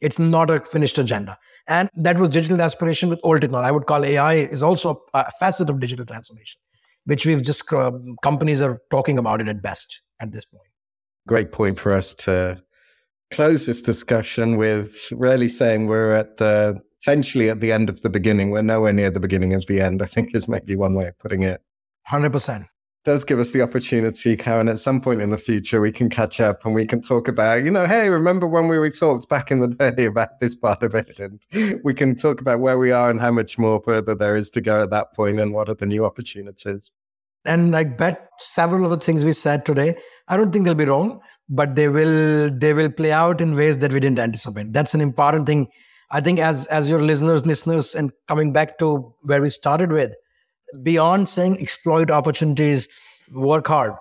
It's 0.00 0.18
not 0.18 0.50
a 0.50 0.60
finished 0.60 0.98
agenda. 0.98 1.38
And 1.66 1.90
that 1.96 2.18
was 2.18 2.28
digital 2.28 2.60
aspiration 2.62 3.08
with 3.08 3.20
old 3.22 3.40
technology. 3.40 3.68
I 3.68 3.70
would 3.72 3.86
call 3.86 4.04
AI 4.04 4.34
is 4.34 4.62
also 4.62 5.02
a 5.12 5.30
facet 5.40 5.68
of 5.68 5.80
digital 5.80 6.06
transformation, 6.06 6.60
which 7.04 7.26
we've 7.26 7.42
just, 7.42 7.70
uh, 7.72 7.92
companies 8.22 8.62
are 8.62 8.80
talking 8.90 9.18
about 9.18 9.40
it 9.40 9.48
at 9.48 9.60
best 9.60 10.02
at 10.20 10.32
this 10.32 10.44
point. 10.44 10.68
Great 11.26 11.52
point 11.52 11.78
for 11.78 11.92
us 11.92 12.14
to 12.14 12.62
close 13.30 13.66
this 13.66 13.82
discussion 13.82 14.56
with 14.56 15.10
really 15.12 15.48
saying 15.48 15.86
we're 15.86 16.12
at 16.12 16.36
the 16.38 16.80
essentially 17.00 17.48
at 17.48 17.60
the 17.60 17.72
end 17.72 17.88
of 17.88 18.02
the 18.02 18.10
beginning. 18.10 18.50
We're 18.50 18.62
nowhere 18.62 18.92
near 18.92 19.10
the 19.10 19.20
beginning 19.20 19.54
of 19.54 19.66
the 19.66 19.80
end, 19.80 20.02
I 20.02 20.06
think 20.06 20.34
is 20.34 20.48
maybe 20.48 20.76
one 20.76 20.94
way 20.94 21.08
of 21.08 21.18
putting 21.18 21.42
it. 21.42 21.62
100% 22.08 22.66
does 23.08 23.24
give 23.24 23.38
us 23.38 23.52
the 23.52 23.62
opportunity, 23.62 24.36
Karan, 24.36 24.68
at 24.68 24.78
some 24.78 25.00
point 25.00 25.22
in 25.22 25.30
the 25.30 25.38
future, 25.38 25.80
we 25.80 25.90
can 25.90 26.10
catch 26.10 26.42
up 26.42 26.66
and 26.66 26.74
we 26.74 26.84
can 26.84 27.00
talk 27.00 27.26
about, 27.26 27.64
you 27.64 27.70
know, 27.70 27.86
hey, 27.86 28.10
remember 28.10 28.46
when 28.46 28.68
we 28.68 28.90
talked 28.90 29.30
back 29.30 29.50
in 29.50 29.60
the 29.60 29.68
day 29.96 30.04
about 30.04 30.40
this 30.40 30.54
part 30.54 30.82
of 30.82 30.94
it? 30.94 31.18
And 31.18 31.40
we 31.82 31.94
can 31.94 32.14
talk 32.14 32.42
about 32.42 32.60
where 32.60 32.78
we 32.78 32.90
are 32.90 33.08
and 33.08 33.18
how 33.18 33.30
much 33.30 33.56
more 33.56 33.80
further 33.82 34.14
there 34.14 34.36
is 34.36 34.50
to 34.50 34.60
go 34.60 34.82
at 34.82 34.90
that 34.90 35.14
point 35.14 35.40
and 35.40 35.54
what 35.54 35.70
are 35.70 35.74
the 35.74 35.86
new 35.86 36.04
opportunities. 36.04 36.90
And 37.46 37.74
I 37.74 37.84
bet 37.84 38.28
several 38.38 38.84
of 38.84 38.90
the 38.90 38.98
things 38.98 39.24
we 39.24 39.32
said 39.32 39.64
today, 39.64 39.96
I 40.28 40.36
don't 40.36 40.52
think 40.52 40.66
they'll 40.66 40.74
be 40.74 40.84
wrong, 40.84 41.20
but 41.48 41.74
they 41.74 41.88
will 41.88 42.50
they 42.50 42.72
will 42.72 42.90
play 42.90 43.12
out 43.12 43.40
in 43.40 43.54
ways 43.54 43.78
that 43.78 43.92
we 43.92 44.00
didn't 44.00 44.18
anticipate. 44.18 44.72
That's 44.72 44.94
an 44.94 45.00
important 45.00 45.46
thing. 45.46 45.68
I 46.10 46.20
think 46.20 46.38
as 46.38 46.66
as 46.66 46.88
your 46.88 47.02
listeners, 47.02 47.46
listeners, 47.46 47.94
and 47.94 48.12
coming 48.26 48.52
back 48.52 48.78
to 48.78 49.14
where 49.22 49.40
we 49.40 49.48
started 49.48 49.92
with, 49.92 50.12
beyond 50.82 51.28
saying 51.28 51.60
exploit 51.60 52.10
opportunities, 52.10 52.88
work 53.32 53.66
hard. 53.66 53.94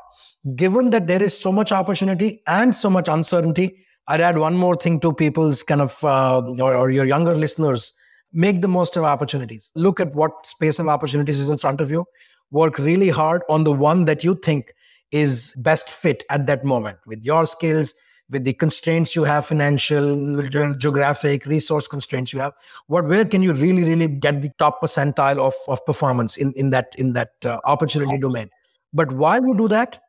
Given 0.56 0.89
that 0.91 1.08
there 1.08 1.22
is 1.22 1.38
so 1.38 1.52
much 1.52 1.72
opportunity 1.72 2.41
and 2.48 2.76
so 2.76 2.89
much 2.89 3.08
uncertainty, 3.08 3.86
I'd 4.08 4.22
add 4.22 4.38
one 4.38 4.56
more 4.56 4.76
thing 4.76 5.00
to 5.02 5.14
people's 5.14 5.64
kind 5.64 5.82
of, 5.82 6.02
uh, 6.04 6.41
or, 6.60 6.76
or 6.76 6.89
your 6.89 7.06
younger 7.06 7.36
listeners, 7.36 7.93
make 8.32 8.62
the 8.62 8.68
most 8.68 8.95
of 8.95 9.04
opportunities. 9.04 9.72
Look 9.76 10.00
at 10.00 10.14
what 10.16 10.45
space 10.45 10.80
of 10.80 10.88
opportunities 10.88 11.39
is 11.39 11.50
in 11.50 11.58
front 11.58 11.82
of 11.82 11.91
you. 11.91 12.06
Work 12.52 12.78
really 12.78 13.10
hard 13.10 13.41
on 13.50 13.66
the 13.66 13.74
one 13.74 14.06
that 14.06 14.24
you 14.24 14.36
think 14.36 14.74
is 15.12 15.53
best 15.58 15.89
fit 15.89 16.24
at 16.30 16.47
that 16.47 16.66
moment. 16.66 16.97
With 17.05 17.24
your 17.24 17.45
skills, 17.45 17.93
with 18.30 18.43
the 18.43 18.53
constraints 18.53 19.16
you 19.16 19.24
have 19.24 19.45
financial 19.45 20.41
geographic 20.78 21.45
resource 21.45 21.88
constraints 21.88 22.34
you 22.34 22.39
have 22.39 22.53
what 22.88 23.05
where 23.05 23.26
can 23.26 23.41
you 23.41 23.53
really 23.53 23.84
really 23.84 24.08
get 24.08 24.41
the 24.41 24.49
top 24.58 24.82
percentile 24.82 25.38
of, 25.38 25.53
of 25.68 25.86
performance 25.86 26.38
in, 26.38 26.53
in 26.53 26.70
that 26.72 26.93
in 26.97 27.14
that 27.14 27.32
uh, 27.45 27.58
opportunity 27.66 28.18
domain? 28.18 28.49
But 28.93 29.12
while 29.14 29.41
you 29.45 29.55
do 29.55 29.68
that? 29.70 29.99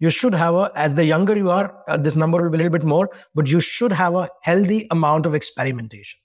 You 0.00 0.10
should 0.10 0.32
have 0.32 0.54
a 0.54 0.70
as 0.76 0.94
the 0.94 1.04
younger 1.04 1.36
you 1.36 1.50
are 1.50 1.76
uh, 1.88 1.96
this 1.96 2.14
number 2.14 2.40
will 2.40 2.50
be 2.50 2.56
a 2.56 2.58
little 2.58 2.78
bit 2.78 2.84
more 2.84 3.10
but 3.34 3.48
you 3.48 3.60
should 3.60 3.92
have 3.92 4.14
a 4.14 4.28
healthy 4.42 4.86
amount 4.90 5.26
of 5.26 5.34
experimentation. 5.34 6.20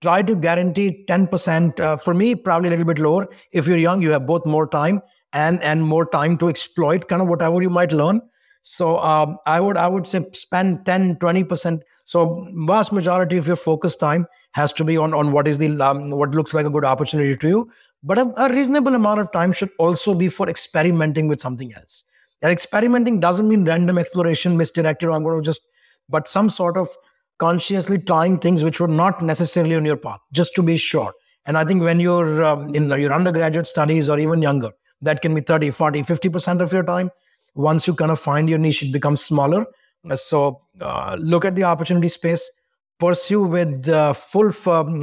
Try 0.00 0.22
to 0.22 0.36
guarantee 0.36 1.04
10% 1.08 1.80
uh, 1.80 1.96
for 1.96 2.14
me 2.14 2.36
probably 2.36 2.68
a 2.68 2.70
little 2.70 2.86
bit 2.86 3.00
lower. 3.00 3.28
If 3.52 3.66
you're 3.66 3.78
young 3.78 4.02
you 4.02 4.10
have 4.10 4.26
both 4.26 4.46
more 4.46 4.68
time 4.68 5.02
and 5.32 5.62
and 5.62 5.82
more 5.82 6.06
time 6.06 6.38
to 6.38 6.48
exploit 6.48 7.08
kind 7.08 7.22
of 7.22 7.28
whatever 7.28 7.60
you 7.62 7.70
might 7.70 7.92
learn 7.92 8.20
so 8.62 8.98
um, 8.98 9.38
I 9.46 9.60
would 9.60 9.76
I 9.76 9.88
would 9.88 10.06
say 10.06 10.24
spend 10.32 10.84
10, 10.84 11.16
20%. 11.16 11.80
So 12.04 12.46
vast 12.66 12.92
majority 12.92 13.36
of 13.36 13.46
your 13.46 13.56
focus 13.56 13.96
time 13.96 14.26
has 14.52 14.72
to 14.74 14.84
be 14.84 14.96
on, 14.96 15.14
on 15.14 15.32
what 15.32 15.48
is 15.48 15.58
the 15.58 15.80
um, 15.80 16.10
what 16.10 16.30
looks 16.30 16.54
like 16.54 16.66
a 16.66 16.70
good 16.70 16.84
opportunity 16.84 17.36
to 17.36 17.48
you. 17.48 17.70
But 18.02 18.18
a, 18.18 18.32
a, 18.36 18.52
reasonable 18.52 18.94
amount 18.94 19.20
of 19.20 19.32
time 19.32 19.52
should 19.52 19.70
also 19.78 20.14
be 20.14 20.28
for 20.28 20.48
experimenting 20.48 21.28
with 21.28 21.40
something 21.40 21.72
else. 21.74 22.04
And 22.42 22.52
experimenting 22.52 23.20
doesn't 23.20 23.48
mean 23.48 23.64
random 23.64 23.98
exploration, 23.98 24.56
misdirected, 24.56 25.08
I'm 25.08 25.24
going 25.24 25.42
to 25.42 25.44
just, 25.44 25.62
but 26.08 26.28
some 26.28 26.48
sort 26.48 26.76
of 26.76 26.88
consciously 27.38 27.98
trying 27.98 28.38
things 28.38 28.62
which 28.62 28.80
were 28.80 28.86
not 28.86 29.22
necessarily 29.22 29.74
on 29.74 29.84
your 29.84 29.96
path, 29.96 30.20
just 30.32 30.54
to 30.54 30.62
be 30.62 30.76
sure. 30.76 31.12
And 31.46 31.58
I 31.58 31.64
think 31.64 31.82
when 31.82 31.98
you're 31.98 32.44
um, 32.44 32.72
in 32.74 32.88
your 32.90 33.12
undergraduate 33.12 33.66
studies 33.66 34.08
or 34.08 34.18
even 34.20 34.42
younger, 34.42 34.70
that 35.02 35.22
can 35.22 35.34
be 35.34 35.40
30, 35.40 35.70
40, 35.70 36.02
50% 36.02 36.60
of 36.60 36.72
your 36.72 36.82
time 36.82 37.10
once 37.58 37.86
you 37.86 37.94
kind 37.94 38.10
of 38.10 38.20
find 38.20 38.48
your 38.48 38.58
niche, 38.58 38.82
it 38.82 38.92
becomes 38.92 39.20
smaller. 39.20 39.66
Uh, 40.08 40.16
so 40.16 40.62
uh, 40.80 41.16
look 41.18 41.44
at 41.44 41.56
the 41.56 41.64
opportunity 41.64 42.08
space, 42.08 42.48
pursue 43.00 43.42
with 43.42 43.88
uh, 43.88 44.12
full 44.12 44.52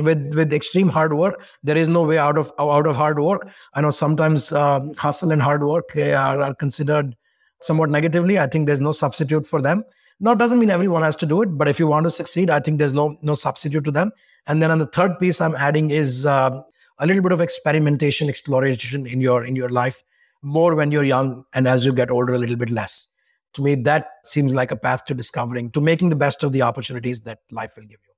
with 0.03 0.33
with 0.33 0.53
extreme 0.53 0.87
hard 0.87 1.13
work. 1.13 1.45
There 1.63 1.77
is 1.77 1.89
no 1.89 2.03
way 2.03 2.17
out 2.17 2.37
of 2.37 2.51
out 2.57 2.87
of 2.87 2.95
hard 2.95 3.19
work. 3.19 3.49
I 3.73 3.81
know 3.81 3.91
sometimes 3.91 4.53
uh, 4.53 4.79
hustle 4.97 5.31
and 5.31 5.41
hard 5.41 5.63
work 5.63 5.95
are, 5.97 6.41
are 6.41 6.55
considered 6.55 7.15
somewhat 7.61 7.89
negatively. 7.89 8.39
I 8.39 8.47
think 8.47 8.67
there's 8.67 8.81
no 8.81 8.93
substitute 8.93 9.45
for 9.45 9.61
them. 9.61 9.83
Now 10.21 10.33
doesn't 10.33 10.59
mean 10.59 10.69
everyone 10.69 11.03
has 11.03 11.17
to 11.17 11.25
do 11.25 11.41
it, 11.41 11.57
but 11.57 11.67
if 11.67 11.77
you 11.77 11.87
want 11.87 12.05
to 12.05 12.09
succeed, 12.09 12.49
I 12.49 12.61
think 12.61 12.79
there's 12.79 12.93
no 12.93 13.17
no 13.21 13.33
substitute 13.33 13.83
to 13.83 13.91
them. 13.91 14.11
And 14.47 14.61
then 14.61 14.71
on 14.71 14.79
the 14.79 14.87
third 14.87 15.19
piece, 15.19 15.41
I'm 15.41 15.55
adding 15.55 15.91
is 15.91 16.25
uh, 16.25 16.61
a 16.99 17.05
little 17.05 17.21
bit 17.21 17.31
of 17.31 17.41
experimentation, 17.41 18.29
exploration 18.29 19.05
in 19.05 19.21
your 19.21 19.45
in 19.45 19.55
your 19.55 19.69
life 19.69 20.03
more 20.41 20.75
when 20.75 20.91
you're 20.91 21.03
young 21.03 21.43
and 21.53 21.67
as 21.67 21.85
you 21.85 21.91
get 21.91 22.11
older 22.11 22.33
a 22.33 22.37
little 22.37 22.55
bit 22.55 22.69
less. 22.69 23.07
To 23.53 23.61
me 23.61 23.75
that 23.75 24.07
seems 24.23 24.53
like 24.53 24.71
a 24.71 24.75
path 24.75 25.05
to 25.05 25.13
discovering 25.13 25.71
to 25.71 25.81
making 25.81 26.09
the 26.09 26.15
best 26.15 26.43
of 26.43 26.51
the 26.51 26.61
opportunities 26.61 27.21
that 27.21 27.39
life 27.51 27.73
will 27.75 27.83
give 27.83 27.99
you. 28.05 28.13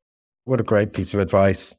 What 0.45 0.59
a 0.59 0.63
great 0.63 0.93
piece 0.93 1.13
of 1.13 1.19
advice. 1.19 1.75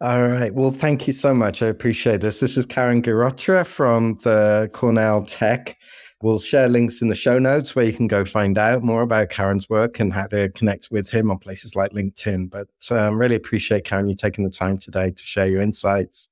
All 0.00 0.22
right. 0.22 0.54
Well 0.54 0.72
thank 0.72 1.06
you 1.06 1.12
so 1.12 1.34
much. 1.34 1.62
I 1.62 1.66
appreciate 1.66 2.20
this. 2.20 2.40
This 2.40 2.56
is 2.56 2.66
karan 2.66 3.02
girotra 3.02 3.66
from 3.66 4.18
the 4.22 4.70
cornell 4.72 5.24
tech. 5.24 5.76
We'll 6.22 6.38
share 6.38 6.68
links 6.68 7.02
in 7.02 7.08
the 7.08 7.16
show 7.16 7.40
notes 7.40 7.74
where 7.74 7.84
you 7.84 7.92
can 7.92 8.06
go 8.06 8.24
find 8.24 8.56
out 8.56 8.84
more 8.84 9.02
about 9.02 9.30
Karan's 9.30 9.68
work 9.68 9.98
and 9.98 10.12
how 10.12 10.28
to 10.28 10.50
connect 10.50 10.88
with 10.92 11.10
him 11.10 11.32
on 11.32 11.38
places 11.38 11.74
like 11.74 11.90
LinkedIn. 11.90 12.48
But 12.48 12.68
um, 12.92 13.18
really 13.18 13.34
appreciate 13.34 13.82
Karan 13.82 14.08
you 14.08 14.14
taking 14.14 14.44
the 14.44 14.50
time 14.50 14.78
today 14.78 15.10
to 15.10 15.22
share 15.24 15.48
your 15.48 15.60
insights 15.60 16.28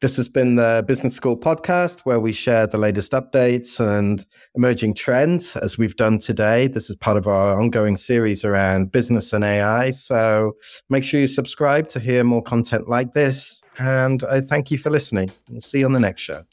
this 0.00 0.16
has 0.16 0.28
been 0.28 0.54
the 0.54 0.84
Business 0.86 1.14
School 1.14 1.36
podcast 1.36 2.00
where 2.00 2.20
we 2.20 2.32
share 2.32 2.66
the 2.66 2.78
latest 2.78 3.12
updates 3.12 3.80
and 3.80 4.24
emerging 4.54 4.94
trends 4.94 5.56
as 5.56 5.76
we've 5.76 5.96
done 5.96 6.18
today. 6.18 6.68
This 6.68 6.88
is 6.88 6.96
part 6.96 7.16
of 7.16 7.26
our 7.26 7.58
ongoing 7.58 7.96
series 7.96 8.44
around 8.44 8.92
business 8.92 9.32
and 9.32 9.42
AI. 9.42 9.90
So 9.90 10.52
make 10.88 11.02
sure 11.02 11.18
you 11.20 11.26
subscribe 11.26 11.88
to 11.90 12.00
hear 12.00 12.22
more 12.22 12.42
content 12.42 12.88
like 12.88 13.14
this. 13.14 13.60
And 13.78 14.22
I 14.24 14.40
thank 14.40 14.70
you 14.70 14.78
for 14.78 14.90
listening. 14.90 15.30
We'll 15.50 15.60
see 15.60 15.80
you 15.80 15.86
on 15.86 15.92
the 15.92 16.00
next 16.00 16.22
show. 16.22 16.44